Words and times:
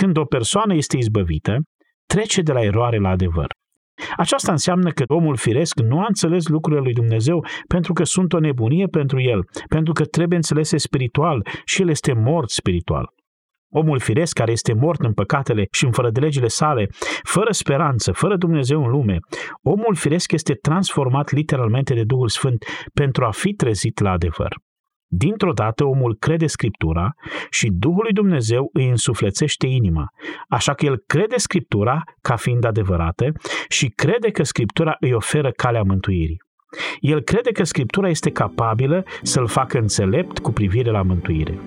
Când 0.00 0.16
o 0.16 0.24
persoană 0.24 0.74
este 0.74 0.96
izbăvită, 0.96 1.56
trece 2.06 2.42
de 2.42 2.52
la 2.52 2.60
eroare 2.60 2.98
la 2.98 3.08
adevăr. 3.08 3.46
Aceasta 4.16 4.52
înseamnă 4.52 4.90
că 4.90 5.04
omul 5.06 5.36
firesc 5.36 5.80
nu 5.80 6.00
a 6.00 6.04
înțeles 6.08 6.46
lucrurile 6.48 6.82
lui 6.82 6.92
Dumnezeu 6.92 7.46
pentru 7.68 7.92
că 7.92 8.04
sunt 8.04 8.32
o 8.32 8.38
nebunie 8.38 8.86
pentru 8.86 9.20
el, 9.20 9.40
pentru 9.68 9.92
că 9.92 10.04
trebuie 10.04 10.36
înțelese 10.36 10.76
spiritual 10.76 11.46
și 11.64 11.82
el 11.82 11.88
este 11.88 12.12
mort 12.12 12.50
spiritual. 12.50 13.06
Omul 13.72 13.98
firesc 13.98 14.34
care 14.34 14.50
este 14.50 14.72
mort 14.72 15.00
în 15.00 15.12
păcatele 15.12 15.66
și 15.70 15.84
în 15.84 15.92
fără 15.92 16.10
de 16.10 16.20
legile 16.20 16.48
sale, 16.48 16.88
fără 17.22 17.52
speranță, 17.52 18.12
fără 18.12 18.36
Dumnezeu 18.36 18.84
în 18.84 18.90
lume, 18.90 19.18
omul 19.62 19.94
firesc 19.94 20.32
este 20.32 20.54
transformat 20.54 21.30
literalmente 21.32 21.94
de 21.94 22.04
Duhul 22.04 22.28
Sfânt 22.28 22.64
pentru 22.94 23.24
a 23.24 23.30
fi 23.30 23.52
trezit 23.52 24.00
la 24.00 24.10
adevăr. 24.10 24.56
Dintr-o 25.12 25.52
dată 25.52 25.84
omul 25.84 26.16
crede 26.18 26.46
Scriptura 26.46 27.14
și 27.50 27.68
Duhul 27.72 28.02
lui 28.02 28.12
Dumnezeu 28.12 28.70
îi 28.72 28.88
însuflețește 28.88 29.66
inima, 29.66 30.12
așa 30.48 30.74
că 30.74 30.84
el 30.84 31.02
crede 31.06 31.36
Scriptura 31.36 32.02
ca 32.20 32.36
fiind 32.36 32.64
adevărată 32.64 33.32
și 33.68 33.88
crede 33.88 34.30
că 34.30 34.42
Scriptura 34.42 34.96
îi 35.00 35.12
oferă 35.12 35.50
calea 35.50 35.82
mântuirii. 35.82 36.42
El 37.00 37.20
crede 37.20 37.52
că 37.52 37.64
Scriptura 37.64 38.08
este 38.08 38.30
capabilă 38.30 39.04
să-l 39.22 39.46
facă 39.46 39.78
înțelept 39.78 40.38
cu 40.38 40.52
privire 40.52 40.90
la 40.90 41.02
mântuire. 41.02 41.58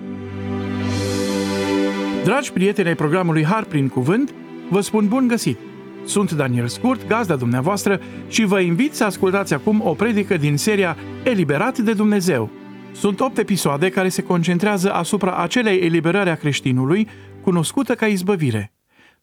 Dragi 2.24 2.52
prieteni 2.52 2.88
ai 2.88 2.94
programului 2.94 3.44
Har 3.44 3.64
prin 3.64 3.88
Cuvânt, 3.88 4.34
vă 4.70 4.80
spun 4.80 5.08
bun 5.08 5.28
găsit! 5.28 5.58
Sunt 6.04 6.32
Daniel 6.32 6.66
Scurt, 6.66 7.06
gazda 7.06 7.36
dumneavoastră 7.36 8.00
și 8.28 8.44
vă 8.44 8.60
invit 8.60 8.94
să 8.94 9.04
ascultați 9.04 9.54
acum 9.54 9.80
o 9.84 9.94
predică 9.94 10.36
din 10.36 10.56
seria 10.56 10.96
Eliberat 11.24 11.78
de 11.78 11.92
Dumnezeu– 11.92 12.50
sunt 12.94 13.20
opt 13.20 13.38
episoade 13.38 13.90
care 13.90 14.08
se 14.08 14.22
concentrează 14.22 14.92
asupra 14.92 15.36
acelei 15.36 15.80
eliberări 15.80 16.30
a 16.30 16.34
creștinului, 16.34 17.08
cunoscută 17.42 17.94
ca 17.94 18.06
izbăvire. 18.06 18.72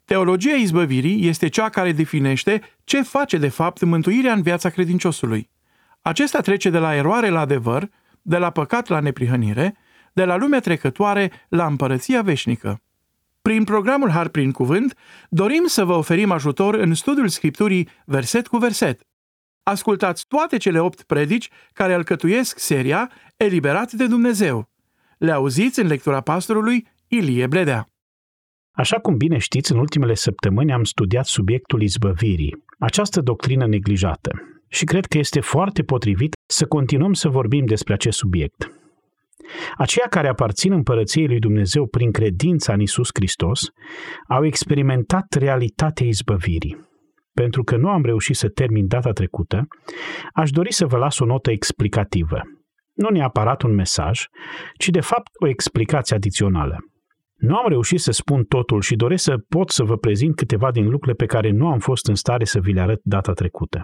Teologia 0.05 0.55
izbăvirii 0.55 1.27
este 1.27 1.47
cea 1.47 1.69
care 1.69 1.91
definește 1.91 2.61
ce 2.83 3.01
face 3.01 3.37
de 3.37 3.47
fapt 3.47 3.81
mântuirea 3.81 4.33
în 4.33 4.41
viața 4.41 4.69
credinciosului. 4.69 5.49
Acesta 6.01 6.39
trece 6.39 6.69
de 6.69 6.77
la 6.77 6.95
eroare 6.95 7.29
la 7.29 7.39
adevăr, 7.39 7.89
de 8.21 8.37
la 8.37 8.49
păcat 8.49 8.87
la 8.87 8.99
neprihănire, 8.99 9.75
de 10.13 10.25
la 10.25 10.35
lumea 10.35 10.59
trecătoare 10.59 11.31
la 11.49 11.65
împărăția 11.65 12.21
veșnică. 12.21 12.81
Prin 13.41 13.63
programul 13.63 14.09
Har 14.09 14.27
prin 14.27 14.51
Cuvânt, 14.51 14.97
dorim 15.29 15.63
să 15.65 15.85
vă 15.85 15.93
oferim 15.93 16.31
ajutor 16.31 16.73
în 16.73 16.93
studiul 16.93 17.27
Scripturii 17.27 17.89
verset 18.05 18.47
cu 18.47 18.57
verset. 18.57 19.01
Ascultați 19.63 20.25
toate 20.27 20.57
cele 20.57 20.79
opt 20.79 21.03
predici 21.03 21.49
care 21.73 21.93
alcătuiesc 21.93 22.59
seria 22.59 23.11
Eliberat 23.37 23.91
de 23.91 24.07
Dumnezeu. 24.07 24.69
Le 25.17 25.31
auziți 25.31 25.79
în 25.79 25.87
lectura 25.87 26.21
pastorului 26.21 26.87
Ilie 27.07 27.47
Bledea. 27.47 27.85
Așa 28.71 28.99
cum 28.99 29.17
bine 29.17 29.37
știți, 29.37 29.71
în 29.71 29.77
ultimele 29.77 30.13
săptămâni 30.13 30.73
am 30.73 30.83
studiat 30.83 31.25
subiectul 31.25 31.81
izbăvirii, 31.81 32.63
această 32.79 33.21
doctrină 33.21 33.67
neglijată. 33.67 34.31
Și 34.67 34.85
cred 34.85 35.05
că 35.05 35.17
este 35.17 35.39
foarte 35.39 35.83
potrivit 35.83 36.33
să 36.45 36.65
continuăm 36.65 37.13
să 37.13 37.29
vorbim 37.29 37.65
despre 37.65 37.93
acest 37.93 38.17
subiect. 38.17 38.71
Aceia 39.77 40.07
care 40.09 40.27
aparțin 40.27 40.71
împărăției 40.71 41.27
lui 41.27 41.39
Dumnezeu 41.39 41.87
prin 41.87 42.11
credința 42.11 42.73
în 42.73 42.79
Isus 42.79 43.09
Hristos 43.13 43.69
au 44.27 44.45
experimentat 44.45 45.33
realitatea 45.33 46.05
izbăvirii 46.05 46.89
pentru 47.33 47.63
că 47.63 47.75
nu 47.75 47.89
am 47.89 48.03
reușit 48.03 48.35
să 48.35 48.49
termin 48.49 48.87
data 48.87 49.11
trecută, 49.11 49.67
aș 50.33 50.49
dori 50.49 50.73
să 50.73 50.85
vă 50.85 50.97
las 50.97 51.19
o 51.19 51.25
notă 51.25 51.51
explicativă. 51.51 52.41
Nu 52.93 53.09
neapărat 53.09 53.61
un 53.61 53.73
mesaj, 53.73 54.25
ci 54.77 54.89
de 54.89 54.99
fapt 54.99 55.29
o 55.33 55.47
explicație 55.47 56.15
adițională. 56.15 56.77
Nu 57.35 57.55
am 57.55 57.67
reușit 57.67 57.99
să 57.99 58.11
spun 58.11 58.43
totul 58.43 58.81
și 58.81 58.95
doresc 58.95 59.23
să 59.23 59.37
pot 59.49 59.69
să 59.69 59.83
vă 59.83 59.97
prezint 59.97 60.35
câteva 60.35 60.71
din 60.71 60.83
lucrurile 60.83 61.13
pe 61.13 61.25
care 61.25 61.51
nu 61.51 61.67
am 61.67 61.79
fost 61.79 62.07
în 62.07 62.15
stare 62.15 62.43
să 62.43 62.59
vi 62.59 62.73
le 62.73 62.81
arăt 62.81 62.99
data 63.03 63.33
trecută. 63.33 63.83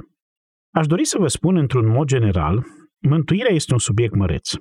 Aș 0.72 0.86
dori 0.86 1.06
să 1.06 1.18
vă 1.20 1.28
spun 1.28 1.58
într-un 1.58 1.88
mod 1.88 2.08
general, 2.08 2.66
mântuirea 3.00 3.54
este 3.54 3.74
un 3.74 3.80
subiect 3.80 4.16
măreț. 4.16 4.52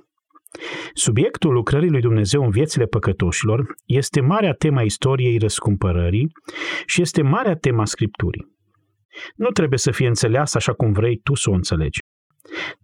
Subiectul 0.93 1.53
lucrării 1.53 1.89
lui 1.89 2.01
Dumnezeu 2.01 2.43
în 2.43 2.49
viețile 2.49 2.85
păcătoșilor 2.85 3.65
este 3.85 4.21
marea 4.21 4.53
tema 4.53 4.81
istoriei 4.81 5.37
răscumpărării 5.37 6.31
și 6.85 7.01
este 7.01 7.21
marea 7.21 7.55
tema 7.55 7.85
Scripturii 7.85 8.56
nu 9.35 9.49
trebuie 9.49 9.79
să 9.79 9.91
fie 9.91 10.07
înțeleasă 10.07 10.57
așa 10.57 10.73
cum 10.73 10.91
vrei 10.91 11.19
tu 11.23 11.35
să 11.35 11.49
o 11.49 11.53
înțelegi. 11.53 11.99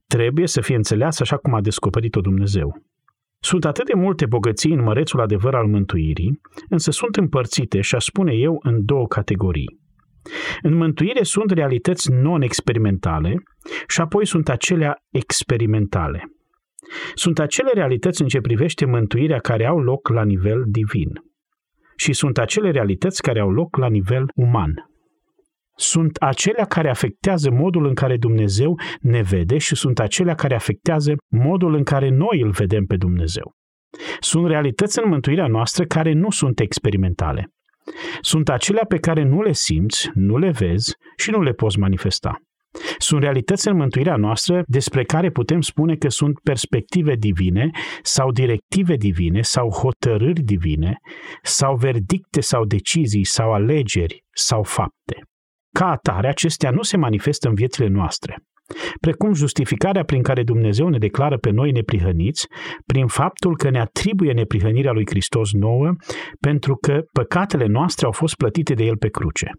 Trebuie 0.08 0.48
să 0.48 0.62
fie 0.62 0.76
înțeleasă 0.76 1.22
așa 1.22 1.38
cum 1.38 1.54
a 1.54 1.62
descoperit-o 1.62 2.22
Dumnezeu. 2.22 2.82
Sunt 3.40 3.66
atât 3.66 3.86
de 3.86 3.94
multe 3.94 4.26
bogății 4.26 4.74
în 4.74 4.84
mărețul 4.84 5.22
adevăr 5.22 5.56
al 5.56 5.68
mântuirii, 5.68 6.42
însă 6.70 6.92
sunt 6.92 7.16
împărțite, 7.16 7.82
și 7.82 7.96
a 7.96 8.00
spune 8.00 8.34
eu, 8.34 8.60
în 8.64 8.86
două 8.86 9.08
categorii. 9.08 9.82
În 10.62 10.74
mântuire 10.74 11.24
sunt 11.24 11.52
realități 11.52 12.12
non-experimentale 12.12 13.44
și 13.88 14.02
apoi 14.02 14.26
sunt 14.26 14.50
acelea 14.50 14.98
experimentale. 15.10 16.24
Sunt 17.14 17.40
acele 17.40 17.72
realități 17.74 18.22
în 18.22 18.28
ce 18.28 18.42
privește 18.42 18.86
mântuirea 18.86 19.40
care 19.40 19.66
au 19.66 19.80
loc 19.80 20.08
la 20.08 20.24
nivel 20.24 20.64
divin 20.66 21.10
și 21.96 22.14
sunt 22.14 22.38
acele 22.38 22.72
realități 22.72 23.22
care 23.22 23.40
au 23.40 23.52
loc 23.52 23.78
la 23.78 23.90
nivel 23.90 24.26
uman 24.36 24.74
sunt 25.75 26.16
acelea 26.16 26.66
care 26.66 26.89
afectează 26.89 27.51
modul 27.51 27.85
în 27.85 27.94
care 27.94 28.17
Dumnezeu 28.17 28.79
ne 29.00 29.22
vede 29.22 29.57
și 29.57 29.75
sunt 29.75 30.00
acelea 30.00 30.35
care 30.35 30.56
afectează 30.56 31.13
modul 31.29 31.73
în 31.73 31.84
care 31.84 32.09
noi 32.09 32.41
îl 32.41 32.51
vedem 32.51 32.85
pe 32.85 32.95
Dumnezeu. 32.95 33.51
Sunt 34.19 34.47
realități 34.47 35.00
în 35.03 35.09
mântuirea 35.09 35.47
noastră 35.47 35.85
care 35.85 36.13
nu 36.13 36.29
sunt 36.29 36.59
experimentale. 36.59 37.51
Sunt 38.22 38.50
acelea 38.50 38.85
pe 38.85 38.97
care 38.97 39.23
nu 39.23 39.41
le 39.41 39.51
simți, 39.51 40.09
nu 40.13 40.38
le 40.38 40.50
vezi 40.50 40.95
și 41.16 41.31
nu 41.31 41.41
le 41.41 41.51
poți 41.51 41.79
manifesta. 41.79 42.38
Sunt 42.97 43.22
realități 43.22 43.67
în 43.67 43.75
mântuirea 43.75 44.16
noastră 44.16 44.63
despre 44.67 45.03
care 45.03 45.29
putem 45.29 45.61
spune 45.61 45.95
că 45.95 46.09
sunt 46.09 46.40
perspective 46.40 47.16
divine 47.16 47.69
sau 48.01 48.31
directive 48.31 48.95
divine 48.95 49.41
sau 49.41 49.69
hotărâri 49.69 50.41
divine 50.41 50.97
sau 51.44 51.75
verdicte 51.75 52.41
sau 52.41 52.66
decizii 52.66 53.25
sau 53.25 53.53
alegeri 53.53 54.23
sau 54.31 54.63
fapte. 54.63 55.23
Ca 55.79 55.89
atare, 55.89 56.28
acestea 56.28 56.72
nu 56.72 56.81
se 56.81 56.97
manifestă 56.97 57.47
în 57.47 57.53
viețile 57.53 57.88
noastre, 57.88 58.38
precum 59.01 59.34
justificarea 59.34 60.03
prin 60.03 60.22
care 60.22 60.44
Dumnezeu 60.44 60.88
ne 60.88 60.97
declară 60.97 61.38
pe 61.38 61.50
noi 61.50 61.72
neprihăniți, 61.72 62.47
prin 62.85 63.07
faptul 63.07 63.57
că 63.57 63.69
ne 63.69 63.79
atribuie 63.79 64.34
neprihănirea 64.34 64.91
lui 64.91 65.06
Hristos 65.09 65.51
nouă, 65.51 65.94
pentru 66.39 66.75
că 66.75 67.01
păcatele 67.11 67.66
noastre 67.66 68.06
au 68.06 68.11
fost 68.11 68.35
plătite 68.35 68.73
de 68.73 68.84
El 68.84 68.97
pe 68.97 69.09
cruce. 69.09 69.51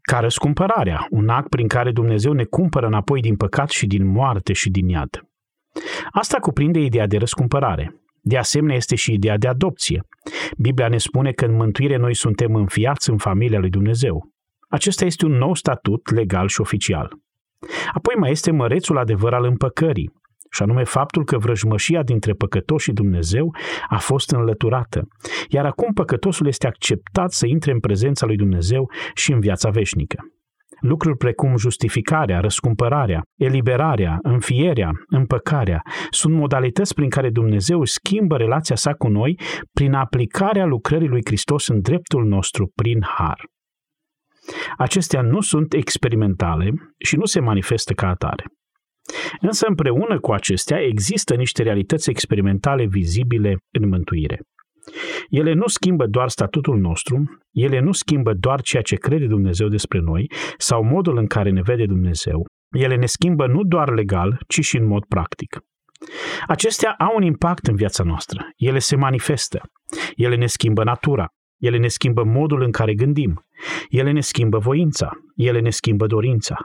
Ca 0.00 0.18
răscumpărarea, 0.18 1.06
un 1.10 1.28
act 1.28 1.48
prin 1.48 1.68
care 1.68 1.92
Dumnezeu 1.92 2.32
ne 2.32 2.44
cumpără 2.44 2.86
înapoi 2.86 3.20
din 3.20 3.36
păcat 3.36 3.70
și 3.70 3.86
din 3.86 4.06
moarte 4.06 4.52
și 4.52 4.70
din 4.70 4.88
iad. 4.88 5.20
Asta 6.10 6.38
cuprinde 6.38 6.78
ideea 6.78 7.06
de 7.06 7.16
răscumpărare. 7.16 7.94
De 8.22 8.36
asemenea, 8.36 8.76
este 8.76 8.94
și 8.94 9.12
ideea 9.12 9.36
de 9.36 9.48
adopție. 9.48 10.02
Biblia 10.58 10.88
ne 10.88 10.98
spune 10.98 11.32
că 11.32 11.44
în 11.44 11.54
mântuire 11.54 11.96
noi 11.96 12.14
suntem 12.14 12.54
înfiați 12.54 13.10
în 13.10 13.18
familia 13.18 13.58
lui 13.58 13.70
Dumnezeu. 13.70 14.28
Acesta 14.70 15.04
este 15.04 15.26
un 15.26 15.32
nou 15.32 15.54
statut 15.54 16.10
legal 16.10 16.48
și 16.48 16.60
oficial. 16.60 17.12
Apoi 17.92 18.14
mai 18.18 18.30
este 18.30 18.50
mărețul 18.50 18.98
adevăr 18.98 19.34
al 19.34 19.44
împăcării, 19.44 20.10
și 20.50 20.62
anume 20.62 20.84
faptul 20.84 21.24
că 21.24 21.38
vrăjmășia 21.38 22.02
dintre 22.02 22.32
păcătos 22.32 22.82
și 22.82 22.92
Dumnezeu 22.92 23.54
a 23.88 23.98
fost 23.98 24.30
înlăturată, 24.30 25.08
iar 25.48 25.64
acum 25.64 25.92
păcătosul 25.92 26.46
este 26.46 26.66
acceptat 26.66 27.32
să 27.32 27.46
intre 27.46 27.72
în 27.72 27.80
prezența 27.80 28.26
lui 28.26 28.36
Dumnezeu 28.36 28.90
și 29.14 29.32
în 29.32 29.40
viața 29.40 29.70
veșnică. 29.70 30.18
Lucruri 30.80 31.16
precum 31.16 31.56
justificarea, 31.56 32.40
răscumpărarea, 32.40 33.22
eliberarea, 33.36 34.18
înfierea, 34.22 34.90
împăcarea 35.06 35.82
sunt 36.10 36.34
modalități 36.34 36.94
prin 36.94 37.08
care 37.08 37.30
Dumnezeu 37.30 37.84
schimbă 37.84 38.36
relația 38.36 38.76
sa 38.76 38.92
cu 38.92 39.08
noi 39.08 39.40
prin 39.72 39.92
aplicarea 39.92 40.64
lucrării 40.64 41.08
lui 41.08 41.20
Hristos 41.24 41.68
în 41.68 41.80
dreptul 41.80 42.24
nostru 42.24 42.72
prin 42.74 43.02
har. 43.16 43.44
Acestea 44.76 45.22
nu 45.22 45.40
sunt 45.40 45.72
experimentale 45.72 46.72
și 46.98 47.16
nu 47.16 47.24
se 47.24 47.40
manifestă 47.40 47.92
ca 47.92 48.08
atare. 48.08 48.44
Însă 49.40 49.66
împreună 49.68 50.20
cu 50.20 50.32
acestea 50.32 50.80
există 50.80 51.34
niște 51.34 51.62
realități 51.62 52.10
experimentale 52.10 52.86
vizibile 52.86 53.56
în 53.78 53.88
mântuire. 53.88 54.40
Ele 55.28 55.52
nu 55.52 55.66
schimbă 55.66 56.06
doar 56.06 56.28
statutul 56.28 56.78
nostru, 56.78 57.38
ele 57.50 57.80
nu 57.80 57.92
schimbă 57.92 58.32
doar 58.32 58.60
ceea 58.60 58.82
ce 58.82 58.96
crede 58.96 59.26
Dumnezeu 59.26 59.68
despre 59.68 59.98
noi 59.98 60.32
sau 60.56 60.84
modul 60.84 61.16
în 61.16 61.26
care 61.26 61.50
ne 61.50 61.62
vede 61.62 61.86
Dumnezeu. 61.86 62.46
Ele 62.70 62.96
ne 62.96 63.06
schimbă 63.06 63.46
nu 63.46 63.62
doar 63.62 63.90
legal, 63.90 64.40
ci 64.48 64.60
și 64.60 64.76
în 64.76 64.86
mod 64.86 65.04
practic. 65.04 65.58
Acestea 66.46 66.94
au 66.98 67.12
un 67.16 67.22
impact 67.22 67.66
în 67.66 67.74
viața 67.74 68.04
noastră. 68.04 68.44
Ele 68.56 68.78
se 68.78 68.96
manifestă. 68.96 69.60
Ele 70.16 70.36
ne 70.36 70.46
schimbă 70.46 70.84
natura. 70.84 71.26
Ele 71.58 71.78
ne 71.78 71.88
schimbă 71.88 72.24
modul 72.24 72.62
în 72.62 72.70
care 72.70 72.94
gândim. 72.94 73.44
Ele 73.88 74.10
ne 74.10 74.20
schimbă 74.20 74.58
voința. 74.58 75.10
Ele 75.36 75.60
ne 75.60 75.70
schimbă 75.70 76.06
dorința. 76.06 76.56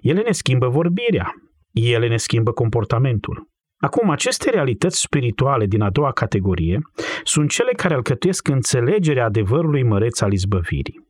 Ele 0.00 0.22
ne 0.22 0.32
schimbă 0.32 0.68
vorbirea. 0.68 1.32
Ele 1.72 2.08
ne 2.08 2.16
schimbă 2.16 2.52
comportamentul. 2.52 3.48
Acum, 3.76 4.10
aceste 4.10 4.50
realități 4.50 5.00
spirituale 5.00 5.66
din 5.66 5.80
a 5.80 5.90
doua 5.90 6.12
categorie 6.12 6.78
sunt 7.22 7.50
cele 7.50 7.72
care 7.72 7.94
alcătuiesc 7.94 8.48
înțelegerea 8.48 9.24
adevărului 9.24 9.82
măreț 9.82 10.20
al 10.20 10.32
izbăvirii. 10.32 11.06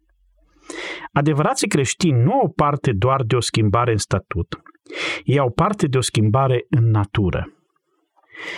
Adevărații 1.12 1.68
creștini 1.68 2.22
nu 2.22 2.32
au 2.32 2.52
parte 2.56 2.92
doar 2.92 3.22
de 3.22 3.36
o 3.36 3.40
schimbare 3.40 3.90
în 3.90 3.96
statut, 3.96 4.62
ei 5.24 5.38
au 5.38 5.50
parte 5.50 5.86
de 5.86 5.96
o 5.98 6.00
schimbare 6.00 6.66
în 6.68 6.90
natură. 6.90 7.48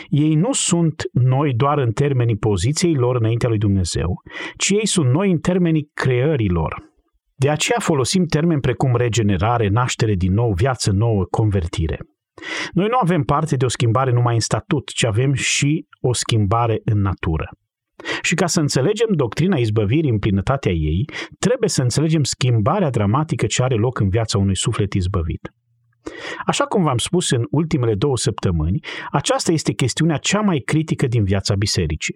Ei 0.08 0.34
nu 0.34 0.52
sunt 0.52 1.02
noi 1.12 1.54
doar 1.54 1.78
în 1.78 1.92
termenii 1.92 2.36
poziției 2.36 2.94
lor 2.94 3.16
înaintea 3.16 3.48
lui 3.48 3.58
Dumnezeu, 3.58 4.22
ci 4.56 4.70
ei 4.70 4.86
sunt 4.86 5.12
noi 5.12 5.30
în 5.30 5.38
termenii 5.38 5.90
creării 5.94 6.48
lor. 6.48 6.74
De 7.34 7.50
aceea 7.50 7.78
folosim 7.80 8.24
termeni 8.24 8.60
precum 8.60 8.96
regenerare, 8.96 9.68
naștere 9.68 10.14
din 10.14 10.32
nou, 10.32 10.52
viață 10.52 10.90
nouă, 10.90 11.24
convertire. 11.24 11.98
Noi 12.72 12.86
nu 12.86 12.98
avem 13.02 13.22
parte 13.22 13.56
de 13.56 13.64
o 13.64 13.68
schimbare 13.68 14.10
numai 14.10 14.34
în 14.34 14.40
statut, 14.40 14.88
ci 14.88 15.04
avem 15.04 15.32
și 15.32 15.86
o 16.00 16.12
schimbare 16.12 16.80
în 16.84 17.00
natură. 17.00 17.50
Și 18.22 18.34
ca 18.34 18.46
să 18.46 18.60
înțelegem 18.60 19.08
doctrina 19.10 19.56
izbăvirii 19.56 20.10
în 20.10 20.18
plinătatea 20.18 20.72
ei, 20.72 21.04
trebuie 21.38 21.68
să 21.68 21.82
înțelegem 21.82 22.22
schimbarea 22.22 22.90
dramatică 22.90 23.46
ce 23.46 23.62
are 23.62 23.74
loc 23.74 23.98
în 23.98 24.08
viața 24.08 24.38
unui 24.38 24.56
suflet 24.56 24.92
izbăvit. 24.92 25.50
Așa 26.46 26.64
cum 26.64 26.82
v-am 26.82 26.98
spus 26.98 27.30
în 27.30 27.46
ultimele 27.50 27.94
două 27.94 28.16
săptămâni, 28.16 28.80
aceasta 29.10 29.52
este 29.52 29.72
chestiunea 29.72 30.16
cea 30.16 30.40
mai 30.40 30.58
critică 30.58 31.06
din 31.06 31.24
viața 31.24 31.54
bisericii. 31.54 32.14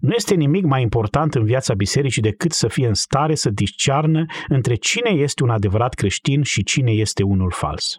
Nu 0.00 0.12
este 0.14 0.34
nimic 0.34 0.64
mai 0.64 0.82
important 0.82 1.34
în 1.34 1.44
viața 1.44 1.74
bisericii 1.74 2.22
decât 2.22 2.52
să 2.52 2.68
fie 2.68 2.86
în 2.86 2.94
stare 2.94 3.34
să 3.34 3.50
discearnă 3.50 4.24
între 4.48 4.74
cine 4.74 5.10
este 5.10 5.42
un 5.42 5.50
adevărat 5.50 5.94
creștin 5.94 6.42
și 6.42 6.62
cine 6.62 6.90
este 6.90 7.22
unul 7.22 7.50
fals. 7.50 7.96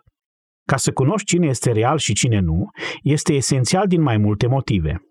Ca 0.65 0.77
să 0.77 0.91
cunoști 0.91 1.27
cine 1.27 1.47
este 1.47 1.71
real 1.71 1.97
și 1.97 2.13
cine 2.13 2.39
nu, 2.39 2.69
este 3.03 3.33
esențial 3.33 3.87
din 3.87 4.01
mai 4.01 4.17
multe 4.17 4.47
motive. 4.47 5.01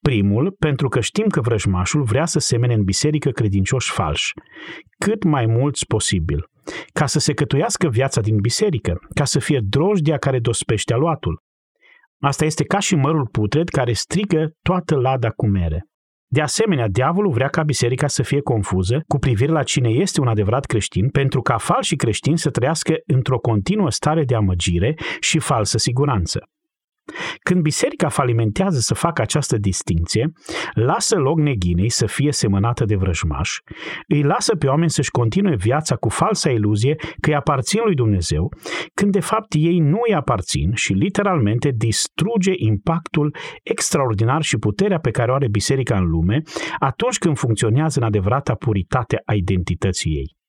Primul, 0.00 0.54
pentru 0.58 0.88
că 0.88 1.00
știm 1.00 1.26
că 1.26 1.40
vrăjmașul 1.40 2.02
vrea 2.02 2.24
să 2.24 2.38
semene 2.38 2.74
în 2.74 2.84
biserică 2.84 3.30
credincioși 3.30 3.90
falși, 3.90 4.32
cât 4.98 5.22
mai 5.22 5.46
mulți 5.46 5.86
posibil, 5.86 6.50
ca 6.92 7.06
să 7.06 7.18
se 7.18 7.34
cătuiască 7.34 7.88
viața 7.88 8.20
din 8.20 8.36
biserică, 8.40 8.98
ca 9.14 9.24
să 9.24 9.38
fie 9.38 9.60
drojdia 9.68 10.16
care 10.16 10.38
dospește 10.38 10.92
aluatul. 10.92 11.42
Asta 12.20 12.44
este 12.44 12.64
ca 12.64 12.78
și 12.78 12.94
mărul 12.94 13.26
putred 13.26 13.68
care 13.68 13.92
strică 13.92 14.50
toată 14.62 14.96
lada 14.96 15.30
cu 15.30 15.46
mere. 15.46 15.84
De 16.26 16.40
asemenea, 16.40 16.88
diavolul 16.88 17.32
vrea 17.32 17.48
ca 17.48 17.62
biserica 17.62 18.06
să 18.06 18.22
fie 18.22 18.40
confuză 18.40 19.02
cu 19.06 19.18
privire 19.18 19.52
la 19.52 19.62
cine 19.62 19.88
este 19.88 20.20
un 20.20 20.28
adevărat 20.28 20.64
creștin, 20.64 21.08
pentru 21.08 21.40
ca 21.40 21.56
falși 21.58 21.96
creștini 21.96 22.38
să 22.38 22.50
trăiască 22.50 22.94
într-o 23.06 23.38
continuă 23.38 23.90
stare 23.90 24.24
de 24.24 24.34
amăgire 24.34 24.94
și 25.20 25.38
falsă 25.38 25.78
siguranță. 25.78 26.48
Când 27.42 27.62
biserica 27.62 28.08
falimentează 28.08 28.78
să 28.78 28.94
facă 28.94 29.22
această 29.22 29.56
distinție, 29.56 30.32
lasă 30.72 31.16
loc 31.16 31.38
neghinei 31.38 31.88
să 31.88 32.06
fie 32.06 32.32
semănată 32.32 32.84
de 32.84 32.96
vrăjmaș, 32.96 33.58
îi 34.08 34.22
lasă 34.22 34.56
pe 34.56 34.66
oameni 34.66 34.90
să-și 34.90 35.10
continue 35.10 35.56
viața 35.56 35.96
cu 35.96 36.08
falsa 36.08 36.50
iluzie 36.50 36.94
că 37.20 37.28
îi 37.28 37.34
aparțin 37.34 37.80
lui 37.84 37.94
Dumnezeu, 37.94 38.52
când 38.94 39.12
de 39.12 39.20
fapt 39.20 39.54
ei 39.54 39.78
nu 39.78 39.98
îi 40.08 40.14
aparțin 40.14 40.74
și 40.74 40.92
literalmente 40.92 41.70
distruge 41.76 42.52
impactul 42.56 43.36
extraordinar 43.62 44.42
și 44.42 44.56
puterea 44.56 44.98
pe 44.98 45.10
care 45.10 45.30
o 45.30 45.34
are 45.34 45.48
biserica 45.48 45.96
în 45.96 46.04
lume 46.04 46.42
atunci 46.78 47.18
când 47.18 47.36
funcționează 47.38 47.98
în 47.98 48.06
adevărata 48.06 48.54
puritate 48.54 49.22
a 49.24 49.34
identității 49.34 50.12
ei. 50.12 50.42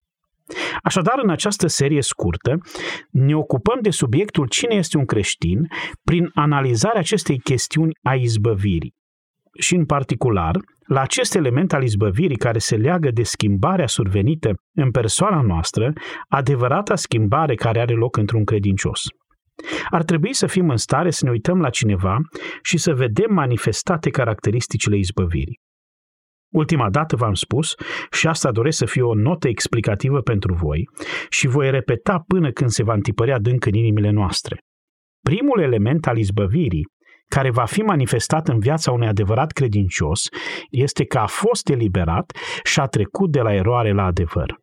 Așadar, 0.83 1.19
în 1.23 1.29
această 1.29 1.67
serie 1.67 2.01
scurtă, 2.01 2.57
ne 3.11 3.35
ocupăm 3.35 3.79
de 3.81 3.89
subiectul 3.89 4.47
cine 4.47 4.75
este 4.75 4.97
un 4.97 5.05
creștin 5.05 5.67
prin 6.03 6.29
analizarea 6.33 6.99
acestei 6.99 7.39
chestiuni 7.39 7.97
a 8.01 8.15
izbăvirii. 8.15 8.93
Și 9.59 9.75
în 9.75 9.85
particular, 9.85 10.59
la 10.87 11.01
acest 11.01 11.35
element 11.35 11.73
al 11.73 11.83
izbăvirii 11.83 12.37
care 12.37 12.57
se 12.57 12.75
leagă 12.75 13.11
de 13.11 13.23
schimbarea 13.23 13.87
survenită 13.87 14.53
în 14.73 14.91
persoana 14.91 15.41
noastră, 15.41 15.93
adevărata 16.27 16.95
schimbare 16.95 17.55
care 17.55 17.79
are 17.79 17.93
loc 17.93 18.17
într-un 18.17 18.43
credincios. 18.43 19.01
Ar 19.89 20.03
trebui 20.03 20.33
să 20.33 20.47
fim 20.47 20.69
în 20.69 20.77
stare 20.77 21.09
să 21.09 21.25
ne 21.25 21.31
uităm 21.31 21.61
la 21.61 21.69
cineva 21.69 22.17
și 22.61 22.77
să 22.77 22.93
vedem 22.93 23.33
manifestate 23.33 24.09
caracteristicile 24.09 24.97
izbăvirii. 24.97 25.59
Ultima 26.55 26.89
dată 26.89 27.15
v-am 27.15 27.33
spus 27.33 27.75
și 28.11 28.27
asta 28.27 28.51
doresc 28.51 28.77
să 28.77 28.85
fie 28.85 29.01
o 29.01 29.13
notă 29.13 29.47
explicativă 29.47 30.21
pentru 30.21 30.53
voi 30.53 30.89
și 31.29 31.47
voi 31.47 31.71
repeta 31.71 32.23
până 32.27 32.51
când 32.51 32.69
se 32.69 32.83
va 32.83 32.93
întipărea 32.93 33.35
adânc 33.35 33.65
în 33.65 33.73
inimile 33.73 34.09
noastre. 34.09 34.57
Primul 35.21 35.59
element 35.61 36.07
al 36.07 36.17
izbăvirii 36.17 36.85
care 37.27 37.51
va 37.51 37.65
fi 37.65 37.81
manifestat 37.81 38.47
în 38.47 38.59
viața 38.59 38.91
unui 38.91 39.07
adevărat 39.07 39.51
credincios 39.51 40.29
este 40.69 41.05
că 41.05 41.17
a 41.17 41.25
fost 41.25 41.69
eliberat 41.69 42.37
și 42.63 42.79
a 42.79 42.85
trecut 42.85 43.31
de 43.31 43.41
la 43.41 43.53
eroare 43.53 43.91
la 43.91 44.03
adevăr. 44.03 44.59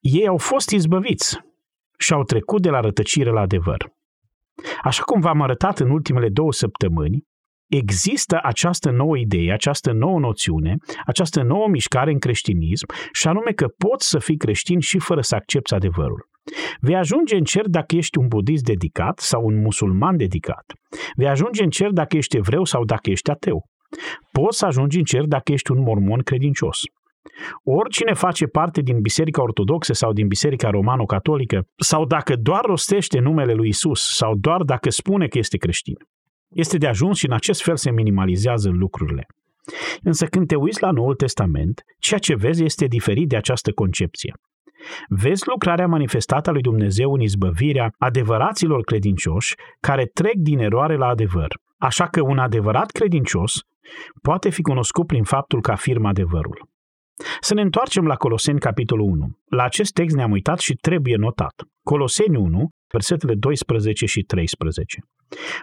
Ei 0.00 0.26
au 0.26 0.36
fost 0.36 0.70
izbăviți 0.70 1.40
și 1.98 2.12
au 2.12 2.22
trecut 2.22 2.62
de 2.62 2.70
la 2.70 2.80
rătăcire 2.80 3.30
la 3.30 3.40
adevăr. 3.40 3.92
Așa 4.82 5.02
cum 5.02 5.20
v-am 5.20 5.42
arătat 5.42 5.78
în 5.78 5.90
ultimele 5.90 6.28
două 6.28 6.52
săptămâni, 6.52 7.24
există 7.68 8.38
această 8.42 8.90
nouă 8.90 9.16
idee, 9.18 9.52
această 9.52 9.92
nouă 9.92 10.18
noțiune, 10.18 10.76
această 11.06 11.42
nouă 11.42 11.68
mișcare 11.68 12.10
în 12.10 12.18
creștinism 12.18 12.86
și 13.12 13.28
anume 13.28 13.52
că 13.52 13.66
poți 13.66 14.08
să 14.08 14.18
fii 14.18 14.36
creștin 14.36 14.78
și 14.80 14.98
fără 14.98 15.20
să 15.20 15.34
accepti 15.34 15.74
adevărul. 15.74 16.28
Vei 16.80 16.96
ajunge 16.96 17.36
în 17.36 17.44
cer 17.44 17.66
dacă 17.66 17.96
ești 17.96 18.18
un 18.18 18.26
budist 18.28 18.64
dedicat 18.64 19.18
sau 19.18 19.44
un 19.44 19.60
musulman 19.60 20.16
dedicat. 20.16 20.64
Vei 21.14 21.28
ajunge 21.28 21.62
în 21.62 21.70
cer 21.70 21.90
dacă 21.90 22.16
ești 22.16 22.36
evreu 22.36 22.64
sau 22.64 22.84
dacă 22.84 23.10
ești 23.10 23.30
ateu. 23.30 23.64
Poți 24.32 24.58
să 24.58 24.66
ajungi 24.66 24.98
în 24.98 25.04
cer 25.04 25.24
dacă 25.24 25.52
ești 25.52 25.70
un 25.70 25.82
mormon 25.82 26.20
credincios. 26.20 26.80
Oricine 27.64 28.12
face 28.12 28.46
parte 28.46 28.80
din 28.80 29.00
Biserica 29.00 29.42
Ortodoxă 29.42 29.92
sau 29.92 30.12
din 30.12 30.26
Biserica 30.26 30.70
Romano-Catolică, 30.70 31.66
sau 31.76 32.06
dacă 32.06 32.36
doar 32.36 32.64
rostește 32.64 33.18
numele 33.18 33.52
lui 33.52 33.68
Isus, 33.68 34.16
sau 34.16 34.34
doar 34.36 34.62
dacă 34.62 34.90
spune 34.90 35.26
că 35.26 35.38
este 35.38 35.56
creștin. 35.56 35.94
Este 36.48 36.78
de 36.78 36.86
ajuns 36.86 37.18
și 37.18 37.26
în 37.26 37.32
acest 37.32 37.62
fel 37.62 37.76
se 37.76 37.90
minimalizează 37.90 38.68
lucrurile. 38.68 39.26
Însă 40.02 40.26
când 40.26 40.46
te 40.46 40.54
uiți 40.54 40.82
la 40.82 40.90
Noul 40.90 41.14
Testament, 41.14 41.82
ceea 41.98 42.20
ce 42.20 42.34
vezi 42.34 42.64
este 42.64 42.86
diferit 42.86 43.28
de 43.28 43.36
această 43.36 43.72
concepție. 43.72 44.34
Vezi 45.08 45.42
lucrarea 45.46 45.86
manifestată 45.86 46.50
a 46.50 46.52
lui 46.52 46.62
Dumnezeu 46.62 47.12
în 47.12 47.20
izbăvirea 47.20 47.94
adevăraților 47.98 48.82
credincioși 48.82 49.54
care 49.80 50.04
trec 50.04 50.34
din 50.34 50.58
eroare 50.58 50.96
la 50.96 51.06
adevăr. 51.06 51.58
Așa 51.78 52.06
că 52.06 52.22
un 52.22 52.38
adevărat 52.38 52.90
credincios 52.90 53.60
poate 54.22 54.50
fi 54.50 54.62
cunoscut 54.62 55.06
prin 55.06 55.24
faptul 55.24 55.60
că 55.60 55.70
afirmă 55.70 56.08
adevărul. 56.08 56.68
Să 57.40 57.54
ne 57.54 57.60
întoarcem 57.60 58.06
la 58.06 58.14
Coloseni, 58.14 58.58
capitolul 58.58 59.06
1. 59.06 59.38
La 59.48 59.62
acest 59.62 59.92
text 59.92 60.16
ne-am 60.16 60.30
uitat 60.30 60.58
și 60.58 60.74
trebuie 60.74 61.16
notat. 61.16 61.54
Coloseni 61.82 62.36
1, 62.36 62.68
versetele 62.92 63.34
12 63.34 64.06
și 64.06 64.22
13. 64.22 64.98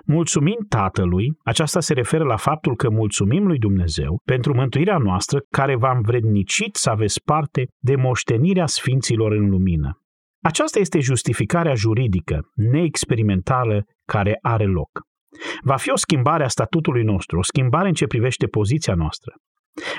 Mulțumim 0.06 0.58
Tatălui, 0.70 1.38
aceasta 1.44 1.80
se 1.80 1.94
referă 1.94 2.24
la 2.24 2.36
faptul 2.36 2.76
că 2.76 2.90
mulțumim 2.90 3.46
lui 3.46 3.58
Dumnezeu 3.58 4.22
pentru 4.26 4.54
mântuirea 4.54 4.98
noastră 4.98 5.40
care 5.50 5.76
v-a 5.76 5.92
învrednicit 5.96 6.76
să 6.76 6.90
aveți 6.90 7.22
parte 7.24 7.68
de 7.80 7.96
moștenirea 7.96 8.66
sfinților 8.66 9.32
în 9.32 9.50
lumină. 9.50 9.98
Aceasta 10.42 10.80
este 10.80 11.00
justificarea 11.00 11.74
juridică, 11.74 12.40
neexperimentală, 12.56 13.84
care 14.06 14.38
are 14.42 14.66
loc. 14.66 14.90
Va 15.62 15.76
fi 15.76 15.92
o 15.92 15.96
schimbare 15.96 16.44
a 16.44 16.48
statutului 16.48 17.04
nostru, 17.04 17.38
o 17.38 17.44
schimbare 17.44 17.88
în 17.88 17.94
ce 17.94 18.06
privește 18.06 18.48
poziția 18.48 18.94
noastră. 18.96 19.34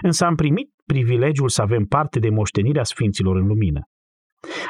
Însă 0.02 0.24
am 0.24 0.34
primit 0.34 0.70
privilegiul 0.86 1.48
să 1.48 1.62
avem 1.62 1.84
parte 1.84 2.18
de 2.18 2.30
moștenirea 2.30 2.84
sfinților 2.84 3.36
în 3.36 3.46
lumină. 3.46 3.80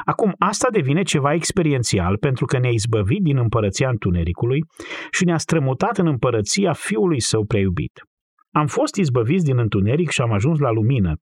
Acum, 0.04 0.34
asta 0.38 0.68
devine 0.70 1.02
ceva 1.02 1.32
experiențial 1.32 2.16
pentru 2.18 2.44
că 2.44 2.58
ne-a 2.58 2.70
izbăvit 2.70 3.22
din 3.22 3.36
împărăția 3.36 3.88
întunericului 3.88 4.64
și 5.10 5.24
ne-a 5.24 5.38
strămutat 5.38 5.98
în 5.98 6.06
împărăția 6.06 6.72
Fiului 6.72 7.20
Său 7.20 7.44
preiubit. 7.44 8.02
Am 8.50 8.66
fost 8.66 8.96
izbăviți 8.96 9.44
din 9.44 9.58
întuneric 9.58 10.10
și 10.10 10.20
am 10.20 10.32
ajuns 10.32 10.58
la 10.58 10.70
lumină. 10.70 11.14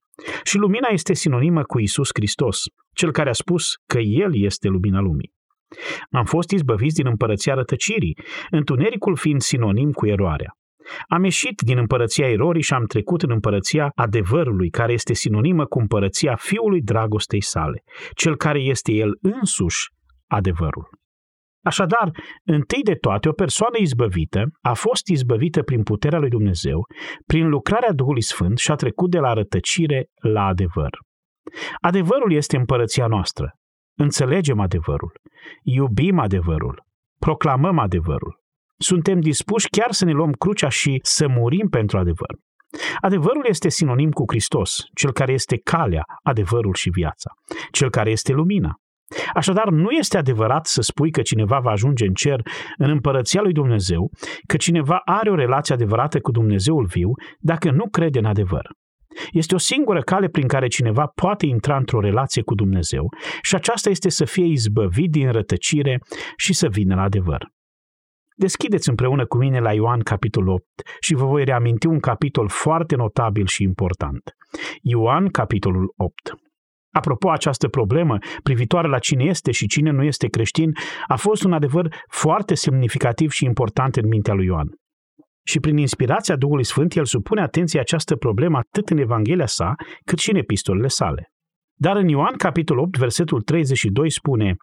Și 0.43 0.57
lumina 0.57 0.89
este 0.89 1.15
sinonimă 1.15 1.63
cu 1.63 1.79
Isus 1.81 2.09
Hristos, 2.15 2.63
cel 2.95 3.13
care 3.13 3.29
a 3.29 3.33
spus 3.33 3.75
că 3.87 3.99
El 3.99 4.31
este 4.35 4.69
lumina 4.69 5.01
lumii. 5.01 5.33
Am 6.11 6.25
fost 6.25 6.51
izbăviți 6.51 6.95
din 6.95 7.07
împărăția 7.07 7.55
rătăcirii, 7.55 8.19
întunericul 8.51 9.17
fiind 9.17 9.41
sinonim 9.41 9.91
cu 9.91 10.07
eroarea. 10.07 10.57
Am 11.09 11.25
ieșit 11.25 11.61
din 11.61 11.79
împărăția 11.79 12.29
erorii 12.29 12.63
și 12.63 12.75
am 12.75 12.85
trecut 12.85 13.23
în 13.23 13.31
împărăția 13.31 13.91
adevărului, 13.95 14.71
care 14.71 14.93
este 14.93 15.13
sinonimă 15.13 15.65
cu 15.65 15.79
împărăția 15.79 16.37
Fiului 16.37 16.81
dragostei 16.81 17.43
sale, 17.43 17.83
cel 18.15 18.37
care 18.37 18.61
este 18.61 18.93
El 18.93 19.19
însuși 19.21 19.89
adevărul. 20.27 21.01
Așadar, 21.65 22.11
întâi 22.45 22.83
de 22.83 22.95
toate, 22.95 23.29
o 23.29 23.33
persoană 23.33 23.77
izbăvită 23.81 24.45
a 24.61 24.73
fost 24.73 25.09
izbăvită 25.09 25.63
prin 25.63 25.83
puterea 25.83 26.19
lui 26.19 26.29
Dumnezeu, 26.29 26.87
prin 27.27 27.49
lucrarea 27.49 27.93
Duhului 27.93 28.23
Sfânt 28.23 28.59
și 28.59 28.71
a 28.71 28.75
trecut 28.75 29.11
de 29.11 29.19
la 29.19 29.33
rătăcire 29.33 30.07
la 30.23 30.45
adevăr. 30.47 30.99
Adevărul 31.81 32.33
este 32.33 32.57
împărăția 32.57 33.07
noastră. 33.07 33.53
Înțelegem 33.99 34.61
adevărul, 34.61 35.13
iubim 35.63 36.19
adevărul, 36.19 36.85
proclamăm 37.19 37.79
adevărul. 37.79 38.42
Suntem 38.83 39.21
dispuși 39.21 39.69
chiar 39.69 39.93
să 39.93 40.05
ne 40.05 40.13
luăm 40.13 40.33
crucea 40.33 40.69
și 40.69 40.99
să 41.03 41.29
murim 41.29 41.69
pentru 41.69 41.99
adevăr. 41.99 42.37
Adevărul 43.01 43.45
este 43.49 43.69
sinonim 43.69 44.11
cu 44.11 44.25
Hristos, 44.27 44.85
cel 44.95 45.13
care 45.13 45.33
este 45.33 45.61
calea, 45.65 46.03
adevărul 46.23 46.75
și 46.75 46.91
viața, 46.91 47.31
cel 47.71 47.91
care 47.91 48.11
este 48.11 48.33
lumina. 48.33 48.71
Așadar, 49.35 49.69
nu 49.69 49.91
este 49.91 50.19
adevărat 50.19 50.67
să 50.67 50.81
spui 50.81 51.11
că 51.11 51.23
cineva 51.23 51.59
va 51.59 51.71
ajunge 51.71 52.07
în 52.07 52.13
cer, 52.13 52.41
în 52.79 52.91
împărăția 52.91 53.41
lui 53.41 53.53
Dumnezeu, 53.53 54.11
că 54.47 54.57
cineva 54.57 55.01
are 55.05 55.31
o 55.31 55.35
relație 55.35 55.75
adevărată 55.75 56.21
cu 56.21 56.31
Dumnezeul 56.31 56.85
viu, 56.85 57.11
dacă 57.39 57.71
nu 57.71 57.89
crede 57.91 58.19
în 58.19 58.25
adevăr. 58.25 58.71
Este 59.31 59.55
o 59.55 59.59
singură 59.59 60.01
cale 60.01 60.29
prin 60.29 60.47
care 60.47 60.67
cineva 60.67 61.07
poate 61.15 61.47
intra 61.47 61.77
într-o 61.77 62.01
relație 62.01 62.43
cu 62.43 62.55
Dumnezeu 62.55 63.09
și 63.43 63.55
aceasta 63.55 63.91
este 63.91 64.09
să 64.09 64.25
fie 64.25 64.45
izbăvit 64.45 65.11
din 65.11 65.31
rătăcire 65.31 65.99
și 66.37 66.53
să 66.53 66.69
vină 66.69 66.95
la 66.95 67.03
adevăr. 67.03 67.49
Deschideți 68.37 68.89
împreună 68.89 69.27
cu 69.27 69.37
mine 69.37 69.61
la 69.61 69.73
Ioan 69.73 70.01
capitolul 70.01 70.49
8 70.49 70.65
și 71.01 71.15
vă 71.15 71.25
voi 71.25 71.45
reaminti 71.45 71.87
un 71.87 71.99
capitol 71.99 72.49
foarte 72.49 72.97
notabil 72.97 73.47
și 73.47 73.63
important. 73.63 74.23
Ioan 74.83 75.29
capitolul 75.29 75.93
8. 75.97 76.15
Apropo, 76.91 77.31
această 77.31 77.69
problemă 77.69 78.19
privitoare 78.43 78.89
la 78.89 78.99
cine 78.99 79.25
este 79.25 79.51
și 79.51 79.67
cine 79.67 79.91
nu 79.91 80.03
este 80.03 80.29
creștin 80.29 80.73
a 81.07 81.17
fost 81.17 81.45
un 81.45 81.53
adevăr 81.53 81.95
foarte 82.09 82.55
semnificativ 82.55 83.31
și 83.31 83.45
important 83.45 83.97
în 83.97 84.09
mintea 84.09 84.35
lui 84.35 84.47
Ioan. 84.47 84.69
Și 85.45 85.61
prin 85.61 85.77
inspirația 85.77 86.37
Duhului 86.37 86.65
Sfânt, 86.65 86.95
el 86.95 87.05
supune 87.05 87.41
atenție 87.41 87.81
această 87.81 88.17
problemă 88.17 88.59
atât 88.59 88.89
în 88.91 88.99
Evanghelia 88.99 89.47
sa, 89.47 89.75
cât 90.05 90.19
și 90.19 90.31
în 90.31 90.37
epistolele 90.37 90.89
sale. 90.89 91.32
Dar 91.85 91.97
în 91.97 92.09
Ioan, 92.09 92.37
capitolul 92.37 92.83
8, 92.83 92.97
versetul 92.97 93.41
32 93.41 94.11
spune 94.11 94.57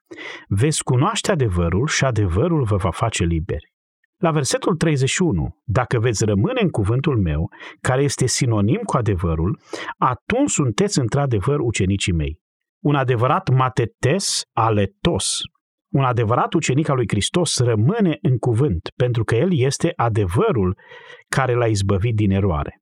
Veți 0.47 0.83
cunoaște 0.83 1.31
adevărul 1.31 1.87
și 1.87 2.05
adevărul 2.05 2.63
vă 2.63 2.75
va 2.75 2.91
face 2.91 3.23
liberi. 3.23 3.73
La 4.17 4.31
versetul 4.31 4.75
31, 4.75 5.61
dacă 5.65 5.99
veți 5.99 6.25
rămâne 6.25 6.61
în 6.61 6.69
cuvântul 6.69 7.17
meu, 7.17 7.49
care 7.81 8.03
este 8.03 8.27
sinonim 8.27 8.81
cu 8.83 8.97
adevărul, 8.97 9.59
atunci 9.97 10.49
sunteți 10.49 10.99
într-adevăr 10.99 11.59
ucenicii 11.59 12.13
mei. 12.13 12.39
Un 12.83 12.95
adevărat 12.95 13.49
matetes 13.49 14.41
aletos, 14.53 15.39
un 15.93 16.03
adevărat 16.03 16.53
ucenic 16.53 16.89
al 16.89 16.95
lui 16.95 17.07
Hristos 17.07 17.57
rămâne 17.57 18.17
în 18.21 18.37
cuvânt, 18.37 18.89
pentru 18.95 19.23
că 19.23 19.35
el 19.35 19.49
este 19.51 19.93
adevărul 19.95 20.77
care 21.29 21.53
l-a 21.53 21.67
izbăvit 21.67 22.15
din 22.15 22.31
eroare. 22.31 22.81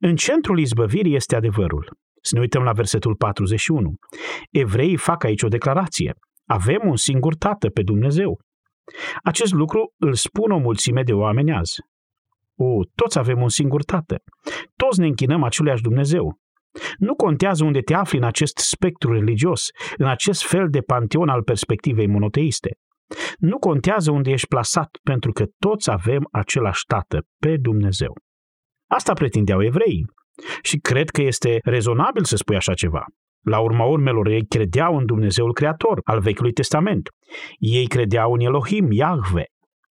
În 0.00 0.16
centrul 0.16 0.58
izbăvirii 0.58 1.14
este 1.14 1.36
adevărul. 1.36 1.96
Să 2.20 2.34
ne 2.34 2.40
uităm 2.40 2.62
la 2.62 2.72
versetul 2.72 3.16
41. 3.16 3.94
Evreii 4.50 4.96
fac 4.96 5.24
aici 5.24 5.42
o 5.42 5.48
declarație. 5.48 6.14
Avem 6.46 6.80
un 6.84 6.96
singur 6.96 7.34
tată 7.34 7.68
pe 7.68 7.82
Dumnezeu. 7.82 8.40
Acest 9.22 9.52
lucru 9.52 9.94
îl 9.96 10.14
spun 10.14 10.50
o 10.50 10.58
mulțime 10.58 11.02
de 11.02 11.12
oameni 11.12 11.52
azi. 11.52 11.80
O, 12.56 12.84
toți 12.94 13.18
avem 13.18 13.42
un 13.42 13.48
singur 13.48 13.82
tată. 13.82 14.16
Toți 14.76 15.00
ne 15.00 15.06
închinăm 15.06 15.42
aceluiași 15.42 15.82
Dumnezeu. 15.82 16.38
Nu 16.98 17.14
contează 17.14 17.64
unde 17.64 17.80
te 17.80 17.94
afli 17.94 18.18
în 18.18 18.24
acest 18.24 18.58
spectru 18.58 19.12
religios, 19.12 19.70
în 19.96 20.06
acest 20.06 20.44
fel 20.44 20.68
de 20.70 20.80
panteon 20.80 21.28
al 21.28 21.42
perspectivei 21.42 22.06
monoteiste. 22.06 22.78
Nu 23.36 23.58
contează 23.58 24.10
unde 24.10 24.30
ești 24.30 24.46
plasat, 24.46 24.98
pentru 25.02 25.32
că 25.32 25.44
toți 25.58 25.90
avem 25.90 26.28
același 26.32 26.84
tată, 26.84 27.26
pe 27.38 27.56
Dumnezeu. 27.56 28.12
Asta 28.90 29.12
pretindeau 29.12 29.62
evreii. 29.62 30.06
Și 30.62 30.78
cred 30.78 31.10
că 31.10 31.22
este 31.22 31.58
rezonabil 31.62 32.24
să 32.24 32.36
spui 32.36 32.56
așa 32.56 32.74
ceva. 32.74 33.04
La 33.40 33.58
urma 33.58 33.84
urmelor, 33.84 34.26
ei 34.26 34.46
credeau 34.46 34.96
în 34.96 35.06
Dumnezeul 35.06 35.52
Creator 35.52 36.00
al 36.04 36.20
Vechiului 36.20 36.52
Testament. 36.52 37.08
Ei 37.58 37.86
credeau 37.86 38.32
în 38.32 38.40
Elohim, 38.40 38.90
Iahve. 38.90 39.44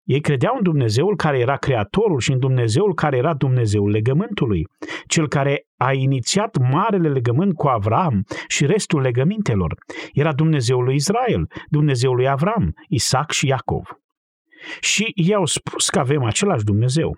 Ei 0.04 0.22
credeau 0.22 0.56
în 0.56 0.64
Dumnezeul 0.64 1.16
care 1.16 1.40
era 1.40 1.58
Creatorul 1.58 2.20
și 2.20 2.32
în 2.32 2.40
Dumnezeul 2.40 2.94
care 2.94 3.18
era 3.18 3.34
Dumnezeul 3.34 3.90
legământului, 3.90 4.68
cel 5.06 5.28
care 5.28 5.66
a 5.78 5.94
inițiat 5.94 6.58
marele 6.58 7.10
legământ 7.10 7.54
cu 7.54 7.68
Avram 7.68 8.24
și 8.48 8.66
restul 8.66 9.02
legămintelor. 9.02 9.76
Era 10.14 10.34
Dumnezeul 10.34 10.84
lui 10.84 10.96
Israel, 10.96 11.48
Dumnezeul 11.70 12.16
lui 12.16 12.28
Avram, 12.28 12.74
Isaac 12.88 13.32
și 13.32 13.48
Iacov. 13.48 13.86
Și 14.80 15.12
ei 15.16 15.34
au 15.34 15.46
spus 15.46 15.90
că 15.90 16.00
avem 16.00 16.24
același 16.24 16.64
Dumnezeu. 16.64 17.18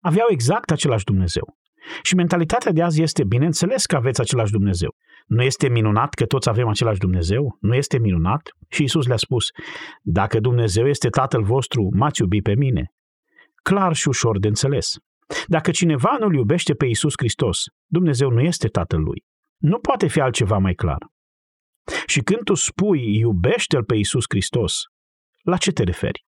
Aveau 0.00 0.26
exact 0.30 0.70
același 0.70 1.04
Dumnezeu. 1.04 1.56
Și 2.02 2.14
mentalitatea 2.14 2.72
de 2.72 2.82
azi 2.82 3.02
este, 3.02 3.24
bineînțeles 3.24 3.86
că 3.86 3.96
aveți 3.96 4.20
același 4.20 4.52
Dumnezeu. 4.52 4.94
Nu 5.26 5.42
este 5.42 5.68
minunat 5.68 6.14
că 6.14 6.26
toți 6.26 6.48
avem 6.48 6.68
același 6.68 6.98
Dumnezeu? 6.98 7.56
Nu 7.60 7.74
este 7.74 7.98
minunat? 7.98 8.50
Și 8.68 8.82
Isus 8.82 9.06
le-a 9.06 9.16
spus, 9.16 9.50
dacă 10.02 10.40
Dumnezeu 10.40 10.88
este 10.88 11.08
Tatăl 11.08 11.42
vostru, 11.42 11.88
m-ați 11.94 12.20
iubit 12.20 12.42
pe 12.42 12.54
mine. 12.54 12.92
Clar 13.62 13.94
și 13.94 14.08
ușor 14.08 14.38
de 14.38 14.48
înțeles. 14.48 14.96
Dacă 15.46 15.70
cineva 15.70 16.16
nu-L 16.20 16.34
iubește 16.34 16.74
pe 16.74 16.86
Isus 16.86 17.12
Hristos, 17.16 17.64
Dumnezeu 17.86 18.30
nu 18.30 18.40
este 18.40 18.68
Tatăl 18.68 19.00
lui. 19.00 19.24
Nu 19.56 19.78
poate 19.78 20.06
fi 20.06 20.20
altceva 20.20 20.58
mai 20.58 20.74
clar. 20.74 21.06
Și 22.06 22.20
când 22.20 22.42
tu 22.42 22.54
spui 22.54 23.18
iubește-L 23.18 23.84
pe 23.84 23.94
Isus 23.94 24.24
Hristos, 24.28 24.84
la 25.42 25.56
ce 25.56 25.72
te 25.72 25.82
referi? 25.82 26.24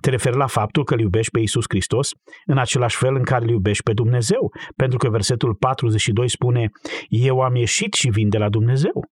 Te 0.00 0.10
referi 0.10 0.36
la 0.36 0.46
faptul 0.46 0.84
că 0.84 0.94
îl 0.94 1.00
iubești 1.00 1.30
pe 1.30 1.40
Isus 1.40 1.64
Hristos 1.68 2.10
în 2.44 2.58
același 2.58 2.96
fel 2.96 3.14
în 3.14 3.22
care 3.22 3.44
îl 3.44 3.50
iubești 3.50 3.82
pe 3.82 3.92
Dumnezeu, 3.92 4.52
pentru 4.76 4.98
că 4.98 5.08
versetul 5.08 5.54
42 5.54 6.28
spune 6.28 6.70
Eu 7.08 7.40
am 7.40 7.54
ieșit 7.54 7.92
și 7.92 8.08
vin 8.08 8.28
de 8.28 8.38
la 8.38 8.48
Dumnezeu. 8.48 9.08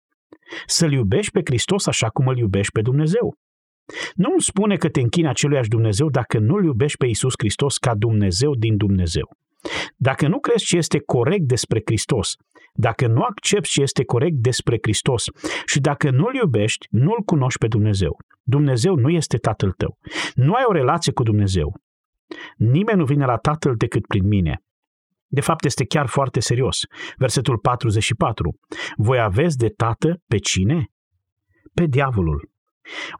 Să-L 0.65 0.91
iubești 0.91 1.31
pe 1.31 1.41
Hristos 1.43 1.87
așa 1.87 2.07
cum 2.07 2.27
îl 2.27 2.37
iubești 2.37 2.71
pe 2.71 2.81
Dumnezeu. 2.81 3.35
Nu 4.15 4.29
îmi 4.31 4.41
spune 4.41 4.75
că 4.75 4.89
te 4.89 4.99
închini 4.99 5.27
aceluiași 5.27 5.69
Dumnezeu 5.69 6.09
dacă 6.09 6.39
nu-L 6.39 6.63
iubești 6.63 6.97
pe 6.97 7.05
Isus 7.05 7.33
Hristos 7.37 7.77
ca 7.77 7.95
Dumnezeu 7.95 8.55
din 8.55 8.77
Dumnezeu. 8.77 9.37
Dacă 9.95 10.27
nu 10.27 10.39
crezi 10.39 10.65
ce 10.65 10.77
este 10.77 10.99
corect 10.99 11.43
despre 11.43 11.81
Hristos, 11.85 12.35
dacă 12.73 13.07
nu 13.07 13.21
accepti 13.21 13.69
ce 13.69 13.81
este 13.81 14.03
corect 14.03 14.35
despre 14.35 14.77
Hristos 14.81 15.25
și 15.65 15.79
dacă 15.79 16.09
nu-L 16.09 16.35
iubești, 16.35 16.87
nu-L 16.89 17.21
cunoști 17.25 17.59
pe 17.59 17.67
Dumnezeu. 17.67 18.17
Dumnezeu 18.43 18.95
nu 18.95 19.09
este 19.09 19.37
Tatăl 19.37 19.71
tău. 19.71 19.97
Nu 20.33 20.53
ai 20.53 20.63
o 20.65 20.71
relație 20.71 21.11
cu 21.11 21.23
Dumnezeu. 21.23 21.75
Nimeni 22.57 22.97
nu 22.97 23.05
vine 23.05 23.25
la 23.25 23.37
Tatăl 23.37 23.75
decât 23.75 24.07
prin 24.07 24.27
mine. 24.27 24.61
De 25.27 25.41
fapt, 25.41 25.65
este 25.65 25.85
chiar 25.85 26.05
foarte 26.05 26.39
serios. 26.39 26.79
Versetul 27.17 27.57
44. 27.57 28.59
Voi 28.95 29.19
aveți 29.19 29.57
de 29.57 29.67
tată 29.69 30.21
pe 30.27 30.37
cine? 30.37 30.85
Pe 31.73 31.85
diavolul. 31.85 32.50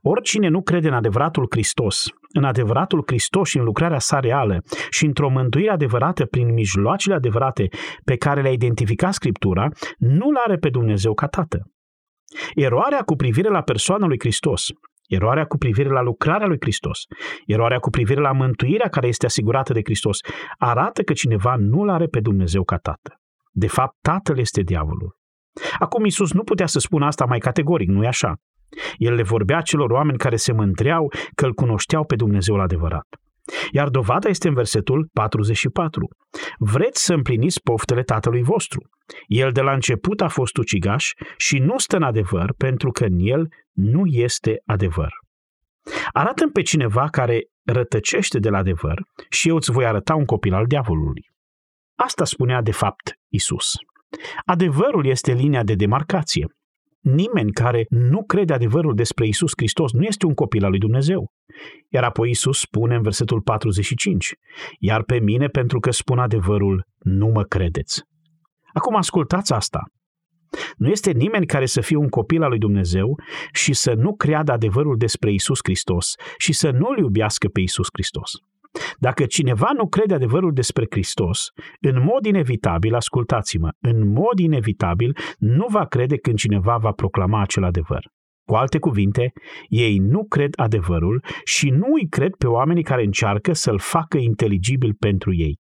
Oricine 0.01 0.47
nu 0.47 0.61
crede 0.61 0.87
în 0.87 0.93
adevăratul 0.93 1.47
Hristos, 1.49 2.09
în 2.33 2.43
adevăratul 2.43 3.03
Hristos 3.05 3.49
și 3.49 3.57
în 3.57 3.63
lucrarea 3.63 3.99
sa 3.99 4.19
reală 4.19 4.63
și 4.89 5.05
într-o 5.05 5.29
mântuire 5.29 5.71
adevărată 5.71 6.25
prin 6.25 6.53
mijloacele 6.53 7.15
adevărate 7.15 7.67
pe 8.03 8.15
care 8.15 8.41
le-a 8.41 8.51
identificat 8.51 9.13
Scriptura, 9.13 9.67
nu-L 9.97 10.35
are 10.45 10.55
pe 10.55 10.69
Dumnezeu 10.69 11.13
ca 11.13 11.27
Tată. 11.27 11.71
Eroarea 12.55 13.01
cu 13.01 13.15
privire 13.15 13.49
la 13.49 13.61
persoana 13.61 14.05
lui 14.05 14.19
Hristos, 14.19 14.69
eroarea 15.07 15.45
cu 15.45 15.57
privire 15.57 15.89
la 15.89 16.01
lucrarea 16.01 16.47
lui 16.47 16.57
Hristos, 16.59 17.03
eroarea 17.45 17.79
cu 17.79 17.89
privire 17.89 18.21
la 18.21 18.31
mântuirea 18.31 18.89
care 18.89 19.07
este 19.07 19.25
asigurată 19.25 19.73
de 19.73 19.81
Hristos, 19.83 20.19
arată 20.57 21.01
că 21.01 21.13
cineva 21.13 21.55
nu-L 21.57 21.89
are 21.89 22.05
pe 22.05 22.19
Dumnezeu 22.19 22.63
ca 22.63 22.77
Tată. 22.77 23.15
De 23.51 23.67
fapt, 23.67 23.97
Tatăl 24.01 24.39
este 24.39 24.61
diavolul. 24.61 25.19
Acum 25.79 26.05
Isus 26.05 26.31
nu 26.31 26.43
putea 26.43 26.65
să 26.65 26.79
spună 26.79 27.05
asta 27.05 27.25
mai 27.25 27.39
categoric, 27.39 27.89
nu-i 27.89 28.07
așa? 28.07 28.35
El 28.97 29.13
le 29.13 29.23
vorbea 29.23 29.61
celor 29.61 29.91
oameni 29.91 30.17
care 30.17 30.35
se 30.35 30.51
mântreau 30.51 31.11
că 31.35 31.45
îl 31.45 31.53
cunoșteau 31.53 32.05
pe 32.05 32.15
Dumnezeul 32.15 32.59
adevărat. 32.59 33.07
Iar 33.71 33.89
dovada 33.89 34.29
este 34.29 34.47
în 34.47 34.53
versetul 34.53 35.09
44. 35.13 36.07
Vreți 36.57 37.05
să 37.05 37.13
împliniți 37.13 37.61
poftele 37.61 38.03
tatălui 38.03 38.41
vostru. 38.41 38.89
El 39.27 39.51
de 39.51 39.61
la 39.61 39.73
început 39.73 40.21
a 40.21 40.27
fost 40.27 40.57
ucigaș 40.57 41.11
și 41.37 41.57
nu 41.57 41.77
stă 41.77 41.95
în 41.95 42.03
adevăr 42.03 42.53
pentru 42.57 42.91
că 42.91 43.05
în 43.05 43.17
el 43.19 43.47
nu 43.71 44.05
este 44.05 44.61
adevăr. 44.65 45.09
arată 46.11 46.47
pe 46.47 46.61
cineva 46.61 47.07
care 47.07 47.41
rătăcește 47.63 48.39
de 48.39 48.49
la 48.49 48.57
adevăr 48.57 49.01
și 49.29 49.47
eu 49.49 49.55
îți 49.55 49.71
voi 49.71 49.85
arăta 49.85 50.15
un 50.15 50.25
copil 50.25 50.53
al 50.53 50.65
diavolului. 50.65 51.29
Asta 51.95 52.25
spunea 52.25 52.61
de 52.61 52.71
fapt 52.71 53.19
Isus. 53.27 53.75
Adevărul 54.45 55.05
este 55.05 55.33
linia 55.33 55.63
de 55.63 55.75
demarcație. 55.75 56.47
Nimeni 57.01 57.51
care 57.51 57.85
nu 57.89 58.23
crede 58.23 58.53
adevărul 58.53 58.95
despre 58.95 59.27
Isus 59.27 59.51
Hristos 59.55 59.91
nu 59.91 60.03
este 60.03 60.25
un 60.25 60.33
copil 60.33 60.63
al 60.63 60.69
lui 60.69 60.79
Dumnezeu. 60.79 61.31
Iar 61.89 62.03
apoi 62.03 62.29
Isus 62.29 62.59
spune 62.59 62.95
în 62.95 63.01
versetul 63.01 63.41
45, 63.41 64.33
Iar 64.79 65.03
pe 65.03 65.19
mine, 65.19 65.47
pentru 65.47 65.79
că 65.79 65.91
spun 65.91 66.19
adevărul, 66.19 66.85
nu 66.99 67.27
mă 67.27 67.43
credeți. 67.43 68.01
Acum 68.73 68.95
ascultați 68.95 69.53
asta. 69.53 69.83
Nu 70.75 70.89
este 70.89 71.11
nimeni 71.11 71.45
care 71.45 71.65
să 71.65 71.81
fie 71.81 71.95
un 71.95 72.09
copil 72.09 72.43
al 72.43 72.49
lui 72.49 72.59
Dumnezeu 72.59 73.19
și 73.53 73.73
să 73.73 73.93
nu 73.93 74.15
creadă 74.15 74.51
adevărul 74.51 74.97
despre 74.97 75.31
Isus 75.31 75.59
Hristos 75.63 76.15
și 76.37 76.53
să 76.53 76.71
nu-L 76.71 76.97
iubească 76.97 77.47
pe 77.47 77.61
Isus 77.61 77.87
Hristos. 77.93 78.31
Dacă 78.97 79.25
cineva 79.25 79.69
nu 79.77 79.87
crede 79.87 80.13
adevărul 80.13 80.53
despre 80.53 80.85
Hristos, 80.89 81.49
în 81.79 82.03
mod 82.03 82.25
inevitabil, 82.25 82.95
ascultați-mă, 82.95 83.69
în 83.79 84.07
mod 84.07 84.39
inevitabil, 84.39 85.17
nu 85.37 85.65
va 85.69 85.85
crede 85.85 86.17
când 86.17 86.37
cineva 86.37 86.77
va 86.77 86.91
proclama 86.91 87.41
acel 87.41 87.63
adevăr. 87.63 88.09
Cu 88.47 88.55
alte 88.55 88.79
cuvinte, 88.79 89.33
ei 89.67 89.97
nu 89.97 90.25
cred 90.25 90.53
adevărul 90.55 91.23
și 91.43 91.69
nu 91.69 91.87
îi 91.93 92.07
cred 92.09 92.35
pe 92.35 92.47
oamenii 92.47 92.83
care 92.83 93.03
încearcă 93.03 93.53
să-l 93.53 93.79
facă 93.79 94.17
inteligibil 94.17 94.93
pentru 94.93 95.33
ei. 95.33 95.59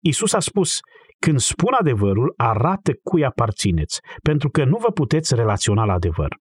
Isus 0.00 0.32
a 0.32 0.40
spus, 0.40 0.80
când 1.18 1.38
spun 1.38 1.72
adevărul, 1.78 2.34
arată 2.36 2.92
cui 3.02 3.24
aparțineți, 3.24 4.00
pentru 4.22 4.48
că 4.48 4.64
nu 4.64 4.76
vă 4.76 4.90
puteți 4.90 5.34
relaționa 5.34 5.84
la 5.84 5.92
adevăr. 5.92 6.36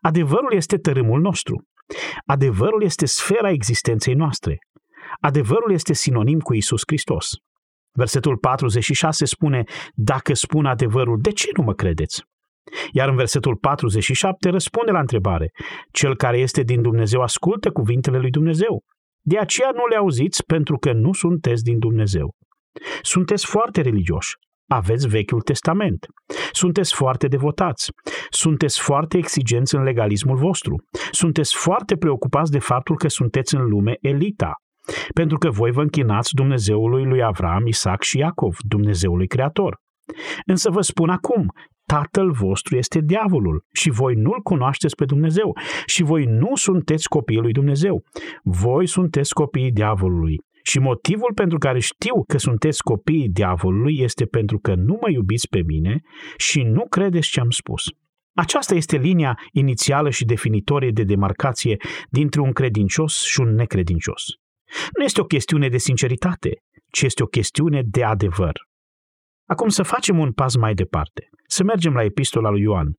Adevărul 0.00 0.52
este 0.52 0.76
tărâmul 0.76 1.20
nostru. 1.20 1.64
Adevărul 2.26 2.82
este 2.82 3.06
sfera 3.06 3.50
existenței 3.50 4.14
noastre. 4.14 4.58
Adevărul 5.20 5.72
este 5.72 5.92
sinonim 5.92 6.38
cu 6.38 6.54
Isus 6.54 6.82
Hristos. 6.86 7.30
Versetul 7.92 8.36
46 8.36 9.24
spune, 9.24 9.64
dacă 9.94 10.34
spun 10.34 10.66
adevărul, 10.66 11.18
de 11.20 11.30
ce 11.30 11.48
nu 11.56 11.62
mă 11.62 11.74
credeți? 11.74 12.22
Iar 12.92 13.08
în 13.08 13.16
versetul 13.16 13.56
47 13.56 14.48
răspunde 14.48 14.90
la 14.90 15.00
întrebare, 15.00 15.50
cel 15.92 16.16
care 16.16 16.38
este 16.38 16.62
din 16.62 16.82
Dumnezeu 16.82 17.22
ascultă 17.22 17.70
cuvintele 17.70 18.18
lui 18.18 18.30
Dumnezeu. 18.30 18.82
De 19.20 19.38
aceea 19.38 19.70
nu 19.74 19.86
le 19.86 19.96
auziți 19.96 20.44
pentru 20.44 20.78
că 20.78 20.92
nu 20.92 21.12
sunteți 21.12 21.62
din 21.62 21.78
Dumnezeu. 21.78 22.34
Sunteți 23.02 23.46
foarte 23.46 23.80
religioși, 23.80 24.34
aveți 24.70 25.08
Vechiul 25.08 25.40
Testament. 25.40 26.06
Sunteți 26.52 26.94
foarte 26.94 27.28
devotați. 27.28 27.90
Sunteți 28.28 28.80
foarte 28.80 29.18
exigenți 29.18 29.74
în 29.74 29.82
legalismul 29.82 30.36
vostru. 30.36 30.74
Sunteți 31.10 31.56
foarte 31.56 31.96
preocupați 31.96 32.50
de 32.50 32.58
faptul 32.58 32.96
că 32.96 33.08
sunteți 33.08 33.54
în 33.54 33.68
lume 33.68 33.96
elita. 34.00 34.52
Pentru 35.14 35.38
că 35.38 35.50
voi 35.50 35.70
vă 35.70 35.80
închinați 35.80 36.34
Dumnezeului 36.34 37.04
lui 37.04 37.22
Avram, 37.22 37.66
Isaac 37.66 38.02
și 38.02 38.18
Iacov, 38.18 38.56
Dumnezeului 38.68 39.26
Creator. 39.26 39.76
Însă 40.46 40.70
vă 40.70 40.80
spun 40.80 41.08
acum, 41.08 41.46
tatăl 41.86 42.30
vostru 42.30 42.76
este 42.76 43.00
diavolul 43.00 43.64
și 43.72 43.90
voi 43.90 44.14
nu-l 44.14 44.40
cunoașteți 44.42 44.94
pe 44.94 45.04
Dumnezeu 45.04 45.56
și 45.86 46.02
voi 46.02 46.24
nu 46.24 46.56
sunteți 46.56 47.08
copiii 47.08 47.40
lui 47.40 47.52
Dumnezeu. 47.52 48.02
Voi 48.42 48.86
sunteți 48.86 49.34
copiii 49.34 49.72
diavolului. 49.72 50.36
Și 50.62 50.78
motivul 50.78 51.32
pentru 51.34 51.58
care 51.58 51.78
știu 51.78 52.24
că 52.28 52.38
sunteți 52.38 52.82
copiii 52.82 53.28
diavolului 53.28 53.98
este 53.98 54.24
pentru 54.24 54.58
că 54.58 54.74
nu 54.74 54.98
mă 55.00 55.10
iubiți 55.10 55.48
pe 55.48 55.62
mine 55.66 56.00
și 56.36 56.62
nu 56.62 56.86
credeți 56.88 57.28
ce 57.28 57.40
am 57.40 57.50
spus. 57.50 57.82
Aceasta 58.34 58.74
este 58.74 58.96
linia 58.96 59.38
inițială 59.52 60.10
și 60.10 60.24
definitorie 60.24 60.90
de 60.90 61.02
demarcație 61.02 61.76
dintre 62.08 62.40
un 62.40 62.52
credincios 62.52 63.22
și 63.22 63.40
un 63.40 63.54
necredincios. 63.54 64.22
Nu 64.96 65.04
este 65.04 65.20
o 65.20 65.24
chestiune 65.24 65.68
de 65.68 65.78
sinceritate, 65.78 66.50
ci 66.90 67.02
este 67.02 67.22
o 67.22 67.26
chestiune 67.26 67.82
de 67.84 68.04
adevăr. 68.04 68.68
Acum 69.46 69.68
să 69.68 69.82
facem 69.82 70.18
un 70.18 70.32
pas 70.32 70.56
mai 70.56 70.74
departe. 70.74 71.28
Să 71.46 71.64
mergem 71.64 71.92
la 71.92 72.02
epistola 72.02 72.50
lui 72.50 72.60
Ioan. 72.60 72.94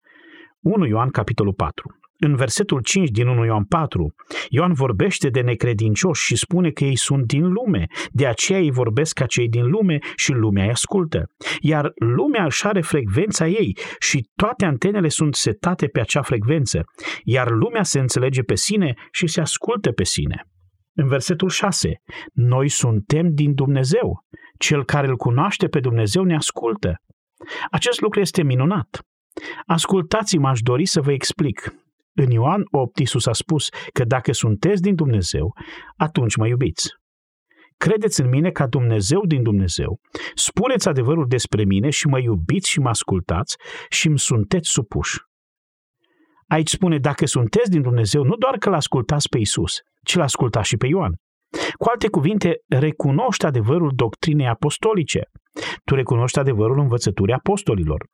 1 0.59 0.85
Ioan, 0.85 1.09
capitolul 1.09 1.53
4. 1.53 1.95
În 2.23 2.35
versetul 2.35 2.81
5 2.81 3.09
din 3.09 3.27
1 3.27 3.45
Ioan 3.45 3.63
4, 3.63 4.13
Ioan 4.49 4.73
vorbește 4.73 5.29
de 5.29 5.41
necredincioși 5.41 6.25
și 6.25 6.35
spune 6.35 6.69
că 6.69 6.83
ei 6.83 6.95
sunt 6.95 7.25
din 7.25 7.51
lume, 7.51 7.87
de 8.11 8.27
aceea 8.27 8.59
ei 8.59 8.71
vorbesc 8.71 9.13
ca 9.13 9.25
cei 9.25 9.49
din 9.49 9.65
lume 9.65 9.99
și 10.15 10.31
lumea 10.31 10.63
îi 10.63 10.69
ascultă. 10.69 11.29
Iar 11.59 11.91
lumea 11.95 12.45
își 12.45 12.65
are 12.67 12.81
frecvența 12.81 13.47
ei 13.47 13.77
și 13.99 14.29
toate 14.35 14.65
antenele 14.65 15.09
sunt 15.09 15.35
setate 15.35 15.87
pe 15.87 15.99
acea 15.99 16.21
frecvență, 16.21 16.83
iar 17.23 17.49
lumea 17.49 17.83
se 17.83 17.99
înțelege 17.99 18.41
pe 18.41 18.55
sine 18.55 18.93
și 19.11 19.27
se 19.27 19.41
ascultă 19.41 19.91
pe 19.91 20.03
sine. 20.03 20.50
În 20.93 21.07
versetul 21.07 21.49
6, 21.49 22.01
noi 22.33 22.69
suntem 22.69 23.33
din 23.33 23.53
Dumnezeu. 23.53 24.25
Cel 24.57 24.85
care 24.85 25.07
îl 25.07 25.15
cunoaște 25.15 25.67
pe 25.67 25.79
Dumnezeu 25.79 26.23
ne 26.23 26.35
ascultă. 26.35 26.95
Acest 27.71 28.01
lucru 28.01 28.19
este 28.19 28.43
minunat. 28.43 29.01
Ascultați-mă, 29.65 30.47
aș 30.47 30.59
dori 30.59 30.85
să 30.85 31.01
vă 31.01 31.11
explic. 31.11 31.73
În 32.13 32.31
Ioan 32.31 32.63
8, 32.71 32.99
Iisus 32.99 33.25
a 33.25 33.31
spus 33.31 33.69
că 33.93 34.03
dacă 34.03 34.31
sunteți 34.31 34.81
din 34.81 34.95
Dumnezeu, 34.95 35.53
atunci 35.97 36.35
mă 36.35 36.47
iubiți. 36.47 36.89
Credeți 37.77 38.21
în 38.21 38.29
mine 38.29 38.51
ca 38.51 38.67
Dumnezeu 38.67 39.25
din 39.25 39.43
Dumnezeu, 39.43 39.99
spuneți 40.35 40.87
adevărul 40.87 41.25
despre 41.27 41.63
mine 41.63 41.89
și 41.89 42.07
mă 42.07 42.19
iubiți 42.19 42.69
și 42.69 42.79
mă 42.79 42.89
ascultați 42.89 43.57
și 43.89 44.07
îmi 44.07 44.19
sunteți 44.19 44.69
supuși. 44.69 45.17
Aici 46.51 46.69
spune, 46.69 46.97
dacă 46.97 47.25
sunteți 47.25 47.69
din 47.69 47.81
Dumnezeu, 47.81 48.23
nu 48.23 48.35
doar 48.35 48.57
că 48.57 48.69
l-ascultați 48.69 49.29
pe 49.29 49.37
Isus, 49.37 49.79
ci 50.03 50.15
l-ascultați 50.15 50.67
și 50.67 50.77
pe 50.77 50.87
Ioan. 50.87 51.13
Cu 51.77 51.89
alte 51.89 52.07
cuvinte, 52.07 52.55
recunoști 52.67 53.45
adevărul 53.45 53.91
doctrinei 53.95 54.47
apostolice. 54.47 55.21
Tu 55.83 55.95
recunoști 55.95 56.39
adevărul 56.39 56.79
învățăturii 56.79 57.33
apostolilor. 57.33 58.05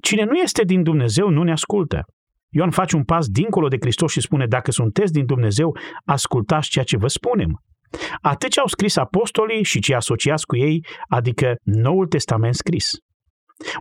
Cine 0.00 0.24
nu 0.24 0.34
este 0.34 0.64
din 0.64 0.82
Dumnezeu 0.82 1.28
nu 1.28 1.42
ne 1.42 1.52
ascultă. 1.52 2.04
Ioan 2.48 2.70
face 2.70 2.96
un 2.96 3.04
pas 3.04 3.26
dincolo 3.26 3.68
de 3.68 3.76
Hristos 3.80 4.12
și 4.12 4.20
spune, 4.20 4.46
dacă 4.46 4.70
sunteți 4.70 5.12
din 5.12 5.26
Dumnezeu, 5.26 5.76
ascultați 6.04 6.68
ceea 6.68 6.84
ce 6.84 6.96
vă 6.96 7.06
spunem. 7.06 7.62
Atât 8.20 8.50
ce 8.50 8.60
au 8.60 8.66
scris 8.66 8.96
apostolii 8.96 9.64
și 9.64 9.80
ce 9.80 9.94
asociați 9.94 10.46
cu 10.46 10.56
ei, 10.56 10.86
adică 11.08 11.54
Noul 11.62 12.06
Testament 12.06 12.54
scris. 12.54 12.90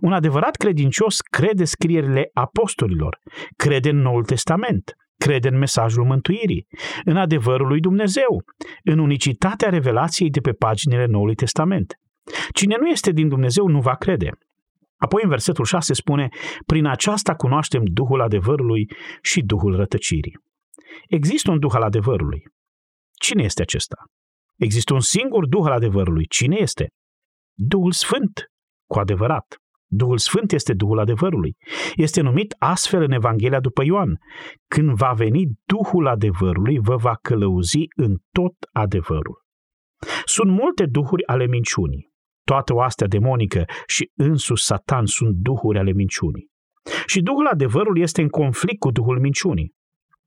Un 0.01 0.13
adevărat 0.13 0.55
credincios 0.55 1.19
crede 1.19 1.63
scrierile 1.63 2.29
apostolilor, 2.33 3.19
crede 3.55 3.89
în 3.89 3.97
Noul 3.97 4.23
Testament, 4.23 4.93
crede 5.17 5.47
în 5.47 5.57
mesajul 5.57 6.05
mântuirii, 6.05 6.67
în 7.05 7.17
adevărul 7.17 7.67
lui 7.67 7.79
Dumnezeu, 7.79 8.43
în 8.83 8.99
unicitatea 8.99 9.69
revelației 9.69 10.29
de 10.29 10.39
pe 10.39 10.51
paginile 10.51 11.05
Noului 11.05 11.35
Testament. 11.35 11.93
Cine 12.53 12.75
nu 12.79 12.87
este 12.87 13.11
din 13.11 13.27
Dumnezeu 13.27 13.67
nu 13.67 13.81
va 13.81 13.95
crede. 13.95 14.29
Apoi 14.97 15.23
în 15.23 15.29
versetul 15.29 15.65
6 15.65 15.93
spune, 15.93 16.27
prin 16.65 16.85
aceasta 16.85 17.35
cunoaștem 17.35 17.81
Duhul 17.85 18.21
adevărului 18.21 18.91
și 19.21 19.41
Duhul 19.41 19.75
rătăcirii. 19.75 20.39
Există 21.07 21.51
un 21.51 21.59
Duh 21.59 21.73
al 21.73 21.81
adevărului. 21.81 22.43
Cine 23.19 23.43
este 23.43 23.61
acesta? 23.61 23.97
Există 24.55 24.93
un 24.93 24.99
singur 24.99 25.47
Duh 25.47 25.65
al 25.65 25.71
adevărului. 25.71 26.25
Cine 26.27 26.55
este? 26.59 26.87
Duhul 27.53 27.91
Sfânt, 27.91 28.51
cu 28.89 28.99
adevărat. 28.99 29.57
Duhul 29.91 30.17
Sfânt 30.17 30.51
este 30.51 30.73
Duhul 30.73 30.99
adevărului. 30.99 31.57
Este 31.95 32.21
numit 32.21 32.55
astfel 32.57 33.01
în 33.01 33.11
Evanghelia 33.11 33.59
după 33.59 33.83
Ioan. 33.83 34.19
Când 34.67 34.91
va 34.91 35.11
veni 35.15 35.47
Duhul 35.65 36.07
adevărului, 36.07 36.79
vă 36.79 36.95
va 36.95 37.17
călăuzi 37.21 37.85
în 37.95 38.17
tot 38.31 38.53
adevărul. 38.71 39.43
Sunt 40.25 40.51
multe 40.51 40.85
duhuri 40.85 41.27
ale 41.27 41.47
minciunii 41.47 42.09
toată 42.51 42.73
oastea 42.73 43.07
demonică 43.07 43.65
și 43.85 44.11
însuși 44.15 44.63
Satan 44.63 45.05
sunt 45.05 45.35
duhuri 45.35 45.77
ale 45.77 45.91
minciunii. 45.91 46.47
Și 47.05 47.21
Duhul 47.21 47.47
adevărului 47.47 48.01
este 48.01 48.21
în 48.21 48.27
conflict 48.27 48.79
cu 48.79 48.91
Duhul 48.91 49.19
minciunii. 49.19 49.73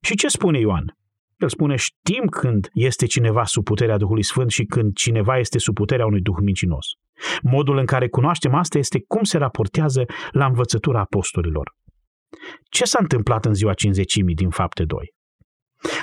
Și 0.01 0.15
ce 0.17 0.29
spune 0.29 0.59
Ioan? 0.59 0.97
El 1.43 1.49
spune, 1.49 1.77
știm 1.77 2.25
când 2.25 2.69
este 2.73 3.07
cineva 3.07 3.45
sub 3.45 3.65
puterea 3.65 3.97
Duhului 3.97 4.23
Sfânt 4.23 4.51
și 4.51 4.65
când 4.65 4.95
cineva 4.95 5.39
este 5.39 5.59
sub 5.59 5.75
puterea 5.75 6.07
unui 6.07 6.21
Duh 6.21 6.37
mincinos. 6.41 6.87
Modul 7.43 7.77
în 7.77 7.87
care 7.87 8.09
cunoaștem 8.09 8.55
asta 8.55 8.79
este 8.79 9.05
cum 9.07 9.23
se 9.23 9.39
raportează 9.39 10.05
la 10.31 10.47
învățătura 10.47 11.01
apostolilor. 11.01 11.75
Ce 12.71 12.85
s-a 12.85 12.99
întâmplat 13.01 13.45
în 13.45 13.55
ziua 13.55 13.75
cinzecimii 13.75 14.35
din 14.35 14.51
fapte 14.51 14.85
2? 14.85 15.13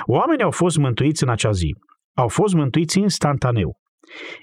Oamenii 0.04 0.44
au 0.44 0.50
fost 0.50 0.76
mântuiți 0.76 1.22
în 1.22 1.28
acea 1.28 1.50
zi. 1.50 1.74
Au 2.16 2.28
fost 2.28 2.54
mântuiți 2.54 2.98
instantaneu. 2.98 3.78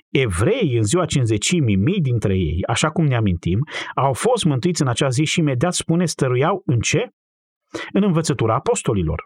Evrei, 0.09 0.75
în 0.77 0.83
ziua 0.83 1.05
cinzecimii, 1.05 1.75
mii 1.75 2.01
dintre 2.01 2.37
ei, 2.37 2.63
așa 2.67 2.89
cum 2.89 3.05
ne 3.05 3.15
amintim, 3.15 3.59
au 3.95 4.13
fost 4.13 4.43
mântuiți 4.43 4.81
în 4.81 4.87
acea 4.87 5.09
zi 5.09 5.23
și 5.23 5.39
imediat 5.39 5.73
spune 5.73 6.05
stăruiau 6.05 6.61
în 6.65 6.79
ce? 6.79 7.07
În 7.93 8.03
învățătura 8.03 8.55
apostolilor. 8.55 9.23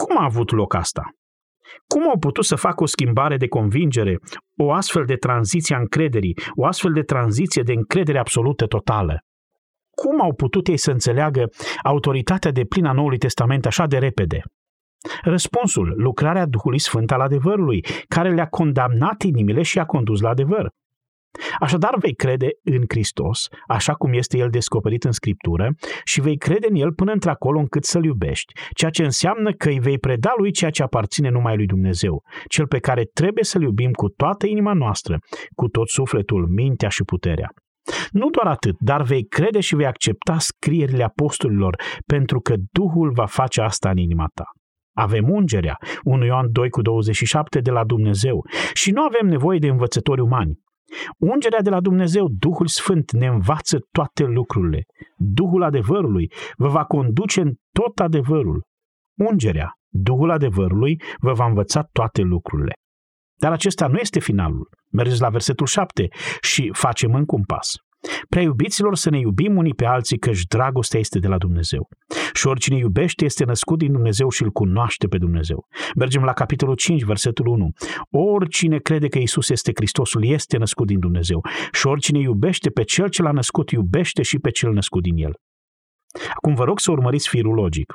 Cum 0.00 0.18
a 0.18 0.24
avut 0.24 0.50
loc 0.50 0.74
asta? 0.74 1.02
Cum 1.86 2.08
au 2.08 2.18
putut 2.18 2.44
să 2.44 2.56
facă 2.56 2.82
o 2.82 2.86
schimbare 2.86 3.36
de 3.36 3.48
convingere, 3.48 4.18
o 4.56 4.72
astfel 4.72 5.04
de 5.04 5.14
tranziție 5.16 5.74
a 5.76 5.78
încrederii, 5.78 6.38
o 6.54 6.64
astfel 6.64 6.92
de 6.92 7.02
tranziție 7.02 7.62
de 7.62 7.72
încredere 7.72 8.18
absolută 8.18 8.66
totală? 8.66 9.18
Cum 9.90 10.20
au 10.20 10.34
putut 10.34 10.66
ei 10.66 10.76
să 10.76 10.90
înțeleagă 10.90 11.48
autoritatea 11.82 12.50
de 12.50 12.64
plină 12.64 12.88
a 12.88 12.92
Noului 12.92 13.18
Testament 13.18 13.66
așa 13.66 13.86
de 13.86 13.98
repede? 13.98 14.42
Răspunsul, 15.22 15.94
lucrarea 15.96 16.46
Duhului 16.46 16.78
Sfânt 16.78 17.12
al 17.12 17.20
adevărului, 17.20 17.84
care 18.08 18.34
le-a 18.34 18.48
condamnat 18.48 19.22
inimile 19.22 19.62
și 19.62 19.78
a 19.78 19.84
condus 19.84 20.20
la 20.20 20.28
adevăr. 20.28 20.70
Așadar 21.60 21.94
vei 21.98 22.14
crede 22.14 22.48
în 22.62 22.84
Hristos, 22.88 23.48
așa 23.66 23.94
cum 23.94 24.12
este 24.12 24.38
El 24.38 24.50
descoperit 24.50 25.04
în 25.04 25.12
Scriptură, 25.12 25.74
și 26.04 26.20
vei 26.20 26.36
crede 26.36 26.66
în 26.70 26.74
El 26.74 26.92
până 26.92 27.12
într-acolo 27.12 27.58
încât 27.58 27.84
să-L 27.84 28.04
iubești, 28.04 28.52
ceea 28.70 28.90
ce 28.90 29.04
înseamnă 29.04 29.52
că 29.52 29.68
îi 29.68 29.78
vei 29.78 29.98
preda 29.98 30.32
Lui 30.36 30.50
ceea 30.50 30.70
ce 30.70 30.82
aparține 30.82 31.28
numai 31.28 31.56
Lui 31.56 31.66
Dumnezeu, 31.66 32.22
Cel 32.48 32.66
pe 32.66 32.78
care 32.78 33.04
trebuie 33.04 33.44
să-L 33.44 33.62
iubim 33.62 33.90
cu 33.90 34.08
toată 34.08 34.46
inima 34.46 34.72
noastră, 34.72 35.18
cu 35.54 35.68
tot 35.68 35.88
sufletul, 35.88 36.46
mintea 36.46 36.88
și 36.88 37.04
puterea. 37.04 37.48
Nu 38.10 38.30
doar 38.30 38.46
atât, 38.46 38.76
dar 38.78 39.02
vei 39.02 39.24
crede 39.26 39.60
și 39.60 39.74
vei 39.74 39.86
accepta 39.86 40.38
scrierile 40.38 41.04
apostolilor, 41.04 41.76
pentru 42.06 42.40
că 42.40 42.54
Duhul 42.72 43.12
va 43.12 43.26
face 43.26 43.60
asta 43.60 43.90
în 43.90 43.96
inima 43.96 44.26
ta. 44.34 44.44
Avem 44.96 45.30
ungerea, 45.30 45.76
1 46.02 46.24
Ioan 46.24 46.52
2 46.52 46.68
cu 46.68 46.82
27 46.82 47.60
de 47.60 47.70
la 47.70 47.84
Dumnezeu 47.84 48.44
și 48.72 48.90
nu 48.90 49.02
avem 49.02 49.26
nevoie 49.26 49.58
de 49.58 49.68
învățători 49.68 50.20
umani. 50.20 50.58
Ungerea 51.18 51.60
de 51.60 51.70
la 51.70 51.80
Dumnezeu, 51.80 52.28
Duhul 52.28 52.66
Sfânt, 52.66 53.12
ne 53.12 53.26
învață 53.26 53.78
toate 53.90 54.24
lucrurile. 54.24 54.84
Duhul 55.16 55.62
adevărului 55.62 56.32
vă 56.56 56.68
va 56.68 56.84
conduce 56.84 57.40
în 57.40 57.52
tot 57.72 57.98
adevărul. 57.98 58.62
Ungerea, 59.18 59.72
Duhul 59.88 60.30
adevărului, 60.30 61.02
vă 61.18 61.32
va 61.32 61.46
învăța 61.46 61.82
toate 61.92 62.22
lucrurile. 62.22 62.72
Dar 63.40 63.52
acesta 63.52 63.86
nu 63.86 63.98
este 63.98 64.20
finalul. 64.20 64.68
Mergeți 64.90 65.20
la 65.20 65.28
versetul 65.28 65.66
7 65.66 66.08
și 66.40 66.70
facem 66.72 67.14
în 67.14 67.24
cumpas. 67.24 67.76
Prea 68.28 68.42
iubiților 68.42 68.96
să 68.96 69.10
ne 69.10 69.18
iubim 69.18 69.56
unii 69.56 69.74
pe 69.74 69.84
alții, 69.84 70.18
căci 70.18 70.42
dragostea 70.42 71.00
este 71.00 71.18
de 71.18 71.28
la 71.28 71.38
Dumnezeu. 71.38 71.88
Și 72.32 72.46
oricine 72.46 72.76
iubește 72.76 73.24
este 73.24 73.44
născut 73.44 73.78
din 73.78 73.92
Dumnezeu 73.92 74.30
și 74.30 74.42
îl 74.42 74.50
cunoaște 74.50 75.06
pe 75.06 75.18
Dumnezeu. 75.18 75.66
Mergem 75.96 76.22
la 76.22 76.32
capitolul 76.32 76.74
5, 76.74 77.02
versetul 77.02 77.46
1. 77.46 77.70
Oricine 78.10 78.78
crede 78.78 79.08
că 79.08 79.18
Isus 79.18 79.48
este 79.48 79.72
Hristosul 79.74 80.24
este 80.24 80.56
născut 80.56 80.86
din 80.86 80.98
Dumnezeu. 80.98 81.44
Și 81.72 81.86
oricine 81.86 82.18
iubește 82.18 82.70
pe 82.70 82.82
cel 82.82 83.08
ce 83.08 83.22
l-a 83.22 83.32
născut, 83.32 83.70
iubește 83.70 84.22
și 84.22 84.38
pe 84.38 84.50
cel 84.50 84.72
născut 84.72 85.02
din 85.02 85.16
el. 85.16 85.32
Acum 86.34 86.54
vă 86.54 86.64
rog 86.64 86.80
să 86.80 86.90
urmăriți 86.90 87.28
firul 87.28 87.54
logic. 87.54 87.94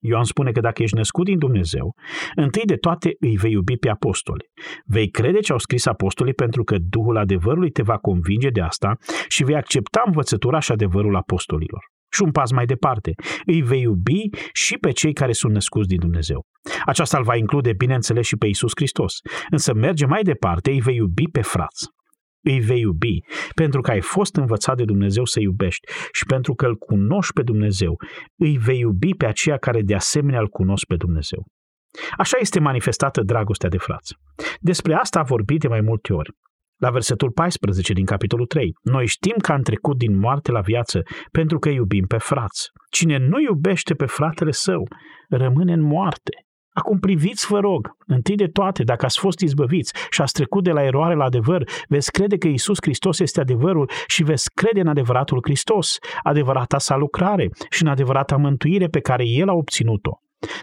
Ioan 0.00 0.24
spune 0.24 0.50
că 0.50 0.60
dacă 0.60 0.82
ești 0.82 0.96
născut 0.96 1.24
din 1.24 1.38
Dumnezeu, 1.38 1.94
întâi 2.34 2.64
de 2.64 2.76
toate 2.76 3.10
îi 3.18 3.36
vei 3.36 3.52
iubi 3.52 3.76
pe 3.76 3.88
apostoli. 3.88 4.44
Vei 4.84 5.10
crede 5.10 5.38
ce 5.38 5.52
au 5.52 5.58
scris 5.58 5.86
apostolii 5.86 6.34
pentru 6.34 6.62
că 6.64 6.76
Duhul 6.78 7.16
adevărului 7.16 7.70
te 7.70 7.82
va 7.82 7.96
convinge 7.96 8.48
de 8.48 8.60
asta 8.60 8.96
și 9.28 9.44
vei 9.44 9.56
accepta 9.56 10.02
învățătura 10.06 10.58
și 10.58 10.72
adevărul 10.72 11.16
apostolilor. 11.16 11.80
Și 12.12 12.22
un 12.22 12.30
pas 12.30 12.50
mai 12.50 12.64
departe, 12.64 13.14
îi 13.46 13.62
vei 13.62 13.80
iubi 13.80 14.28
și 14.52 14.76
pe 14.76 14.90
cei 14.90 15.12
care 15.12 15.32
sunt 15.32 15.52
născuți 15.52 15.88
din 15.88 15.98
Dumnezeu. 15.98 16.44
Aceasta 16.84 17.18
îl 17.18 17.24
va 17.24 17.36
include, 17.36 17.72
bineînțeles, 17.72 18.26
și 18.26 18.36
pe 18.36 18.46
Isus 18.46 18.72
Hristos. 18.74 19.14
Însă 19.50 19.74
merge 19.74 20.06
mai 20.06 20.22
departe, 20.22 20.70
îi 20.70 20.80
vei 20.80 20.96
iubi 20.96 21.28
pe 21.28 21.40
frați 21.40 21.88
îi 22.44 22.60
vei 22.60 22.80
iubi, 22.80 23.18
pentru 23.54 23.80
că 23.80 23.90
ai 23.90 24.00
fost 24.00 24.36
învățat 24.36 24.76
de 24.76 24.84
Dumnezeu 24.84 25.24
să 25.24 25.40
iubești 25.40 25.88
și 26.12 26.24
pentru 26.24 26.54
că 26.54 26.66
îl 26.66 26.76
cunoști 26.76 27.32
pe 27.32 27.42
Dumnezeu, 27.42 27.96
îi 28.36 28.58
vei 28.58 28.78
iubi 28.78 29.14
pe 29.14 29.26
aceia 29.26 29.56
care 29.56 29.82
de 29.82 29.94
asemenea 29.94 30.40
îl 30.40 30.48
cunosc 30.48 30.84
pe 30.86 30.96
Dumnezeu. 30.96 31.46
Așa 32.16 32.36
este 32.40 32.60
manifestată 32.60 33.22
dragostea 33.22 33.68
de 33.68 33.78
frați. 33.78 34.14
Despre 34.60 34.94
asta 34.94 35.18
a 35.18 35.22
vorbit 35.22 35.60
de 35.60 35.68
mai 35.68 35.80
multe 35.80 36.12
ori. 36.12 36.30
La 36.76 36.90
versetul 36.90 37.30
14 37.30 37.92
din 37.92 38.04
capitolul 38.04 38.46
3, 38.46 38.72
noi 38.82 39.06
știm 39.06 39.36
că 39.42 39.52
am 39.52 39.62
trecut 39.62 39.98
din 39.98 40.18
moarte 40.18 40.50
la 40.50 40.60
viață 40.60 41.02
pentru 41.30 41.58
că 41.58 41.68
iubim 41.68 42.04
pe 42.06 42.18
frați. 42.18 42.68
Cine 42.90 43.16
nu 43.18 43.40
iubește 43.40 43.94
pe 43.94 44.06
fratele 44.06 44.50
său, 44.50 44.88
rămâne 45.28 45.72
în 45.72 45.80
moarte. 45.80 46.44
Acum 46.72 46.98
priviți, 46.98 47.46
vă 47.46 47.60
rog, 47.60 47.96
întâi 48.06 48.34
de 48.34 48.46
toate, 48.46 48.82
dacă 48.82 49.04
ați 49.04 49.18
fost 49.18 49.40
izbăviți 49.40 49.92
și 50.10 50.20
ați 50.20 50.32
trecut 50.32 50.64
de 50.64 50.70
la 50.70 50.82
eroare 50.82 51.14
la 51.14 51.24
adevăr, 51.24 51.68
veți 51.88 52.10
crede 52.10 52.36
că 52.36 52.48
Isus 52.48 52.76
Hristos 52.80 53.18
este 53.18 53.40
adevărul 53.40 53.90
și 54.06 54.22
veți 54.22 54.50
crede 54.54 54.80
în 54.80 54.86
adevăratul 54.86 55.38
Hristos, 55.42 55.98
adevărata 56.22 56.78
sa 56.78 56.96
lucrare 56.96 57.50
și 57.70 57.82
în 57.82 57.88
adevărata 57.88 58.36
mântuire 58.36 58.86
pe 58.86 59.00
care 59.00 59.24
El 59.26 59.48
a 59.48 59.52
obținut-o. 59.52 60.10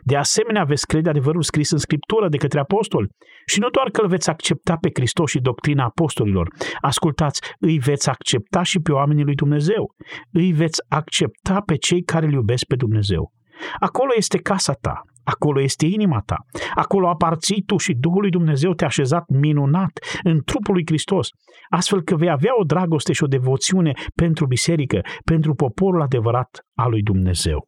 De 0.04 0.15
asemenea, 0.15 0.63
veți 0.63 0.88
crede 0.88 1.10
adevărul 1.10 1.41
scris 1.41 1.72
în 1.72 1.78
Scriptură 1.78 2.30
de 2.30 2.38
către 2.38 2.60
apostoli 2.60 3.08
și 3.46 3.60
nu 3.60 3.70
doar 3.70 3.89
că 3.89 4.02
îl 4.02 4.08
veți 4.08 4.30
accepta 4.30 4.78
pe 4.82 4.89
Hristos 4.93 5.30
și 5.30 5.39
doctrina 5.39 5.84
apostolilor. 5.84 6.48
Ascultați, 6.82 7.41
îi 7.60 7.78
veți 7.78 8.10
accepta 8.10 8.63
și 8.63 8.80
pe 8.80 8.91
oamenii 8.91 9.24
lui 9.24 9.36
Dumnezeu. 9.36 9.96
Îi 10.32 10.52
veți 10.52 10.82
accepta 10.88 11.62
pe 11.65 11.76
cei 11.76 12.04
care 12.04 12.26
îl 12.26 12.32
iubesc 12.32 12.65
pe 12.65 12.76
Dumnezeu. 12.76 13.32
Acolo 13.80 14.12
este 14.15 14.38
casa 14.38 14.74
ta, 14.74 15.02
Acolo 15.34 15.62
este 15.62 15.86
inima 15.86 16.22
ta. 16.26 16.36
Acolo 16.76 17.10
aparții 17.10 17.63
tu 17.66 17.78
și 17.78 17.94
Duhul 17.94 18.22
lui 18.22 18.30
Dumnezeu 18.30 18.74
te-a 18.74 18.88
așezat 18.88 19.24
minunat 19.28 19.92
în 20.24 20.42
trupul 20.46 20.74
lui 20.74 20.84
Hristos, 20.86 21.30
astfel 21.70 22.02
că 22.02 22.16
vei 22.16 22.30
avea 22.30 22.52
o 22.60 22.63
dragoste 22.63 23.13
și 23.13 23.24
o 23.24 23.28
devoțiune 23.28 23.92
pentru 24.16 24.46
biserică, 24.46 25.02
pentru 25.26 25.54
poporul 25.54 26.02
adevărat 26.02 26.60
al 26.74 26.90
lui 26.90 27.02
Dumnezeu. 27.02 27.68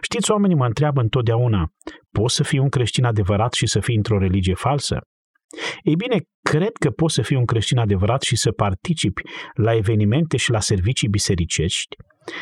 Știți, 0.00 0.30
oamenii 0.30 0.56
mă 0.56 0.66
întreabă 0.66 1.00
întotdeauna, 1.00 1.66
poți 2.10 2.34
să 2.34 2.42
fii 2.42 2.58
un 2.58 2.68
creștin 2.68 3.04
adevărat 3.04 3.52
și 3.52 3.66
să 3.66 3.80
fii 3.80 3.96
într-o 3.96 4.18
religie 4.18 4.54
falsă? 4.54 4.98
Ei 5.82 5.96
bine, 5.96 6.20
cred 6.42 6.76
că 6.80 6.90
poți 6.90 7.14
să 7.14 7.22
fii 7.22 7.36
un 7.36 7.44
creștin 7.44 7.78
adevărat 7.78 8.22
și 8.22 8.36
să 8.36 8.50
participi 8.50 9.22
la 9.54 9.74
evenimente 9.74 10.36
și 10.36 10.50
la 10.50 10.60
servicii 10.60 11.08
bisericești, 11.08 11.96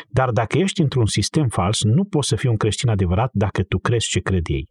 dar 0.09 0.29
dacă 0.29 0.57
ești 0.57 0.81
într-un 0.81 1.05
sistem 1.05 1.47
fals, 1.47 1.83
nu 1.83 2.03
poți 2.03 2.27
să 2.27 2.35
fii 2.35 2.49
un 2.49 2.57
creștin 2.57 2.89
adevărat 2.89 3.29
dacă 3.33 3.63
tu 3.63 3.77
crezi 3.77 4.07
ce 4.07 4.19
cred 4.19 4.45
ei. 4.47 4.69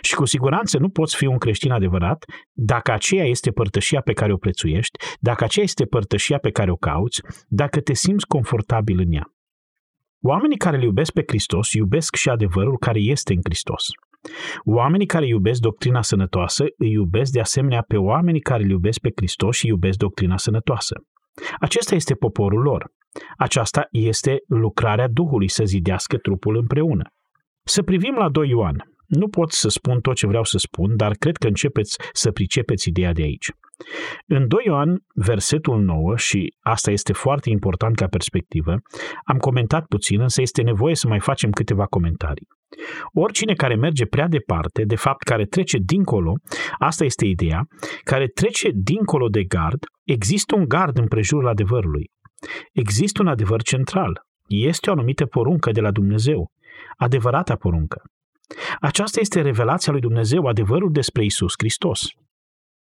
Și 0.00 0.14
cu 0.14 0.24
siguranță 0.24 0.78
nu 0.78 0.88
poți 0.88 1.16
fi 1.16 1.26
un 1.26 1.38
creștin 1.38 1.70
adevărat 1.70 2.24
dacă 2.52 2.92
aceea 2.92 3.24
este 3.24 3.50
părtășia 3.50 4.00
pe 4.00 4.12
care 4.12 4.32
o 4.32 4.36
prețuiești, 4.36 4.98
dacă 5.20 5.44
aceea 5.44 5.64
este 5.64 5.84
părtășia 5.84 6.38
pe 6.38 6.50
care 6.50 6.70
o 6.70 6.76
cauți, 6.76 7.22
dacă 7.48 7.80
te 7.80 7.94
simți 7.94 8.26
confortabil 8.26 8.98
în 8.98 9.12
ea. 9.12 9.32
Oamenii 10.20 10.56
care 10.56 10.76
îl 10.76 10.82
iubesc 10.82 11.12
pe 11.12 11.22
Hristos 11.26 11.72
iubesc 11.72 12.14
și 12.14 12.28
adevărul 12.28 12.78
care 12.78 12.98
este 12.98 13.32
în 13.32 13.40
Hristos. 13.44 13.84
Oamenii 14.64 15.06
care 15.06 15.26
iubesc 15.26 15.60
doctrina 15.60 16.02
sănătoasă 16.02 16.64
îi 16.76 16.90
iubesc 16.90 17.32
de 17.32 17.40
asemenea 17.40 17.84
pe 17.88 17.96
oamenii 17.96 18.40
care 18.40 18.62
îl 18.62 18.70
iubesc 18.70 19.00
pe 19.00 19.10
Hristos 19.16 19.56
și 19.56 19.66
iubesc 19.66 19.98
doctrina 19.98 20.36
sănătoasă. 20.36 20.94
Acesta 21.60 21.94
este 21.94 22.14
poporul 22.14 22.62
lor. 22.62 22.90
Aceasta 23.36 23.86
este 23.90 24.38
lucrarea 24.46 25.08
Duhului 25.08 25.48
să 25.48 25.64
zidească 25.64 26.16
trupul 26.16 26.56
împreună. 26.56 27.04
Să 27.62 27.82
privim 27.82 28.14
la 28.14 28.28
2 28.28 28.48
Ioan. 28.48 28.82
Nu 29.06 29.28
pot 29.28 29.52
să 29.52 29.68
spun 29.68 30.00
tot 30.00 30.14
ce 30.14 30.26
vreau 30.26 30.44
să 30.44 30.58
spun, 30.58 30.96
dar 30.96 31.12
cred 31.12 31.36
că 31.36 31.46
începeți 31.46 31.98
să 32.12 32.30
pricepeți 32.30 32.88
ideea 32.88 33.12
de 33.12 33.22
aici. 33.22 33.50
În 34.26 34.48
2 34.48 34.62
Ioan, 34.64 35.02
versetul 35.14 35.80
9, 35.80 36.16
și 36.16 36.54
asta 36.60 36.90
este 36.90 37.12
foarte 37.12 37.50
important 37.50 37.96
ca 37.96 38.06
perspectivă, 38.06 38.76
am 39.24 39.38
comentat 39.38 39.86
puțin, 39.86 40.20
însă 40.20 40.40
este 40.40 40.62
nevoie 40.62 40.94
să 40.94 41.08
mai 41.08 41.20
facem 41.20 41.50
câteva 41.50 41.86
comentarii. 41.86 42.48
Oricine 43.12 43.54
care 43.54 43.74
merge 43.76 44.06
prea 44.06 44.28
departe, 44.28 44.84
de 44.84 44.96
fapt 44.96 45.22
care 45.22 45.44
trece 45.44 45.78
dincolo, 45.78 46.32
asta 46.78 47.04
este 47.04 47.26
ideea, 47.26 47.66
care 48.02 48.26
trece 48.26 48.70
dincolo 48.74 49.28
de 49.28 49.44
gard, 49.44 49.84
există 50.04 50.54
un 50.54 50.64
gard 50.64 50.98
în 50.98 51.08
prejurul 51.08 51.48
adevărului. 51.48 52.10
Există 52.72 53.22
un 53.22 53.28
adevăr 53.28 53.62
central. 53.62 54.22
Este 54.46 54.90
o 54.90 54.92
anumită 54.92 55.26
poruncă 55.26 55.70
de 55.70 55.80
la 55.80 55.90
Dumnezeu, 55.90 56.50
adevărata 56.96 57.56
poruncă. 57.56 58.02
Aceasta 58.80 59.20
este 59.20 59.40
revelația 59.40 59.92
lui 59.92 60.00
Dumnezeu, 60.00 60.46
adevărul 60.46 60.92
despre 60.92 61.24
Isus 61.24 61.52
Hristos. 61.58 62.08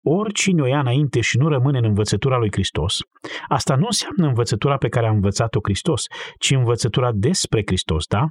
Oricine 0.04 0.62
o 0.62 0.66
ia 0.66 0.80
înainte 0.80 1.22
și 1.22 1.38
nu 1.38 1.48
rămâne 1.48 1.78
în 1.78 1.84
învățătura 1.84 2.38
lui 2.38 2.52
Hristos, 2.52 3.00
asta 3.48 3.76
nu 3.76 3.86
înseamnă 3.86 4.28
învățătura 4.28 4.78
pe 4.78 4.88
care 4.88 5.08
a 5.08 5.12
învățat-o 5.12 5.60
Hristos, 5.64 6.06
ci 6.40 6.52
învățătura 6.52 7.12
despre 7.14 7.62
Hristos, 7.66 8.06
da? 8.06 8.26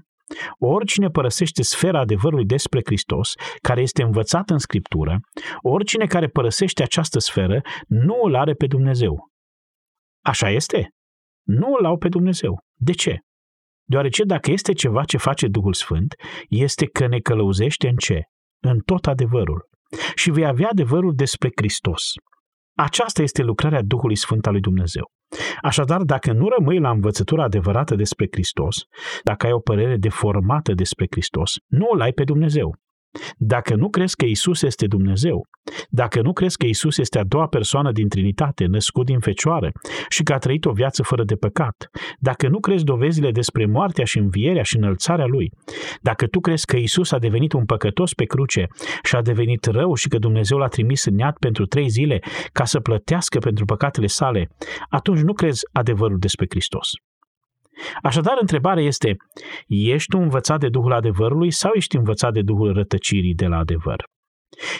Oricine 0.59 1.09
părăsește 1.09 1.63
sfera 1.63 2.01
adevărului 2.01 2.45
despre 2.45 2.81
Hristos, 2.85 3.35
care 3.63 3.81
este 3.81 4.03
învățat 4.03 4.51
în 4.51 4.59
Scriptură, 4.59 5.21
oricine 5.63 6.07
care 6.07 6.27
părăsește 6.27 6.83
această 6.83 7.19
sferă, 7.19 7.61
nu 7.87 8.21
îl 8.23 8.35
are 8.35 8.53
pe 8.53 8.67
Dumnezeu. 8.67 9.31
Așa 10.25 10.51
este? 10.51 10.91
Nu 11.47 11.77
îl 11.79 11.85
au 11.85 11.99
pe 11.99 12.09
Dumnezeu. 12.09 12.59
De 12.75 12.93
ce? 12.93 13.19
Deoarece 13.89 14.25
dacă 14.25 14.51
este 14.51 14.73
ceva 14.73 15.05
ce 15.05 15.17
face 15.17 15.47
Duhul 15.47 15.73
Sfânt, 15.73 16.15
este 16.49 16.87
că 16.87 17.07
ne 17.07 17.19
călăuzește 17.19 17.89
în 17.89 17.97
ce? 17.97 18.23
În 18.63 18.79
tot 18.79 19.07
adevărul. 19.07 19.69
Și 20.15 20.31
vei 20.31 20.47
avea 20.47 20.69
adevărul 20.69 21.15
despre 21.15 21.51
Hristos. 21.57 22.13
Aceasta 22.77 23.23
este 23.23 23.43
lucrarea 23.43 23.83
Duhului 23.83 24.17
Sfânt 24.17 24.47
al 24.47 24.53
lui 24.53 24.61
Dumnezeu. 24.61 25.11
Așadar, 25.61 26.03
dacă 26.03 26.33
nu 26.33 26.49
rămâi 26.49 26.79
la 26.79 26.91
învățătura 26.91 27.43
adevărată 27.43 27.95
despre 27.95 28.29
Hristos, 28.31 28.85
dacă 29.23 29.47
ai 29.47 29.53
o 29.53 29.59
părere 29.59 29.97
deformată 29.97 30.73
despre 30.73 31.07
Hristos, 31.11 31.57
nu 31.67 31.87
îl 31.93 32.01
ai 32.01 32.13
pe 32.13 32.25
Dumnezeu. 32.25 32.77
Dacă 33.37 33.75
nu 33.75 33.89
crezi 33.89 34.17
că 34.17 34.25
Isus 34.25 34.63
este 34.63 34.87
Dumnezeu, 34.87 35.47
dacă 35.89 36.21
nu 36.21 36.33
crezi 36.33 36.57
că 36.57 36.67
Isus 36.67 36.99
este 36.99 37.19
a 37.19 37.25
doua 37.25 37.47
persoană 37.47 37.93
din 37.93 38.09
Trinitate, 38.09 38.65
născut 38.65 39.07
din 39.07 39.19
fecioară 39.19 39.71
și 40.09 40.23
că 40.23 40.33
a 40.33 40.39
trăit 40.39 40.65
o 40.65 40.73
viață 40.73 41.03
fără 41.03 41.25
de 41.25 41.35
păcat, 41.35 41.91
dacă 42.19 42.49
nu 42.49 42.61
crezi 42.61 42.85
dovezile 42.85 43.31
despre 43.31 43.67
moartea 43.67 44.05
și 44.05 44.19
învierea 44.19 44.63
și 44.63 44.77
înălțarea 44.77 45.27
Lui, 45.27 45.51
dacă 46.01 46.27
tu 46.27 46.41
crezi 46.41 46.67
că 46.67 46.77
Isus 46.77 47.13
a 47.13 47.19
devenit 47.19 47.53
un 47.53 47.65
păcătos 47.65 48.13
pe 48.13 48.25
cruce 48.25 48.67
și 49.03 49.17
a 49.17 49.23
devenit 49.23 49.65
rău 49.65 49.95
și 49.95 50.09
că 50.09 50.19
Dumnezeu 50.19 50.59
l-a 50.59 50.69
trimis 50.69 51.05
în 51.05 51.19
iad 51.19 51.39
pentru 51.39 51.67
trei 51.67 51.89
zile 51.89 52.19
ca 52.53 52.65
să 52.65 52.81
plătească 52.81 53.39
pentru 53.39 53.65
păcatele 53.65 54.07
sale, 54.07 54.49
atunci 54.89 55.21
nu 55.21 55.33
crezi 55.33 55.61
adevărul 55.73 56.19
despre 56.19 56.47
Hristos. 56.49 56.91
Așadar, 58.03 58.37
întrebarea 58.41 58.83
este, 58.83 59.17
ești 59.67 60.11
tu 60.11 60.19
învățat 60.19 60.61
de 60.61 60.69
Duhul 60.69 60.93
adevărului 60.93 61.51
sau 61.51 61.71
ești 61.75 61.97
învățat 61.97 62.33
de 62.33 62.43
Duhul 62.43 62.73
rătăcirii 62.73 63.35
de 63.35 63.47
la 63.47 63.57
adevăr? 63.57 64.05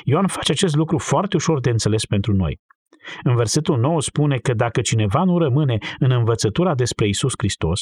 Ioan 0.05 0.27
face 0.27 0.53
acest 0.53 0.77
lucru 0.77 0.99
foarte 0.99 1.37
ușor 1.37 1.61
de 1.61 1.71
înțeles 1.71 2.05
pentru 2.05 2.33
noi. 2.33 2.61
În 3.23 3.35
versetul 3.35 3.79
9 3.79 4.01
spune 4.01 4.37
că 4.39 4.55
dacă 4.55 4.81
cineva 4.81 5.25
nu 5.25 5.39
rămâne 5.39 5.79
în 5.99 6.11
învățătura 6.11 6.75
despre 6.75 7.09
Isus 7.09 7.33
Hristos, 7.39 7.81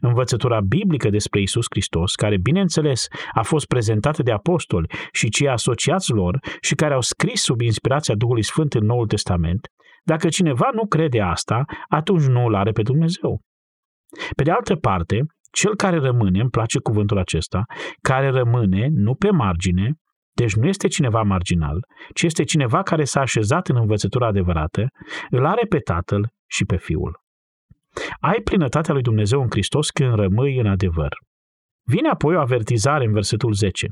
învățătura 0.00 0.60
biblică 0.60 1.10
despre 1.10 1.40
Isus 1.40 1.66
Hristos, 1.70 2.14
care 2.14 2.36
bineînțeles 2.38 3.06
a 3.32 3.42
fost 3.42 3.66
prezentată 3.66 4.22
de 4.22 4.32
apostoli 4.32 4.90
și 5.12 5.28
cei 5.28 5.48
asociați 5.48 6.12
lor 6.12 6.38
și 6.60 6.74
care 6.74 6.94
au 6.94 7.00
scris 7.00 7.42
sub 7.42 7.60
inspirația 7.60 8.14
Duhului 8.14 8.42
Sfânt 8.42 8.74
în 8.74 8.86
Noul 8.86 9.06
Testament, 9.06 9.68
Dacă 10.04 10.28
cineva 10.28 10.70
nu 10.74 10.86
crede 10.86 11.20
asta, 11.20 11.64
atunci 11.88 12.24
nu 12.24 12.44
îl 12.46 12.54
are 12.54 12.70
pe 12.70 12.82
Dumnezeu. 12.82 13.40
Pe 14.36 14.42
de 14.42 14.50
altă 14.50 14.74
parte, 14.74 15.20
cel 15.50 15.76
care 15.76 15.98
rămâne, 15.98 16.40
îmi 16.40 16.50
place 16.50 16.78
cuvântul 16.78 17.18
acesta, 17.18 17.62
care 18.00 18.28
rămâne 18.28 18.88
nu 18.90 19.14
pe 19.14 19.30
margine, 19.30 19.92
deci 20.32 20.54
nu 20.54 20.66
este 20.66 20.88
cineva 20.88 21.22
marginal, 21.22 21.86
ci 22.14 22.22
este 22.22 22.44
cineva 22.44 22.82
care 22.82 23.04
s-a 23.04 23.20
așezat 23.20 23.68
în 23.68 23.76
învățătura 23.76 24.26
adevărată, 24.26 24.86
îl 25.30 25.46
are 25.46 25.66
pe 25.68 25.78
Tatăl 25.78 26.28
și 26.46 26.64
pe 26.64 26.76
Fiul. 26.76 27.20
Ai 28.20 28.40
plinătatea 28.44 28.92
lui 28.92 29.02
Dumnezeu 29.02 29.40
în 29.40 29.50
Hristos 29.50 29.90
când 29.90 30.14
rămâi 30.14 30.58
în 30.58 30.66
adevăr. 30.66 31.16
Vine 31.84 32.08
apoi 32.08 32.34
o 32.34 32.40
avertizare 32.40 33.04
în 33.04 33.12
versetul 33.12 33.52
10. 33.52 33.86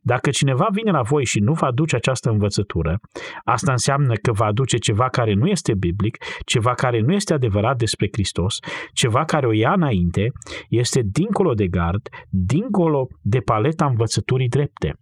Dacă 0.00 0.30
cineva 0.30 0.68
vine 0.72 0.90
la 0.90 1.02
voi 1.02 1.24
și 1.24 1.40
nu 1.40 1.52
va 1.52 1.66
aduce 1.66 1.96
această 1.96 2.30
învățătură, 2.30 3.00
asta 3.44 3.72
înseamnă 3.72 4.14
că 4.14 4.32
va 4.32 4.44
aduce 4.44 4.76
ceva 4.76 5.08
care 5.08 5.34
nu 5.34 5.46
este 5.46 5.74
biblic, 5.74 6.24
ceva 6.44 6.74
care 6.74 7.00
nu 7.00 7.12
este 7.12 7.32
adevărat 7.32 7.76
despre 7.76 8.08
Hristos, 8.12 8.58
ceva 8.92 9.24
care 9.24 9.46
o 9.46 9.52
ia 9.52 9.72
înainte, 9.72 10.32
este 10.68 11.02
dincolo 11.04 11.54
de 11.54 11.66
gard, 11.66 12.08
dincolo 12.28 13.06
de 13.20 13.38
paleta 13.38 13.86
învățăturii 13.86 14.48
drepte. 14.48 14.94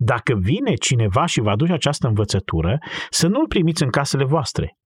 Dacă 0.00 0.34
vine 0.34 0.74
cineva 0.74 1.26
și 1.26 1.40
va 1.40 1.50
aduce 1.50 1.72
această 1.72 2.06
învățătură, 2.06 2.78
să 3.10 3.28
nu-l 3.28 3.46
primiți 3.46 3.82
în 3.82 3.90
casele 3.90 4.24
voastre. 4.24 4.78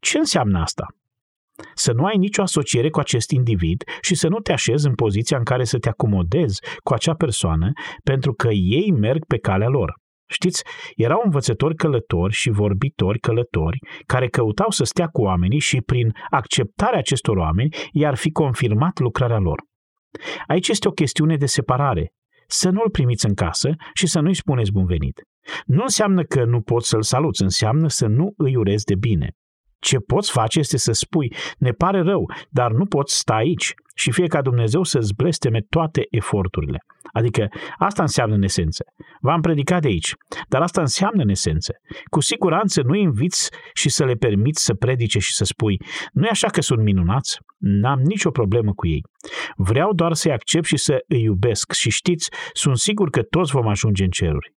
Ce 0.00 0.18
înseamnă 0.18 0.60
asta? 0.60 0.86
Să 1.74 1.92
nu 1.92 2.04
ai 2.04 2.16
nicio 2.16 2.42
asociere 2.42 2.90
cu 2.90 3.00
acest 3.00 3.30
individ 3.30 3.82
și 4.00 4.14
să 4.14 4.28
nu 4.28 4.38
te 4.38 4.52
așezi 4.52 4.86
în 4.86 4.94
poziția 4.94 5.36
în 5.36 5.44
care 5.44 5.64
să 5.64 5.78
te 5.78 5.88
acomodezi 5.88 6.60
cu 6.84 6.92
acea 6.92 7.14
persoană 7.14 7.72
pentru 8.04 8.32
că 8.32 8.48
ei 8.48 8.92
merg 8.92 9.24
pe 9.26 9.38
calea 9.38 9.68
lor. 9.68 10.00
Știți, 10.28 10.62
erau 10.96 11.20
învățători 11.24 11.74
călători 11.74 12.32
și 12.32 12.50
vorbitori 12.50 13.18
călători 13.18 13.78
care 14.06 14.28
căutau 14.28 14.70
să 14.70 14.84
stea 14.84 15.06
cu 15.06 15.22
oamenii 15.22 15.58
și 15.58 15.80
prin 15.80 16.12
acceptarea 16.30 16.98
acestor 16.98 17.36
oameni 17.36 17.76
i-ar 17.92 18.14
fi 18.14 18.30
confirmat 18.30 18.98
lucrarea 18.98 19.38
lor. 19.38 19.62
Aici 20.46 20.68
este 20.68 20.88
o 20.88 20.90
chestiune 20.90 21.36
de 21.36 21.46
separare. 21.46 22.12
Să 22.46 22.70
nu-l 22.70 22.90
primiți 22.90 23.26
în 23.26 23.34
casă 23.34 23.70
și 23.94 24.06
să 24.06 24.20
nu-i 24.20 24.34
spuneți 24.34 24.72
bun 24.72 24.84
venit. 24.84 25.22
Nu 25.66 25.82
înseamnă 25.82 26.22
că 26.22 26.44
nu 26.44 26.60
poți 26.60 26.88
să-l 26.88 27.02
saluți, 27.02 27.42
înseamnă 27.42 27.88
să 27.88 28.06
nu 28.06 28.32
îi 28.36 28.56
urezi 28.56 28.84
de 28.84 28.94
bine. 28.94 29.30
Ce 29.82 29.98
poți 29.98 30.30
face 30.30 30.58
este 30.58 30.76
să 30.76 30.92
spui, 30.92 31.34
ne 31.58 31.70
pare 31.70 32.00
rău, 32.02 32.32
dar 32.50 32.70
nu 32.70 32.86
poți 32.86 33.18
sta 33.18 33.34
aici 33.34 33.74
și 33.94 34.12
fie 34.12 34.26
ca 34.26 34.42
Dumnezeu 34.42 34.82
să-ți 34.82 35.14
blesteme 35.14 35.60
toate 35.68 36.06
eforturile. 36.10 36.78
Adică 37.12 37.48
asta 37.78 38.02
înseamnă 38.02 38.34
în 38.34 38.42
esență. 38.42 38.84
V-am 39.20 39.40
predicat 39.40 39.80
de 39.82 39.88
aici, 39.88 40.14
dar 40.48 40.62
asta 40.62 40.80
înseamnă 40.80 41.22
în 41.22 41.28
esență. 41.28 41.72
Cu 42.10 42.20
siguranță 42.20 42.82
nu 42.82 42.94
inviți 42.94 43.50
și 43.74 43.88
să 43.88 44.04
le 44.04 44.14
permiți 44.14 44.64
să 44.64 44.74
predice 44.74 45.18
și 45.18 45.32
să 45.32 45.44
spui, 45.44 45.76
nu 46.12 46.26
e 46.26 46.30
așa 46.30 46.48
că 46.48 46.60
sunt 46.60 46.82
minunați? 46.82 47.38
N-am 47.58 48.00
nicio 48.00 48.30
problemă 48.30 48.72
cu 48.72 48.86
ei. 48.86 49.02
Vreau 49.56 49.92
doar 49.92 50.12
să-i 50.12 50.32
accept 50.32 50.64
și 50.64 50.76
să 50.76 51.04
îi 51.08 51.22
iubesc 51.22 51.72
și 51.72 51.90
știți, 51.90 52.30
sunt 52.52 52.76
sigur 52.78 53.10
că 53.10 53.22
toți 53.22 53.52
vom 53.52 53.66
ajunge 53.66 54.04
în 54.04 54.10
ceruri. 54.10 54.52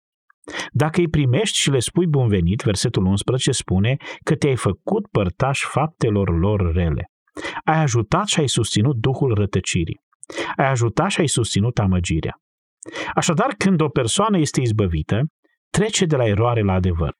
Dacă 0.71 0.99
îi 0.99 1.10
primești 1.10 1.58
și 1.58 1.69
le 1.69 1.79
spui 1.79 2.08
bun 2.08 2.27
venit, 2.27 2.62
versetul 2.62 3.06
11 3.06 3.51
spune 3.51 3.95
că 4.23 4.36
te-ai 4.36 4.56
făcut 4.56 5.08
părtaș 5.08 5.62
faptelor 5.62 6.39
lor 6.39 6.73
rele. 6.73 7.12
Ai 7.63 7.82
ajutat 7.82 8.27
și 8.27 8.39
ai 8.39 8.47
susținut 8.47 8.95
duhul 8.95 9.34
rătăcirii. 9.34 10.01
Ai 10.56 10.69
ajutat 10.69 11.10
și 11.10 11.19
ai 11.19 11.27
susținut 11.27 11.79
amăgirea. 11.79 12.38
Așadar, 13.13 13.53
când 13.58 13.82
o 13.82 13.88
persoană 13.88 14.38
este 14.38 14.62
izbăvită, 14.62 15.21
trece 15.69 16.06
de 16.06 16.15
la 16.15 16.25
eroare 16.25 16.62
la 16.62 16.73
adevăr. 16.73 17.13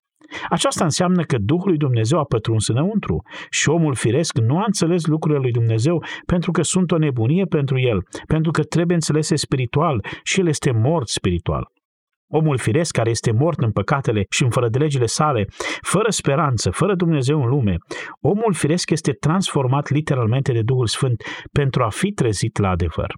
Aceasta 0.50 0.84
înseamnă 0.84 1.24
că 1.24 1.38
Duhul 1.38 1.68
lui 1.68 1.78
Dumnezeu 1.78 2.20
a 2.20 2.24
pătruns 2.24 2.68
înăuntru 2.68 3.24
și 3.50 3.70
omul 3.70 3.96
firesc 3.96 4.38
nu 4.38 4.58
a 4.58 4.64
înțeles 4.66 5.06
lucrurile 5.06 5.42
lui 5.42 5.52
Dumnezeu 5.52 6.04
pentru 6.26 6.52
că 6.52 6.62
sunt 6.62 6.92
o 6.92 6.98
nebunie 6.98 7.46
pentru 7.46 7.80
el, 7.80 8.04
pentru 8.28 8.52
că 8.52 8.64
trebuie 8.64 8.96
înțelese 8.96 9.36
spiritual 9.36 10.06
și 10.24 10.40
el 10.40 10.48
este 10.48 10.72
mort 10.72 11.08
spiritual. 11.08 11.72
Omul 12.36 12.58
firesc 12.58 12.92
care 12.92 13.10
este 13.10 13.32
mort 13.32 13.60
în 13.60 13.72
păcatele 13.72 14.26
și 14.30 14.44
în 14.44 14.50
fără 14.50 14.68
de 14.70 14.78
legile 14.78 15.06
sale, 15.06 15.46
fără 15.82 16.10
speranță, 16.10 16.70
fără 16.70 16.96
Dumnezeu 16.96 17.42
în 17.42 17.50
lume, 17.50 17.78
omul 18.22 18.54
firesc 18.54 18.90
este 18.90 19.12
transformat 19.12 19.90
literalmente 19.90 20.52
de 20.52 20.62
Duhul 20.62 20.88
Sfânt 20.88 21.24
pentru 21.52 21.84
a 21.84 21.90
fi 21.90 22.12
trezit 22.12 22.58
la 22.58 22.70
adevăr. 22.70 23.14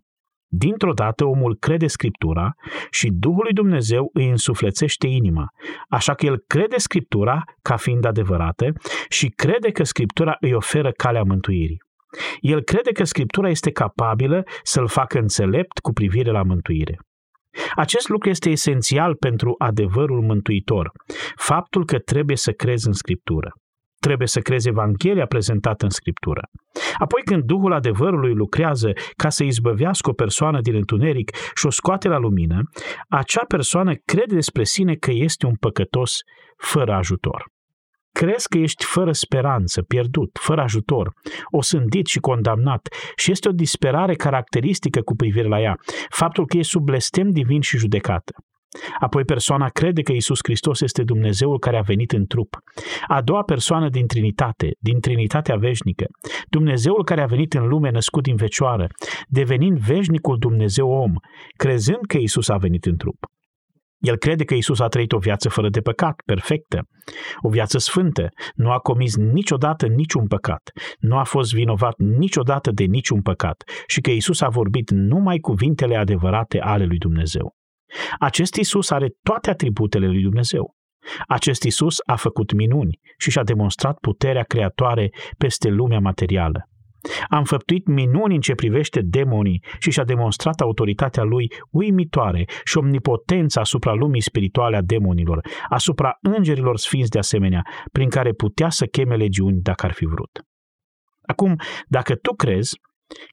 Dintr-o 0.47 0.93
dată 0.93 1.25
omul 1.25 1.57
crede 1.59 1.87
Scriptura 1.87 2.53
și 2.89 3.09
Duhul 3.11 3.43
lui 3.43 3.53
Dumnezeu 3.53 4.09
îi 4.13 4.29
însuflețește 4.29 5.07
inima, 5.07 5.45
așa 5.89 6.13
că 6.13 6.25
el 6.25 6.43
crede 6.47 6.77
Scriptura 6.77 7.43
ca 7.61 7.75
fiind 7.75 8.05
adevărată 8.05 8.65
și 9.09 9.27
crede 9.27 9.71
că 9.71 9.83
Scriptura 9.83 10.35
îi 10.39 10.53
oferă 10.53 10.91
calea 10.91 11.23
mântuirii. 11.23 11.77
El 12.39 12.61
crede 12.61 12.91
că 12.91 13.03
Scriptura 13.03 13.49
este 13.49 13.71
capabilă 13.71 14.43
să-l 14.63 14.87
facă 14.87 15.19
înțelept 15.19 15.79
cu 15.79 15.91
privire 15.91 16.31
la 16.31 16.43
mântuire. 16.43 16.97
Acest 17.75 18.09
lucru 18.09 18.29
este 18.29 18.49
esențial 18.49 19.15
pentru 19.15 19.55
adevărul 19.57 20.21
mântuitor, 20.21 20.91
faptul 21.35 21.85
că 21.85 21.99
trebuie 21.99 22.37
să 22.37 22.51
crezi 22.51 22.87
în 22.87 22.93
Scriptură. 22.93 23.51
Trebuie 23.99 24.27
să 24.27 24.39
crezi 24.39 24.67
Evanghelia 24.67 25.25
prezentată 25.25 25.83
în 25.85 25.89
Scriptură. 25.89 26.41
Apoi 26.97 27.21
când 27.25 27.43
Duhul 27.43 27.73
adevărului 27.73 28.33
lucrează 28.33 28.91
ca 29.15 29.29
să 29.29 29.43
izbăvească 29.43 30.09
o 30.09 30.13
persoană 30.13 30.61
din 30.61 30.75
întuneric 30.75 31.35
și 31.55 31.65
o 31.65 31.69
scoate 31.69 32.07
la 32.07 32.17
lumină, 32.17 32.59
acea 33.09 33.43
persoană 33.47 33.93
crede 34.05 34.35
despre 34.35 34.63
sine 34.63 34.95
că 34.95 35.11
este 35.11 35.45
un 35.45 35.55
păcătos 35.55 36.19
fără 36.57 36.93
ajutor. 36.93 37.53
Crezi 38.19 38.47
că 38.47 38.57
ești 38.57 38.85
fără 38.85 39.11
speranță, 39.11 39.81
pierdut, 39.81 40.29
fără 40.41 40.61
ajutor, 40.61 41.13
osândit 41.51 42.05
și 42.05 42.19
condamnat 42.19 42.87
și 43.15 43.31
este 43.31 43.47
o 43.49 43.51
disperare 43.51 44.15
caracteristică 44.15 45.01
cu 45.01 45.15
privire 45.15 45.47
la 45.47 45.61
ea, 45.61 45.75
faptul 46.09 46.45
că 46.45 46.57
e 46.57 46.63
sub 46.63 46.83
blestem 46.83 47.31
divin 47.31 47.61
și 47.61 47.77
judecată. 47.77 48.33
Apoi 48.99 49.23
persoana 49.23 49.67
crede 49.67 50.01
că 50.01 50.11
Isus 50.11 50.39
Hristos 50.43 50.81
este 50.81 51.03
Dumnezeul 51.03 51.59
care 51.59 51.77
a 51.77 51.81
venit 51.81 52.11
în 52.11 52.25
trup. 52.25 52.57
A 53.07 53.21
doua 53.21 53.43
persoană 53.43 53.89
din 53.89 54.07
Trinitate, 54.07 54.69
din 54.79 54.99
Trinitatea 54.99 55.55
veșnică, 55.55 56.05
Dumnezeul 56.49 57.03
care 57.03 57.21
a 57.21 57.25
venit 57.25 57.53
în 57.53 57.67
lume 57.67 57.89
născut 57.89 58.23
din 58.23 58.37
fecioară, 58.37 58.87
devenind 59.27 59.77
veșnicul 59.79 60.37
Dumnezeu 60.37 60.89
om, 60.89 61.13
crezând 61.57 62.05
că 62.07 62.17
Isus 62.17 62.49
a 62.49 62.57
venit 62.57 62.85
în 62.85 62.97
trup. 62.97 63.17
El 63.97 64.17
crede 64.17 64.43
că 64.43 64.53
Isus 64.53 64.79
a 64.79 64.87
trăit 64.87 65.11
o 65.11 65.17
viață 65.17 65.49
fără 65.49 65.69
de 65.69 65.79
păcat, 65.79 66.21
perfectă, 66.25 66.87
o 67.41 67.49
viață 67.49 67.77
sfântă, 67.77 68.29
nu 68.55 68.71
a 68.71 68.77
comis 68.77 69.15
niciodată 69.15 69.87
niciun 69.87 70.27
păcat, 70.27 70.71
nu 70.99 71.17
a 71.17 71.23
fost 71.23 71.53
vinovat 71.53 71.97
niciodată 71.97 72.71
de 72.71 72.83
niciun 72.83 73.21
păcat 73.21 73.63
și 73.87 74.01
că 74.01 74.11
Isus 74.11 74.41
a 74.41 74.49
vorbit 74.49 74.89
numai 74.91 75.37
cuvintele 75.37 75.95
adevărate 75.95 76.59
ale 76.59 76.85
lui 76.85 76.97
Dumnezeu. 76.97 77.55
Acest 78.19 78.55
Isus 78.55 78.89
are 78.89 79.07
toate 79.23 79.49
atributele 79.49 80.07
lui 80.07 80.21
Dumnezeu. 80.21 80.73
Acest 81.27 81.63
Isus 81.63 81.97
a 82.05 82.15
făcut 82.15 82.53
minuni 82.53 82.99
și 83.17 83.31
și-a 83.31 83.43
demonstrat 83.43 83.97
puterea 83.97 84.43
creatoare 84.43 85.09
peste 85.37 85.69
lumea 85.69 85.99
materială. 85.99 86.69
A 87.27 87.37
înfăptuit 87.37 87.87
minuni 87.87 88.35
în 88.35 88.41
ce 88.41 88.53
privește 88.53 89.01
demonii 89.03 89.63
și 89.79 89.91
și-a 89.91 90.03
demonstrat 90.03 90.61
autoritatea 90.61 91.23
lui 91.23 91.51
uimitoare 91.71 92.45
și 92.63 92.77
omnipotența 92.77 93.61
asupra 93.61 93.93
lumii 93.93 94.21
spirituale 94.21 94.75
a 94.75 94.81
demonilor, 94.81 95.47
asupra 95.69 96.17
îngerilor 96.21 96.77
sfinți 96.77 97.09
de 97.09 97.19
asemenea, 97.19 97.61
prin 97.91 98.09
care 98.09 98.31
putea 98.31 98.69
să 98.69 98.85
cheme 98.85 99.15
legiuni 99.15 99.61
dacă 99.61 99.85
ar 99.85 99.91
fi 99.91 100.05
vrut. 100.05 100.43
Acum, 101.21 101.55
dacă 101.87 102.15
tu 102.15 102.33
crezi, 102.33 102.79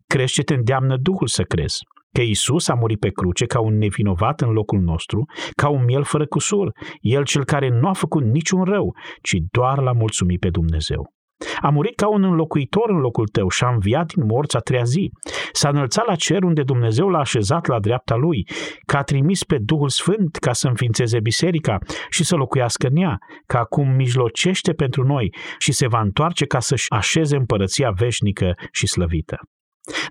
crezi 0.06 0.32
ce 0.32 0.42
te 0.42 0.54
îndeamnă 0.54 0.96
Duhul 0.96 1.26
să 1.26 1.42
crezi 1.42 1.78
că 2.12 2.22
Isus 2.22 2.68
a 2.68 2.74
murit 2.74 2.98
pe 2.98 3.08
cruce 3.08 3.46
ca 3.46 3.60
un 3.60 3.76
nevinovat 3.76 4.40
în 4.40 4.50
locul 4.50 4.80
nostru, 4.80 5.24
ca 5.56 5.68
un 5.68 5.84
miel 5.84 6.04
fără 6.04 6.26
cusur, 6.26 6.72
el 7.00 7.24
cel 7.24 7.44
care 7.44 7.68
nu 7.68 7.88
a 7.88 7.92
făcut 7.92 8.24
niciun 8.24 8.64
rău, 8.64 8.94
ci 9.22 9.36
doar 9.50 9.78
l-a 9.78 9.92
mulțumit 9.92 10.40
pe 10.40 10.50
Dumnezeu. 10.50 11.12
A 11.60 11.68
murit 11.68 11.96
ca 11.96 12.08
un 12.08 12.24
înlocuitor 12.24 12.90
în 12.90 12.98
locul 12.98 13.26
tău 13.26 13.48
și 13.48 13.64
a 13.64 13.68
înviat 13.68 14.12
din 14.14 14.26
morți 14.26 14.56
a 14.56 14.58
treia 14.58 14.82
zi. 14.82 15.10
S-a 15.52 15.68
înălțat 15.68 16.06
la 16.06 16.14
cer 16.14 16.42
unde 16.42 16.62
Dumnezeu 16.62 17.08
l-a 17.08 17.18
așezat 17.18 17.66
la 17.66 17.80
dreapta 17.80 18.14
lui, 18.14 18.46
că 18.86 18.96
a 18.96 19.02
trimis 19.02 19.44
pe 19.44 19.58
Duhul 19.60 19.88
Sfânt 19.88 20.36
ca 20.36 20.52
să 20.52 20.68
înființeze 20.68 21.20
biserica 21.20 21.78
și 22.10 22.24
să 22.24 22.36
locuiască 22.36 22.86
în 22.86 22.96
ea, 22.96 23.18
că 23.46 23.56
acum 23.56 23.88
mijlocește 23.88 24.72
pentru 24.72 25.02
noi 25.06 25.34
și 25.58 25.72
se 25.72 25.86
va 25.86 26.00
întoarce 26.00 26.46
ca 26.46 26.58
să-și 26.58 26.86
așeze 26.88 27.36
împărăția 27.36 27.90
veșnică 27.90 28.54
și 28.70 28.86
slăvită. 28.86 29.36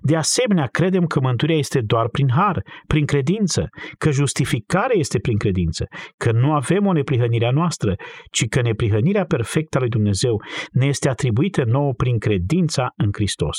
De 0.01 0.15
asemenea, 0.15 0.65
credem 0.65 1.05
că 1.05 1.19
mântuirea 1.19 1.57
este 1.57 1.81
doar 1.81 2.10
prin 2.10 2.29
har, 2.29 2.62
prin 2.88 3.05
credință, 3.05 3.69
că 3.97 4.12
justificarea 4.12 4.97
este 4.97 5.19
prin 5.19 5.38
credință, 5.38 5.86
că 6.17 6.31
nu 6.31 6.53
avem 6.53 6.86
o 6.86 6.93
neprihănire 6.93 7.45
a 7.45 7.51
noastră, 7.51 7.95
ci 8.31 8.47
că 8.47 8.62
neprihănirea 8.62 9.25
perfectă 9.25 9.77
a 9.77 9.79
lui 9.79 9.89
Dumnezeu 9.89 10.41
ne 10.71 10.86
este 10.86 11.10
atribuită 11.10 11.63
nouă 11.63 11.93
prin 11.93 12.17
credința 12.17 12.88
în 12.95 13.10
Hristos. 13.12 13.57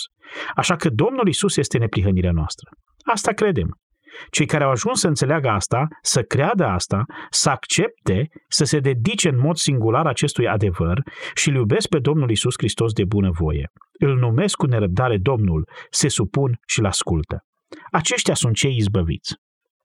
Așa 0.55 0.77
că 0.77 0.89
Domnul 0.89 1.29
Isus 1.29 1.57
este 1.57 1.79
neprihănirea 1.79 2.33
noastră. 2.33 2.71
Asta 3.05 3.33
credem. 3.33 3.82
Cei 4.31 4.47
care 4.47 4.65
au 4.65 4.71
ajuns 4.71 5.01
să 5.01 5.09
înțeleagă 5.09 5.49
asta, 5.49 5.87
să 6.03 6.23
creadă 6.23 6.65
asta, 6.65 7.05
să 7.31 7.51
accepte, 7.51 8.29
să 8.49 8.65
se 8.65 8.79
dedice 8.79 9.29
în 9.29 9.39
mod 9.39 9.57
singular 9.57 10.07
acestui 10.07 10.49
adevăr 10.49 11.03
și 11.35 11.49
îl 11.49 11.55
iubesc 11.55 11.89
pe 11.89 11.99
Domnul 11.99 12.31
Isus 12.31 12.55
Hristos 12.57 12.93
de 12.93 13.05
bună 13.05 13.31
voie. 13.31 13.71
Îl 13.93 14.19
numesc 14.19 14.57
cu 14.57 14.67
nerăbdare 14.67 15.19
Domnul, 15.19 15.69
se 15.91 16.09
supun 16.09 16.59
și 16.67 16.79
îl 16.79 16.87
ascultă. 16.87 17.45
Aceștia 17.91 18.35
sunt 18.35 18.55
cei 18.55 18.77
izbăviți. 18.77 19.35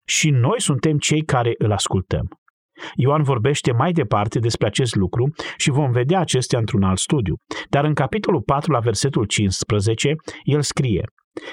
Și 0.05 0.29
noi 0.29 0.61
suntem 0.61 0.97
cei 0.97 1.23
care 1.23 1.53
îl 1.57 1.71
ascultăm. 1.71 2.27
Ioan 2.95 3.23
vorbește 3.23 3.71
mai 3.71 3.91
departe 3.91 4.39
despre 4.39 4.67
acest 4.67 4.95
lucru 4.95 5.33
și 5.57 5.69
vom 5.69 5.91
vedea 5.91 6.19
acestea 6.19 6.59
într-un 6.59 6.83
alt 6.83 6.97
studiu. 6.97 7.35
Dar 7.69 7.83
în 7.85 7.93
capitolul 7.93 8.41
4, 8.41 8.71
la 8.71 8.79
versetul 8.79 9.25
15, 9.25 10.15
el 10.43 10.61
scrie 10.61 11.03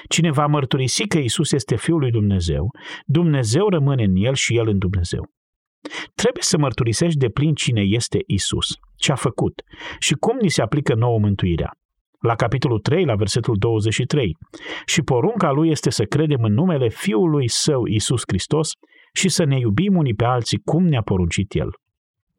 Cine 0.09 0.31
va 0.31 0.45
mărturisi 0.45 1.07
că 1.07 1.17
Isus 1.17 1.51
este 1.51 1.75
Fiul 1.75 1.99
lui 1.99 2.11
Dumnezeu, 2.11 2.69
Dumnezeu 3.05 3.69
rămâne 3.69 4.03
în 4.03 4.15
el 4.15 4.33
și 4.33 4.57
el 4.57 4.67
în 4.67 4.77
Dumnezeu. 4.77 5.29
Trebuie 6.15 6.43
să 6.43 6.57
mărturisești 6.57 7.17
de 7.17 7.29
plin 7.29 7.53
cine 7.53 7.81
este 7.81 8.19
Isus, 8.27 8.67
ce 8.95 9.11
a 9.11 9.15
făcut 9.15 9.61
și 9.99 10.13
cum 10.13 10.37
ni 10.41 10.49
se 10.49 10.61
aplică 10.61 10.93
nouă 10.93 11.19
mântuirea. 11.19 11.71
La 12.19 12.35
capitolul 12.35 12.79
3, 12.79 13.05
la 13.05 13.15
versetul 13.15 13.55
23. 13.57 14.37
Și 14.85 15.01
porunca 15.01 15.51
lui 15.51 15.69
este 15.69 15.89
să 15.89 16.03
credem 16.03 16.43
în 16.43 16.53
numele 16.53 16.89
Fiului 16.89 17.49
Său, 17.49 17.85
Isus 17.85 18.21
Hristos, 18.27 18.71
și 19.13 19.29
să 19.29 19.43
ne 19.43 19.57
iubim 19.57 19.95
unii 19.95 20.13
pe 20.13 20.23
alții 20.23 20.61
cum 20.63 20.87
ne-a 20.87 21.01
poruncit 21.01 21.53
El. 21.53 21.69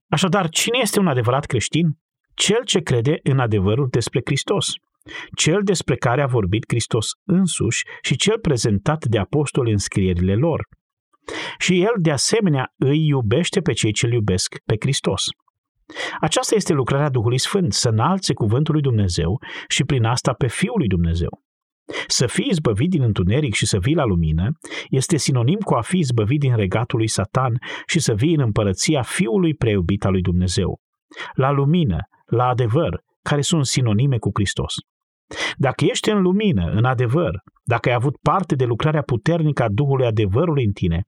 Așadar, 0.08 0.48
cine 0.48 0.78
este 0.80 0.98
un 1.00 1.06
adevărat 1.06 1.44
creștin? 1.44 1.98
Cel 2.34 2.64
ce 2.64 2.80
crede 2.80 3.18
în 3.22 3.38
adevărul 3.38 3.88
despre 3.90 4.20
Hristos, 4.24 4.72
cel 5.36 5.60
despre 5.62 5.96
care 5.96 6.22
a 6.22 6.26
vorbit 6.26 6.64
Hristos 6.68 7.10
însuși 7.24 7.82
și 8.02 8.16
cel 8.16 8.38
prezentat 8.38 9.04
de 9.04 9.18
apostoli 9.18 9.72
în 9.72 9.78
scrierile 9.78 10.34
lor. 10.34 10.68
Și 11.58 11.82
el, 11.82 11.92
de 11.96 12.10
asemenea, 12.10 12.72
îi 12.76 13.06
iubește 13.06 13.60
pe 13.60 13.72
cei 13.72 13.92
ce 13.92 14.06
îl 14.06 14.12
iubesc 14.12 14.56
pe 14.64 14.74
Hristos. 14.80 15.24
Aceasta 16.20 16.54
este 16.54 16.72
lucrarea 16.72 17.08
Duhului 17.08 17.38
Sfânt, 17.38 17.72
să 17.72 17.88
înalțe 17.88 18.34
cuvântul 18.34 18.72
lui 18.72 18.82
Dumnezeu 18.82 19.40
și 19.68 19.84
prin 19.84 20.04
asta 20.04 20.32
pe 20.32 20.46
Fiul 20.46 20.78
lui 20.78 20.88
Dumnezeu. 20.88 21.42
Să 22.06 22.26
fii 22.26 22.46
izbăvit 22.50 22.90
din 22.90 23.02
întuneric 23.02 23.54
și 23.54 23.66
să 23.66 23.78
vii 23.78 23.94
la 23.94 24.04
lumină 24.04 24.50
este 24.88 25.16
sinonim 25.16 25.58
cu 25.58 25.74
a 25.74 25.80
fi 25.80 25.98
izbăvit 25.98 26.40
din 26.40 26.56
regatul 26.56 26.98
lui 26.98 27.08
Satan 27.08 27.58
și 27.86 27.98
să 27.98 28.14
vii 28.14 28.34
în 28.34 28.40
împărăția 28.40 29.02
Fiului 29.02 29.54
preiubit 29.54 30.04
al 30.04 30.12
lui 30.12 30.22
Dumnezeu. 30.22 30.80
La 31.32 31.50
lumină, 31.50 31.98
la 32.26 32.46
adevăr, 32.46 33.00
care 33.22 33.40
sunt 33.40 33.66
sinonime 33.66 34.18
cu 34.18 34.30
Hristos. 34.34 34.74
Dacă 35.56 35.84
ești 35.84 36.10
în 36.10 36.22
lumină, 36.22 36.70
în 36.70 36.84
adevăr, 36.84 37.42
dacă 37.62 37.88
ai 37.88 37.94
avut 37.94 38.16
parte 38.16 38.54
de 38.54 38.64
lucrarea 38.64 39.02
puternică 39.02 39.62
a 39.62 39.68
Duhului 39.68 40.06
adevărului 40.06 40.64
în 40.64 40.72
tine, 40.72 41.02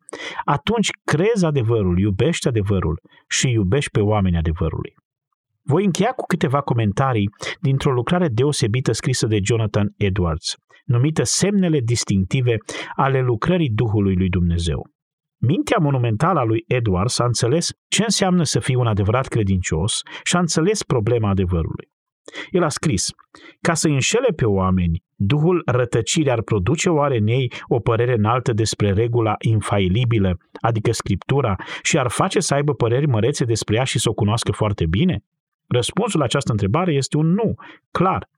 atunci 0.44 0.88
crezi 1.04 1.44
adevărul, 1.44 1.98
iubești 1.98 2.48
adevărul 2.48 3.00
și 3.28 3.50
iubești 3.50 3.90
pe 3.90 4.00
oamenii 4.00 4.38
adevărului. 4.38 4.94
Voi 5.62 5.84
încheia 5.84 6.12
cu 6.12 6.24
câteva 6.26 6.60
comentarii 6.60 7.30
dintr-o 7.60 7.92
lucrare 7.92 8.28
deosebită 8.28 8.92
scrisă 8.92 9.26
de 9.26 9.38
Jonathan 9.42 9.92
Edwards, 9.96 10.54
numită 10.86 11.22
Semnele 11.22 11.80
distinctive 11.80 12.56
ale 12.94 13.20
lucrării 13.20 13.70
Duhului 13.70 14.16
lui 14.16 14.28
Dumnezeu. 14.28 14.88
Mintea 15.36 15.78
monumentală 15.80 16.38
a 16.38 16.44
lui 16.44 16.64
Edwards 16.66 17.18
a 17.18 17.24
înțeles 17.24 17.70
ce 17.88 18.02
înseamnă 18.02 18.42
să 18.42 18.58
fii 18.58 18.74
un 18.74 18.86
adevărat 18.86 19.26
credincios 19.26 20.00
și 20.22 20.36
a 20.36 20.38
înțeles 20.38 20.82
problema 20.82 21.28
adevărului. 21.28 21.88
El 22.50 22.62
a 22.62 22.68
scris, 22.68 23.10
ca 23.60 23.74
să 23.74 23.88
înșele 23.88 24.28
pe 24.36 24.44
oameni, 24.44 25.04
Duhul 25.18 25.62
rătăcirii 25.66 26.30
ar 26.30 26.42
produce 26.42 26.88
oare 26.88 27.16
în 27.16 27.26
ei 27.26 27.52
o 27.66 27.80
părere 27.80 28.14
înaltă 28.14 28.52
despre 28.52 28.92
regula 28.92 29.34
infailibilă, 29.38 30.38
adică 30.60 30.92
Scriptura, 30.92 31.56
și 31.82 31.98
ar 31.98 32.08
face 32.08 32.40
să 32.40 32.54
aibă 32.54 32.74
păreri 32.74 33.06
mărețe 33.06 33.44
despre 33.44 33.76
ea 33.76 33.84
și 33.84 33.98
să 33.98 34.08
o 34.08 34.14
cunoască 34.14 34.52
foarte 34.52 34.86
bine? 34.86 35.24
Răspunsul 35.66 36.18
la 36.18 36.24
această 36.24 36.50
întrebare 36.50 36.92
este 36.92 37.16
un 37.16 37.26
nu, 37.26 37.54
clar. 37.90 38.28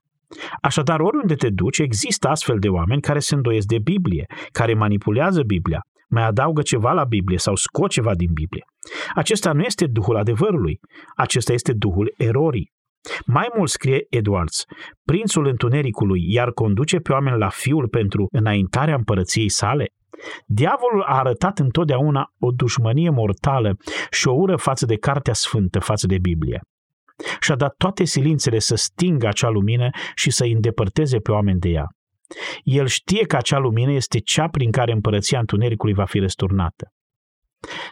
Așadar, 0.61 0.99
oriunde 0.99 1.35
te 1.35 1.49
duci, 1.49 1.79
există 1.79 2.27
astfel 2.27 2.59
de 2.59 2.67
oameni 2.67 3.01
care 3.01 3.19
se 3.19 3.35
îndoiesc 3.35 3.67
de 3.67 3.79
Biblie, 3.79 4.25
care 4.51 4.73
manipulează 4.73 5.41
Biblia, 5.43 5.81
mai 6.09 6.23
adaugă 6.23 6.61
ceva 6.61 6.91
la 6.91 7.03
Biblie 7.03 7.37
sau 7.37 7.55
scot 7.55 7.89
ceva 7.89 8.15
din 8.15 8.29
Biblie. 8.33 8.65
Acesta 9.15 9.51
nu 9.51 9.61
este 9.61 9.85
Duhul 9.85 10.15
adevărului, 10.15 10.79
acesta 11.15 11.53
este 11.53 11.73
Duhul 11.73 12.13
erorii. 12.17 12.71
Mai 13.25 13.47
mult 13.55 13.69
scrie 13.69 14.05
Edwards, 14.09 14.65
prințul 15.05 15.45
întunericului 15.47 16.33
iar 16.33 16.51
conduce 16.51 16.97
pe 16.97 17.11
oameni 17.11 17.37
la 17.37 17.49
fiul 17.49 17.87
pentru 17.87 18.27
înaintarea 18.31 18.95
împărăției 18.95 19.49
sale? 19.49 19.85
Diavolul 20.45 21.01
a 21.01 21.17
arătat 21.17 21.59
întotdeauna 21.59 22.33
o 22.39 22.51
dușmănie 22.51 23.09
mortală 23.09 23.77
și 24.09 24.27
o 24.27 24.31
ură 24.31 24.55
față 24.55 24.85
de 24.85 24.95
Cartea 24.95 25.33
Sfântă, 25.33 25.79
față 25.79 26.07
de 26.07 26.17
Biblie. 26.17 26.61
Și-a 27.39 27.55
dat 27.55 27.73
toate 27.77 28.03
silințele 28.03 28.59
să 28.59 28.75
stingă 28.75 29.27
acea 29.27 29.49
lumină 29.49 29.89
și 30.15 30.31
să 30.31 30.43
îi 30.43 30.51
îndepărteze 30.51 31.17
pe 31.17 31.31
oameni 31.31 31.59
de 31.59 31.69
ea. 31.69 31.87
El 32.63 32.87
știe 32.87 33.25
că 33.25 33.35
acea 33.35 33.57
lumină 33.57 33.91
este 33.91 34.19
cea 34.19 34.47
prin 34.47 34.71
care 34.71 34.91
împărăția 34.91 35.39
întunericului 35.39 35.93
va 35.93 36.05
fi 36.05 36.19
răsturnată. 36.19 36.93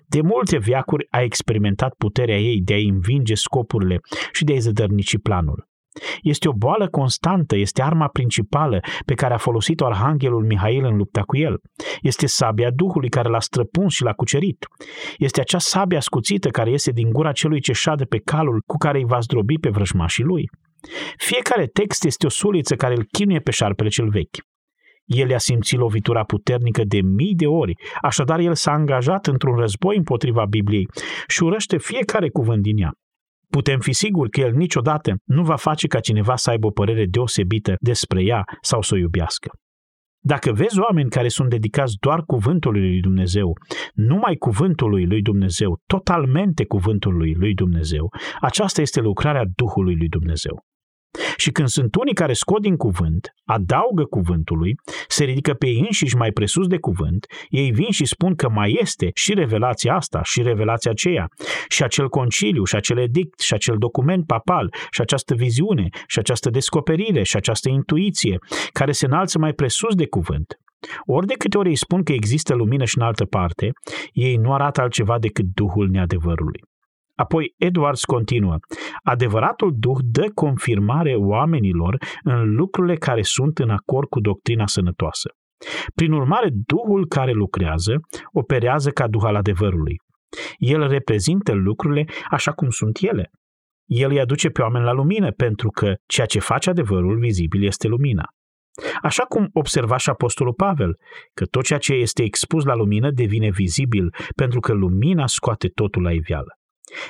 De 0.05 0.21
multe 0.21 0.57
viacuri 0.57 1.07
a 1.09 1.21
experimentat 1.21 1.93
puterea 1.93 2.37
ei 2.37 2.61
de 2.61 2.73
a 2.73 2.77
învinge 2.77 3.33
scopurile 3.33 3.99
și 4.31 4.43
de 4.43 4.51
a-i 4.51 4.59
zădărnici 4.59 5.17
planul. 5.21 5.67
Este 6.21 6.47
o 6.47 6.51
boală 6.51 6.87
constantă, 6.89 7.55
este 7.55 7.81
arma 7.81 8.07
principală 8.07 8.79
pe 9.05 9.13
care 9.13 9.33
a 9.33 9.37
folosit-o 9.37 9.85
Arhanghelul 9.85 10.45
Mihail 10.45 10.85
în 10.85 10.95
lupta 10.95 11.21
cu 11.21 11.37
el. 11.37 11.59
Este 12.01 12.25
sabia 12.25 12.69
Duhului 12.71 13.09
care 13.09 13.29
l-a 13.29 13.39
străpuns 13.39 13.93
și 13.93 14.03
l-a 14.03 14.13
cucerit. 14.13 14.67
Este 15.17 15.41
acea 15.41 15.59
sabia 15.59 15.99
scuțită 15.99 16.49
care 16.49 16.69
iese 16.69 16.91
din 16.91 17.09
gura 17.09 17.31
celui 17.31 17.61
ce 17.61 17.71
șade 17.71 18.03
pe 18.03 18.17
calul 18.17 18.61
cu 18.65 18.77
care 18.77 18.97
îi 18.97 19.05
va 19.05 19.19
zdrobi 19.19 19.59
pe 19.59 19.69
vrăjmașii 19.69 20.23
lui. 20.23 20.49
Fiecare 21.17 21.65
text 21.65 22.03
este 22.03 22.25
o 22.25 22.29
suliță 22.29 22.75
care 22.75 22.93
îl 22.95 23.05
chinuie 23.11 23.39
pe 23.39 23.51
șarpele 23.51 23.89
cel 23.89 24.09
vechi. 24.09 24.37
El 25.05 25.29
i-a 25.29 25.37
simțit 25.37 25.79
lovitura 25.79 26.23
puternică 26.23 26.83
de 26.83 27.01
mii 27.01 27.35
de 27.35 27.45
ori, 27.45 27.73
așadar 28.01 28.39
el 28.39 28.55
s-a 28.55 28.71
angajat 28.71 29.27
într-un 29.27 29.55
război 29.55 29.97
împotriva 29.97 30.45
Bibliei 30.45 30.87
și 31.27 31.43
urăște 31.43 31.77
fiecare 31.77 32.29
cuvânt 32.29 32.61
din 32.61 32.77
ea. 32.77 32.91
Putem 33.57 33.79
fi 33.79 33.93
siguri 33.93 34.29
că 34.29 34.39
el 34.39 34.53
niciodată 34.53 35.15
nu 35.25 35.43
va 35.43 35.55
face 35.55 35.87
ca 35.87 35.99
cineva 35.99 36.35
să 36.35 36.49
aibă 36.49 36.67
o 36.67 36.71
părere 36.71 37.05
deosebită 37.05 37.75
despre 37.79 38.23
ea 38.23 38.43
sau 38.61 38.81
să 38.81 38.93
o 38.93 38.97
iubească. 38.97 39.49
Dacă 40.23 40.51
vezi 40.51 40.79
oameni 40.79 41.09
care 41.09 41.27
sunt 41.27 41.49
dedicați 41.49 41.95
doar 41.99 42.21
cuvântului 42.21 42.79
lui 42.79 42.99
Dumnezeu, 42.99 43.53
numai 43.93 44.35
cuvântului 44.35 45.05
lui 45.05 45.21
Dumnezeu, 45.21 45.79
totalmente 45.85 46.65
cuvântului 46.65 47.33
lui 47.33 47.53
Dumnezeu, 47.53 48.09
aceasta 48.41 48.81
este 48.81 48.99
lucrarea 48.99 49.43
Duhului 49.55 49.95
lui 49.95 50.07
Dumnezeu. 50.07 50.63
Și 51.37 51.51
când 51.51 51.67
sunt 51.67 51.95
unii 51.95 52.13
care 52.13 52.33
scot 52.33 52.61
din 52.61 52.75
cuvânt, 52.75 53.31
adaugă 53.45 54.03
cuvântului, 54.03 54.75
se 55.07 55.23
ridică 55.23 55.53
pe 55.53 55.67
ei 55.67 55.79
înșiși 55.79 56.15
mai 56.15 56.31
presus 56.31 56.67
de 56.67 56.77
cuvânt, 56.77 57.25
ei 57.49 57.71
vin 57.71 57.91
și 57.91 58.05
spun 58.05 58.35
că 58.35 58.49
mai 58.49 58.77
este 58.81 59.09
și 59.13 59.33
revelația 59.33 59.95
asta 59.95 60.19
și 60.23 60.41
revelația 60.41 60.91
aceea, 60.91 61.27
și 61.67 61.83
acel 61.83 62.09
conciliu, 62.09 62.63
și 62.63 62.75
acel 62.75 62.97
edict, 62.97 63.39
și 63.39 63.53
acel 63.53 63.75
document 63.77 64.25
papal, 64.25 64.73
și 64.91 65.01
această 65.01 65.35
viziune, 65.35 65.87
și 66.07 66.19
această 66.19 66.49
descoperire, 66.49 67.23
și 67.23 67.35
această 67.35 67.69
intuiție, 67.69 68.37
care 68.71 68.91
se 68.91 69.05
înalță 69.05 69.39
mai 69.39 69.53
presus 69.53 69.95
de 69.95 70.07
cuvânt. 70.07 70.57
Ori 71.05 71.25
de 71.25 71.33
câte 71.33 71.57
ori 71.57 71.69
îi 71.69 71.75
spun 71.75 72.03
că 72.03 72.11
există 72.11 72.53
lumină 72.53 72.85
și 72.85 72.97
în 72.97 73.03
altă 73.03 73.25
parte, 73.25 73.71
ei 74.11 74.35
nu 74.35 74.53
arată 74.53 74.81
altceva 74.81 75.19
decât 75.19 75.45
Duhul 75.53 75.89
neadevărului. 75.89 76.61
Apoi 77.17 77.53
Edwards 77.57 78.03
continuă, 78.03 78.57
adevăratul 79.03 79.73
Duh 79.77 79.97
dă 80.01 80.31
confirmare 80.33 81.15
oamenilor 81.15 81.97
în 82.23 82.55
lucrurile 82.55 82.95
care 82.95 83.21
sunt 83.21 83.59
în 83.59 83.69
acord 83.69 84.07
cu 84.07 84.19
doctrina 84.19 84.67
sănătoasă. 84.67 85.29
Prin 85.95 86.11
urmare, 86.11 86.49
Duhul 86.51 87.07
care 87.07 87.31
lucrează 87.31 87.99
operează 88.31 88.89
ca 88.89 89.07
Duh 89.07 89.23
al 89.23 89.35
adevărului. 89.35 89.95
El 90.57 90.87
reprezintă 90.87 91.53
lucrurile 91.53 92.05
așa 92.29 92.51
cum 92.51 92.69
sunt 92.69 92.97
ele. 93.01 93.31
El 93.85 94.09
îi 94.09 94.19
aduce 94.19 94.49
pe 94.49 94.61
oameni 94.61 94.85
la 94.85 94.91
lumină 94.91 95.31
pentru 95.31 95.69
că 95.69 95.93
ceea 96.05 96.25
ce 96.25 96.39
face 96.39 96.69
adevărul 96.69 97.19
vizibil 97.19 97.63
este 97.63 97.87
lumina. 97.87 98.23
Așa 99.01 99.23
cum 99.23 99.49
observa 99.53 99.97
și 99.97 100.09
Apostolul 100.09 100.53
Pavel, 100.53 100.97
că 101.33 101.45
tot 101.45 101.63
ceea 101.63 101.79
ce 101.79 101.93
este 101.93 102.23
expus 102.23 102.63
la 102.63 102.75
lumină 102.75 103.11
devine 103.11 103.49
vizibil 103.49 104.15
pentru 104.35 104.59
că 104.59 104.73
lumina 104.73 105.27
scoate 105.27 105.67
totul 105.67 106.01
la 106.01 106.11
iveală. 106.11 106.56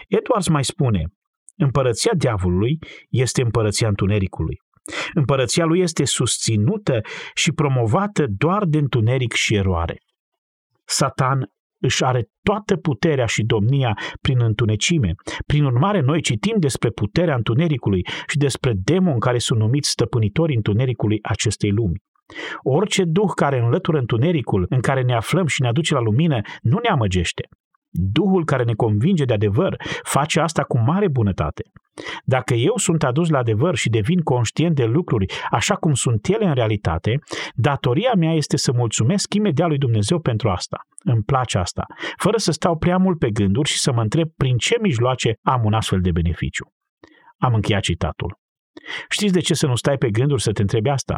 Edwards 0.08 0.48
mai 0.48 0.64
spune, 0.64 1.04
împărăția 1.56 2.12
diavolului 2.18 2.80
este 3.10 3.42
împărăția 3.42 3.88
întunericului. 3.88 4.62
Împărăția 5.14 5.66
lui 5.66 5.80
este 5.80 6.06
susținută 6.06 7.02
și 7.34 7.52
promovată 7.52 8.26
doar 8.30 8.66
de 8.66 8.78
întuneric 8.78 9.34
și 9.34 9.56
eroare. 9.56 10.02
Satan 10.86 11.52
își 11.80 12.04
are 12.04 12.30
toată 12.42 12.76
puterea 12.76 13.26
și 13.26 13.44
domnia 13.44 13.98
prin 14.22 14.42
întunecime. 14.42 15.14
Prin 15.46 15.64
urmare, 15.64 16.00
noi 16.00 16.22
citim 16.22 16.56
despre 16.60 16.90
puterea 16.90 17.36
întunericului 17.36 18.06
și 18.28 18.38
despre 18.38 18.74
demoni 18.76 19.20
care 19.20 19.38
sunt 19.38 19.60
numiți 19.60 19.90
stăpânitori 19.90 20.56
întunericului 20.56 21.20
acestei 21.22 21.72
lumi. 21.72 22.02
Orice 22.64 23.04
duh 23.04 23.32
care 23.36 23.60
înlătură 23.60 23.98
întunericul 23.98 24.66
în 24.70 24.80
care 24.80 25.02
ne 25.02 25.16
aflăm 25.16 25.46
și 25.46 25.62
ne 25.62 25.68
aduce 25.68 25.94
la 25.94 26.00
lumină 26.00 26.42
nu 26.62 26.80
ne 26.84 26.90
amăgește. 26.90 27.48
Duhul 28.00 28.46
care 28.46 28.64
ne 28.64 28.74
convinge 28.74 29.26
de 29.26 29.34
adevăr 29.34 29.76
face 30.04 30.40
asta 30.40 30.64
cu 30.64 30.80
mare 30.80 31.08
bunătate. 31.08 31.64
Dacă 32.24 32.54
eu 32.54 32.74
sunt 32.76 33.04
adus 33.04 33.30
la 33.30 33.38
adevăr 33.38 33.76
și 33.76 33.90
devin 33.90 34.22
conștient 34.22 34.76
de 34.76 34.86
lucruri 34.86 35.26
așa 35.50 35.76
cum 35.76 35.94
sunt 35.94 36.28
ele 36.28 36.46
în 36.46 36.54
realitate, 36.54 37.20
datoria 37.54 38.12
mea 38.18 38.34
este 38.34 38.58
să 38.58 38.72
mulțumesc 38.72 39.34
imediat 39.34 39.68
lui 39.68 39.78
Dumnezeu 39.78 40.20
pentru 40.20 40.50
asta. 40.50 40.78
Îmi 41.04 41.24
place 41.24 41.58
asta, 41.58 41.86
fără 42.18 42.38
să 42.38 42.52
stau 42.52 42.78
prea 42.78 42.98
mult 42.98 43.20
pe 43.20 43.30
gânduri 43.30 43.70
și 43.70 43.80
să 43.80 43.92
mă 43.92 44.02
întreb 44.02 44.30
prin 44.36 44.58
ce 44.58 44.76
mijloace 44.82 45.34
am 45.42 45.62
un 45.66 45.74
astfel 45.74 46.02
de 46.02 46.12
beneficiu. 46.12 46.74
Am 47.38 47.54
încheiat 47.54 47.82
citatul. 47.82 48.38
Știți 49.10 49.34
de 49.34 49.40
ce 49.40 49.54
să 49.54 49.68
nu 49.68 49.76
stai 49.76 49.98
pe 49.98 50.10
gânduri 50.10 50.42
să 50.42 50.52
te 50.52 50.62
întrebi 50.62 50.90
asta? 50.90 51.18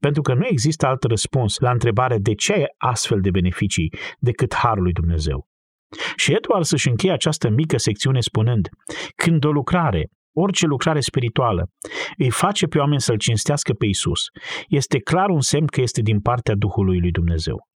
Pentru 0.00 0.22
că 0.22 0.34
nu 0.34 0.46
există 0.46 0.86
alt 0.86 1.02
răspuns 1.02 1.58
la 1.58 1.70
întrebarea 1.70 2.18
de 2.18 2.34
ce 2.34 2.52
ai 2.52 2.64
astfel 2.78 3.20
de 3.20 3.30
beneficii 3.30 3.92
decât 4.18 4.54
harul 4.54 4.82
lui 4.82 4.92
Dumnezeu. 4.92 5.48
Și 6.16 6.32
Edward 6.32 6.64
să-și 6.64 6.88
încheie 6.88 7.12
această 7.12 7.48
mică 7.48 7.78
secțiune 7.78 8.20
spunând, 8.20 8.68
când 9.16 9.44
o 9.44 9.50
lucrare, 9.50 10.10
orice 10.36 10.66
lucrare 10.66 11.00
spirituală, 11.00 11.70
îi 12.18 12.30
face 12.30 12.66
pe 12.66 12.78
oameni 12.78 13.00
să-L 13.00 13.16
cinstească 13.16 13.72
pe 13.72 13.86
Isus, 13.86 14.20
este 14.68 14.98
clar 14.98 15.28
un 15.28 15.40
semn 15.40 15.66
că 15.66 15.80
este 15.80 16.00
din 16.00 16.20
partea 16.20 16.54
Duhului 16.54 17.00
lui 17.00 17.10
Dumnezeu. 17.10 17.68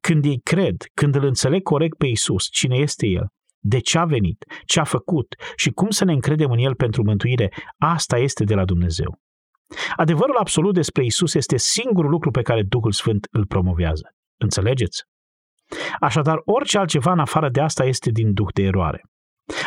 Când 0.00 0.24
ei 0.24 0.40
cred, 0.42 0.76
când 0.94 1.14
îl 1.14 1.24
înțeleg 1.24 1.62
corect 1.62 1.96
pe 1.96 2.06
Isus, 2.06 2.48
cine 2.50 2.76
este 2.76 3.06
El, 3.06 3.26
de 3.58 3.78
ce 3.78 3.98
a 3.98 4.04
venit, 4.04 4.44
ce 4.64 4.80
a 4.80 4.84
făcut 4.84 5.34
și 5.56 5.70
cum 5.70 5.90
să 5.90 6.04
ne 6.04 6.12
încredem 6.12 6.50
în 6.50 6.58
El 6.58 6.74
pentru 6.74 7.02
mântuire, 7.02 7.52
asta 7.78 8.18
este 8.18 8.44
de 8.44 8.54
la 8.54 8.64
Dumnezeu. 8.64 9.18
Adevărul 9.96 10.36
absolut 10.36 10.74
despre 10.74 11.04
Isus 11.04 11.34
este 11.34 11.56
singurul 11.56 12.10
lucru 12.10 12.30
pe 12.30 12.42
care 12.42 12.62
Duhul 12.62 12.92
Sfânt 12.92 13.26
îl 13.30 13.46
promovează. 13.46 14.14
Înțelegeți? 14.36 15.02
Așadar, 16.00 16.40
orice 16.44 16.78
altceva 16.78 17.12
în 17.12 17.18
afară 17.18 17.48
de 17.48 17.60
asta 17.60 17.84
este 17.84 18.10
din 18.10 18.32
duh 18.32 18.48
de 18.54 18.62
eroare. 18.62 19.02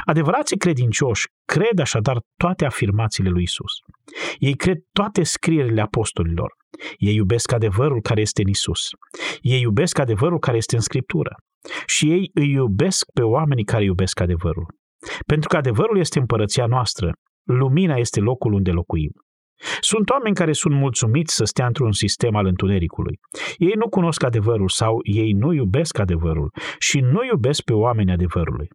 Adevărații 0.06 0.58
credincioși 0.58 1.26
cred 1.46 1.80
așadar 1.80 2.18
toate 2.36 2.66
afirmațiile 2.66 3.30
lui 3.30 3.44
Isus. 3.44 3.72
Ei 4.38 4.56
cred 4.56 4.78
toate 4.92 5.24
scrierile 5.24 5.82
apostolilor. 5.82 6.54
Ei 6.98 7.16
iubesc 7.16 7.52
adevărul 7.52 8.02
care 8.02 8.22
este 8.22 8.42
în 8.42 8.48
Isus. 8.48 8.90
Ei 9.42 9.62
iubesc 9.62 9.98
adevărul 9.98 10.40
care 10.40 10.58
este 10.58 10.76
în 10.76 10.82
Scriptură. 10.82 11.36
Și 11.86 12.12
ei 12.12 12.30
îi 12.34 12.50
iubesc 12.50 13.06
pe 13.14 13.22
oamenii 13.22 13.64
care 13.64 13.84
iubesc 13.84 14.20
adevărul. 14.20 14.66
Pentru 15.26 15.50
că 15.50 15.58
adevărul 15.58 15.98
este 15.98 16.20
împărăția 16.20 16.66
noastră, 16.66 17.12
lumina 17.44 17.96
este 17.96 18.20
locul 18.20 18.54
unde 18.54 18.72
locuim. 18.72 19.12
Sunt 19.80 20.10
oameni 20.10 20.36
care 20.36 20.52
sunt 20.52 20.74
mulțumiți 20.74 21.36
să 21.36 21.44
stea 21.44 21.66
într-un 21.66 21.92
sistem 21.92 22.36
al 22.36 22.46
întunericului. 22.46 23.20
Ei 23.58 23.74
nu 23.76 23.90
cunosc 23.90 24.24
adevărul 24.24 24.70
sau 24.70 25.00
ei 25.04 25.32
nu 25.32 25.54
iubesc 25.54 26.00
adevărul 26.00 26.52
și 26.80 27.00
nu 27.00 27.26
iubesc 27.26 27.62
pe 27.62 27.74
oamenii 27.74 28.14
adevărului. 28.14 28.70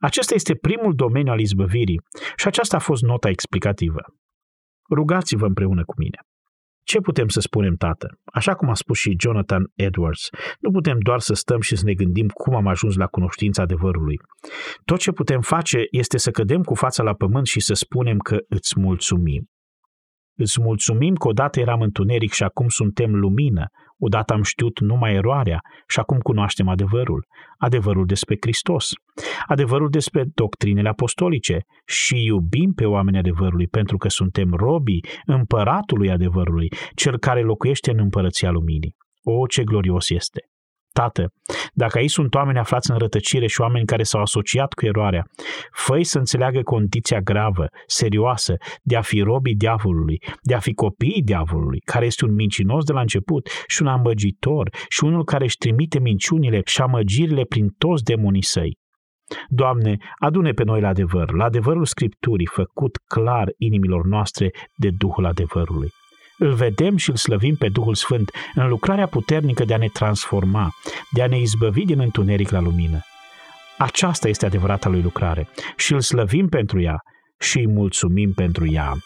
Acesta 0.00 0.34
este 0.34 0.54
primul 0.54 0.94
domeniu 0.94 1.32
al 1.32 1.40
izbăvirii 1.40 2.00
și 2.36 2.46
aceasta 2.46 2.76
a 2.76 2.80
fost 2.80 3.02
nota 3.02 3.28
explicativă. 3.28 4.00
Rugați-vă 4.90 5.46
împreună 5.46 5.84
cu 5.84 5.94
mine. 5.98 6.18
Ce 6.82 7.00
putem 7.00 7.28
să 7.28 7.40
spunem, 7.40 7.74
tată? 7.76 8.18
Așa 8.24 8.54
cum 8.54 8.68
a 8.68 8.74
spus 8.74 8.98
și 8.98 9.16
Jonathan 9.18 9.70
Edwards, 9.74 10.28
nu 10.58 10.70
putem 10.70 10.98
doar 10.98 11.20
să 11.20 11.34
stăm 11.34 11.60
și 11.60 11.76
să 11.76 11.84
ne 11.84 11.94
gândim 11.94 12.28
cum 12.28 12.54
am 12.54 12.66
ajuns 12.66 12.96
la 12.96 13.06
cunoștința 13.06 13.62
adevărului. 13.62 14.20
Tot 14.84 14.98
ce 14.98 15.12
putem 15.12 15.40
face 15.40 15.78
este 15.90 16.18
să 16.18 16.30
cădem 16.30 16.62
cu 16.62 16.74
fața 16.74 17.02
la 17.02 17.14
pământ 17.14 17.46
și 17.46 17.60
să 17.60 17.74
spunem 17.74 18.18
că 18.18 18.38
îți 18.48 18.80
mulțumim. 18.80 19.50
Îți 20.42 20.60
mulțumim 20.60 21.14
că 21.14 21.28
odată 21.28 21.60
eram 21.60 21.80
întuneric 21.80 22.32
și 22.32 22.42
acum 22.42 22.68
suntem 22.68 23.14
lumină, 23.14 23.66
odată 23.98 24.32
am 24.32 24.42
știut 24.42 24.80
numai 24.80 25.14
eroarea 25.14 25.60
și 25.88 25.98
acum 25.98 26.18
cunoaștem 26.18 26.68
adevărul, 26.68 27.26
adevărul 27.58 28.06
despre 28.06 28.36
Hristos, 28.40 28.90
adevărul 29.46 29.90
despre 29.90 30.24
doctrinele 30.34 30.88
apostolice 30.88 31.64
și 31.86 32.24
iubim 32.24 32.72
pe 32.72 32.84
oamenii 32.84 33.18
adevărului 33.18 33.66
pentru 33.66 33.96
că 33.96 34.08
suntem 34.08 34.52
robii 34.52 35.04
împăratului 35.24 36.10
adevărului, 36.10 36.68
cel 36.94 37.18
care 37.18 37.42
locuiește 37.42 37.90
în 37.90 37.98
împărăția 37.98 38.50
luminii. 38.50 38.96
O, 39.22 39.46
ce 39.46 39.64
glorios 39.64 40.10
este! 40.10 40.40
Tată, 40.92 41.32
dacă 41.72 41.98
aici 41.98 42.10
sunt 42.10 42.34
oameni 42.34 42.58
aflați 42.58 42.90
în 42.90 42.98
rătăcire 42.98 43.46
și 43.46 43.60
oameni 43.60 43.86
care 43.86 44.02
s-au 44.02 44.20
asociat 44.20 44.72
cu 44.72 44.86
eroarea, 44.86 45.26
făi 45.72 46.04
să 46.04 46.18
înțeleagă 46.18 46.62
condiția 46.62 47.20
gravă, 47.20 47.66
serioasă, 47.86 48.56
de 48.82 48.96
a 48.96 49.00
fi 49.00 49.20
robii 49.20 49.54
diavolului, 49.54 50.22
de 50.42 50.54
a 50.54 50.58
fi 50.58 50.74
copiii 50.74 51.22
diavolului, 51.22 51.80
care 51.80 52.06
este 52.06 52.24
un 52.24 52.34
mincinos 52.34 52.84
de 52.84 52.92
la 52.92 53.00
început 53.00 53.48
și 53.66 53.82
un 53.82 53.88
amăgitor 53.88 54.70
și 54.88 55.04
unul 55.04 55.24
care 55.24 55.44
își 55.44 55.56
trimite 55.56 55.98
minciunile 55.98 56.60
și 56.64 56.80
amăgirile 56.80 57.44
prin 57.44 57.68
toți 57.78 58.04
demonii 58.04 58.44
săi. 58.44 58.78
Doamne, 59.48 59.96
adune 60.18 60.52
pe 60.52 60.64
noi 60.64 60.80
la 60.80 60.88
adevăr, 60.88 61.32
la 61.32 61.44
adevărul 61.44 61.84
Scripturii, 61.84 62.46
făcut 62.46 62.96
clar 62.96 63.48
inimilor 63.58 64.04
noastre 64.06 64.50
de 64.76 64.90
Duhul 64.98 65.26
adevărului. 65.26 65.90
Îl 66.42 66.54
vedem 66.54 66.96
și 66.96 67.10
îl 67.10 67.16
slăvim 67.16 67.54
pe 67.54 67.68
Duhul 67.68 67.94
Sfânt 67.94 68.30
în 68.54 68.68
lucrarea 68.68 69.06
puternică 69.06 69.64
de 69.64 69.74
a 69.74 69.76
ne 69.76 69.88
transforma, 69.92 70.74
de 71.10 71.22
a 71.22 71.26
ne 71.26 71.40
izbăvi 71.40 71.84
din 71.84 72.00
întuneric 72.00 72.50
la 72.50 72.60
lumină. 72.60 73.00
Aceasta 73.78 74.28
este 74.28 74.46
adevărata 74.46 74.88
lui 74.88 75.02
lucrare 75.02 75.48
și 75.76 75.92
îl 75.92 76.00
slăvim 76.00 76.48
pentru 76.48 76.80
ea 76.80 77.02
și 77.38 77.58
îi 77.58 77.66
mulțumim 77.66 78.32
pentru 78.32 78.66
ea. 78.70 78.96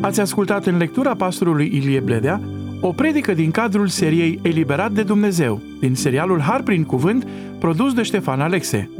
Ați 0.00 0.20
ascultat 0.20 0.66
în 0.66 0.76
lectura 0.76 1.14
pastorului 1.14 1.66
Ilie 1.66 2.00
Bledea 2.00 2.40
o 2.80 2.92
predică 2.92 3.34
din 3.34 3.50
cadrul 3.50 3.88
seriei 3.88 4.38
Eliberat 4.42 4.92
de 4.92 5.02
Dumnezeu, 5.02 5.60
din 5.80 5.94
serialul 5.94 6.40
Har 6.40 6.62
prin 6.62 6.84
Cuvânt, 6.84 7.26
produs 7.58 7.94
de 7.94 8.02
Ștefan 8.02 8.40
Alexe. 8.40 8.90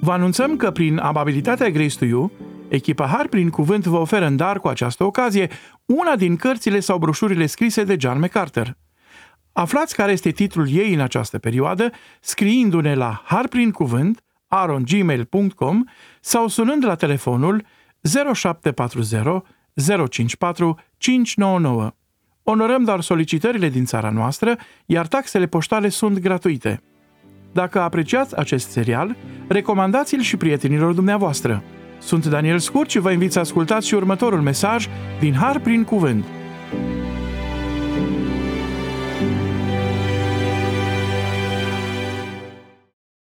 Vă 0.00 0.12
anunțăm 0.12 0.56
că 0.56 0.70
prin 0.70 0.98
amabilitatea 0.98 1.70
Grace 1.70 1.98
to 1.98 2.04
You, 2.04 2.30
Echipa 2.68 3.06
Har 3.06 3.26
prin 3.26 3.50
cuvânt 3.50 3.86
vă 3.86 3.96
oferă 3.96 4.26
în 4.26 4.36
dar 4.36 4.58
cu 4.58 4.68
această 4.68 5.04
ocazie 5.04 5.50
una 5.84 6.16
din 6.16 6.36
cărțile 6.36 6.80
sau 6.80 6.98
broșurile 6.98 7.46
scrise 7.46 7.84
de 7.84 7.96
John 7.98 8.18
MacArthur. 8.18 8.76
Aflați 9.52 9.94
care 9.94 10.12
este 10.12 10.30
titlul 10.30 10.68
ei 10.70 10.94
în 10.94 11.00
această 11.00 11.38
perioadă 11.38 11.90
scriindu-ne 12.20 12.94
la 12.94 13.22
harprincuvânt 13.24 14.22
arongmail.com 14.46 15.84
sau 16.20 16.48
sunând 16.48 16.84
la 16.84 16.94
telefonul 16.94 17.64
0740 18.34 19.22
054 20.08 20.78
599. 20.96 21.90
Onorăm 22.42 22.84
doar 22.84 23.00
solicitările 23.00 23.68
din 23.68 23.84
țara 23.84 24.10
noastră, 24.10 24.56
iar 24.86 25.06
taxele 25.06 25.46
poștale 25.46 25.88
sunt 25.88 26.18
gratuite. 26.18 26.82
Dacă 27.52 27.80
apreciați 27.80 28.36
acest 28.36 28.70
serial, 28.70 29.16
recomandați-l 29.48 30.20
și 30.20 30.36
prietenilor 30.36 30.92
dumneavoastră. 30.92 31.62
Sunt 31.98 32.26
Daniel 32.26 32.58
Scurt 32.58 32.90
și 32.90 32.98
vă 32.98 33.10
invit 33.10 33.32
să 33.32 33.38
ascultați 33.38 33.86
și 33.86 33.94
următorul 33.94 34.40
mesaj 34.40 34.88
din 35.20 35.34
Har 35.34 35.58
prin 35.58 35.84
Cuvânt. 35.84 36.24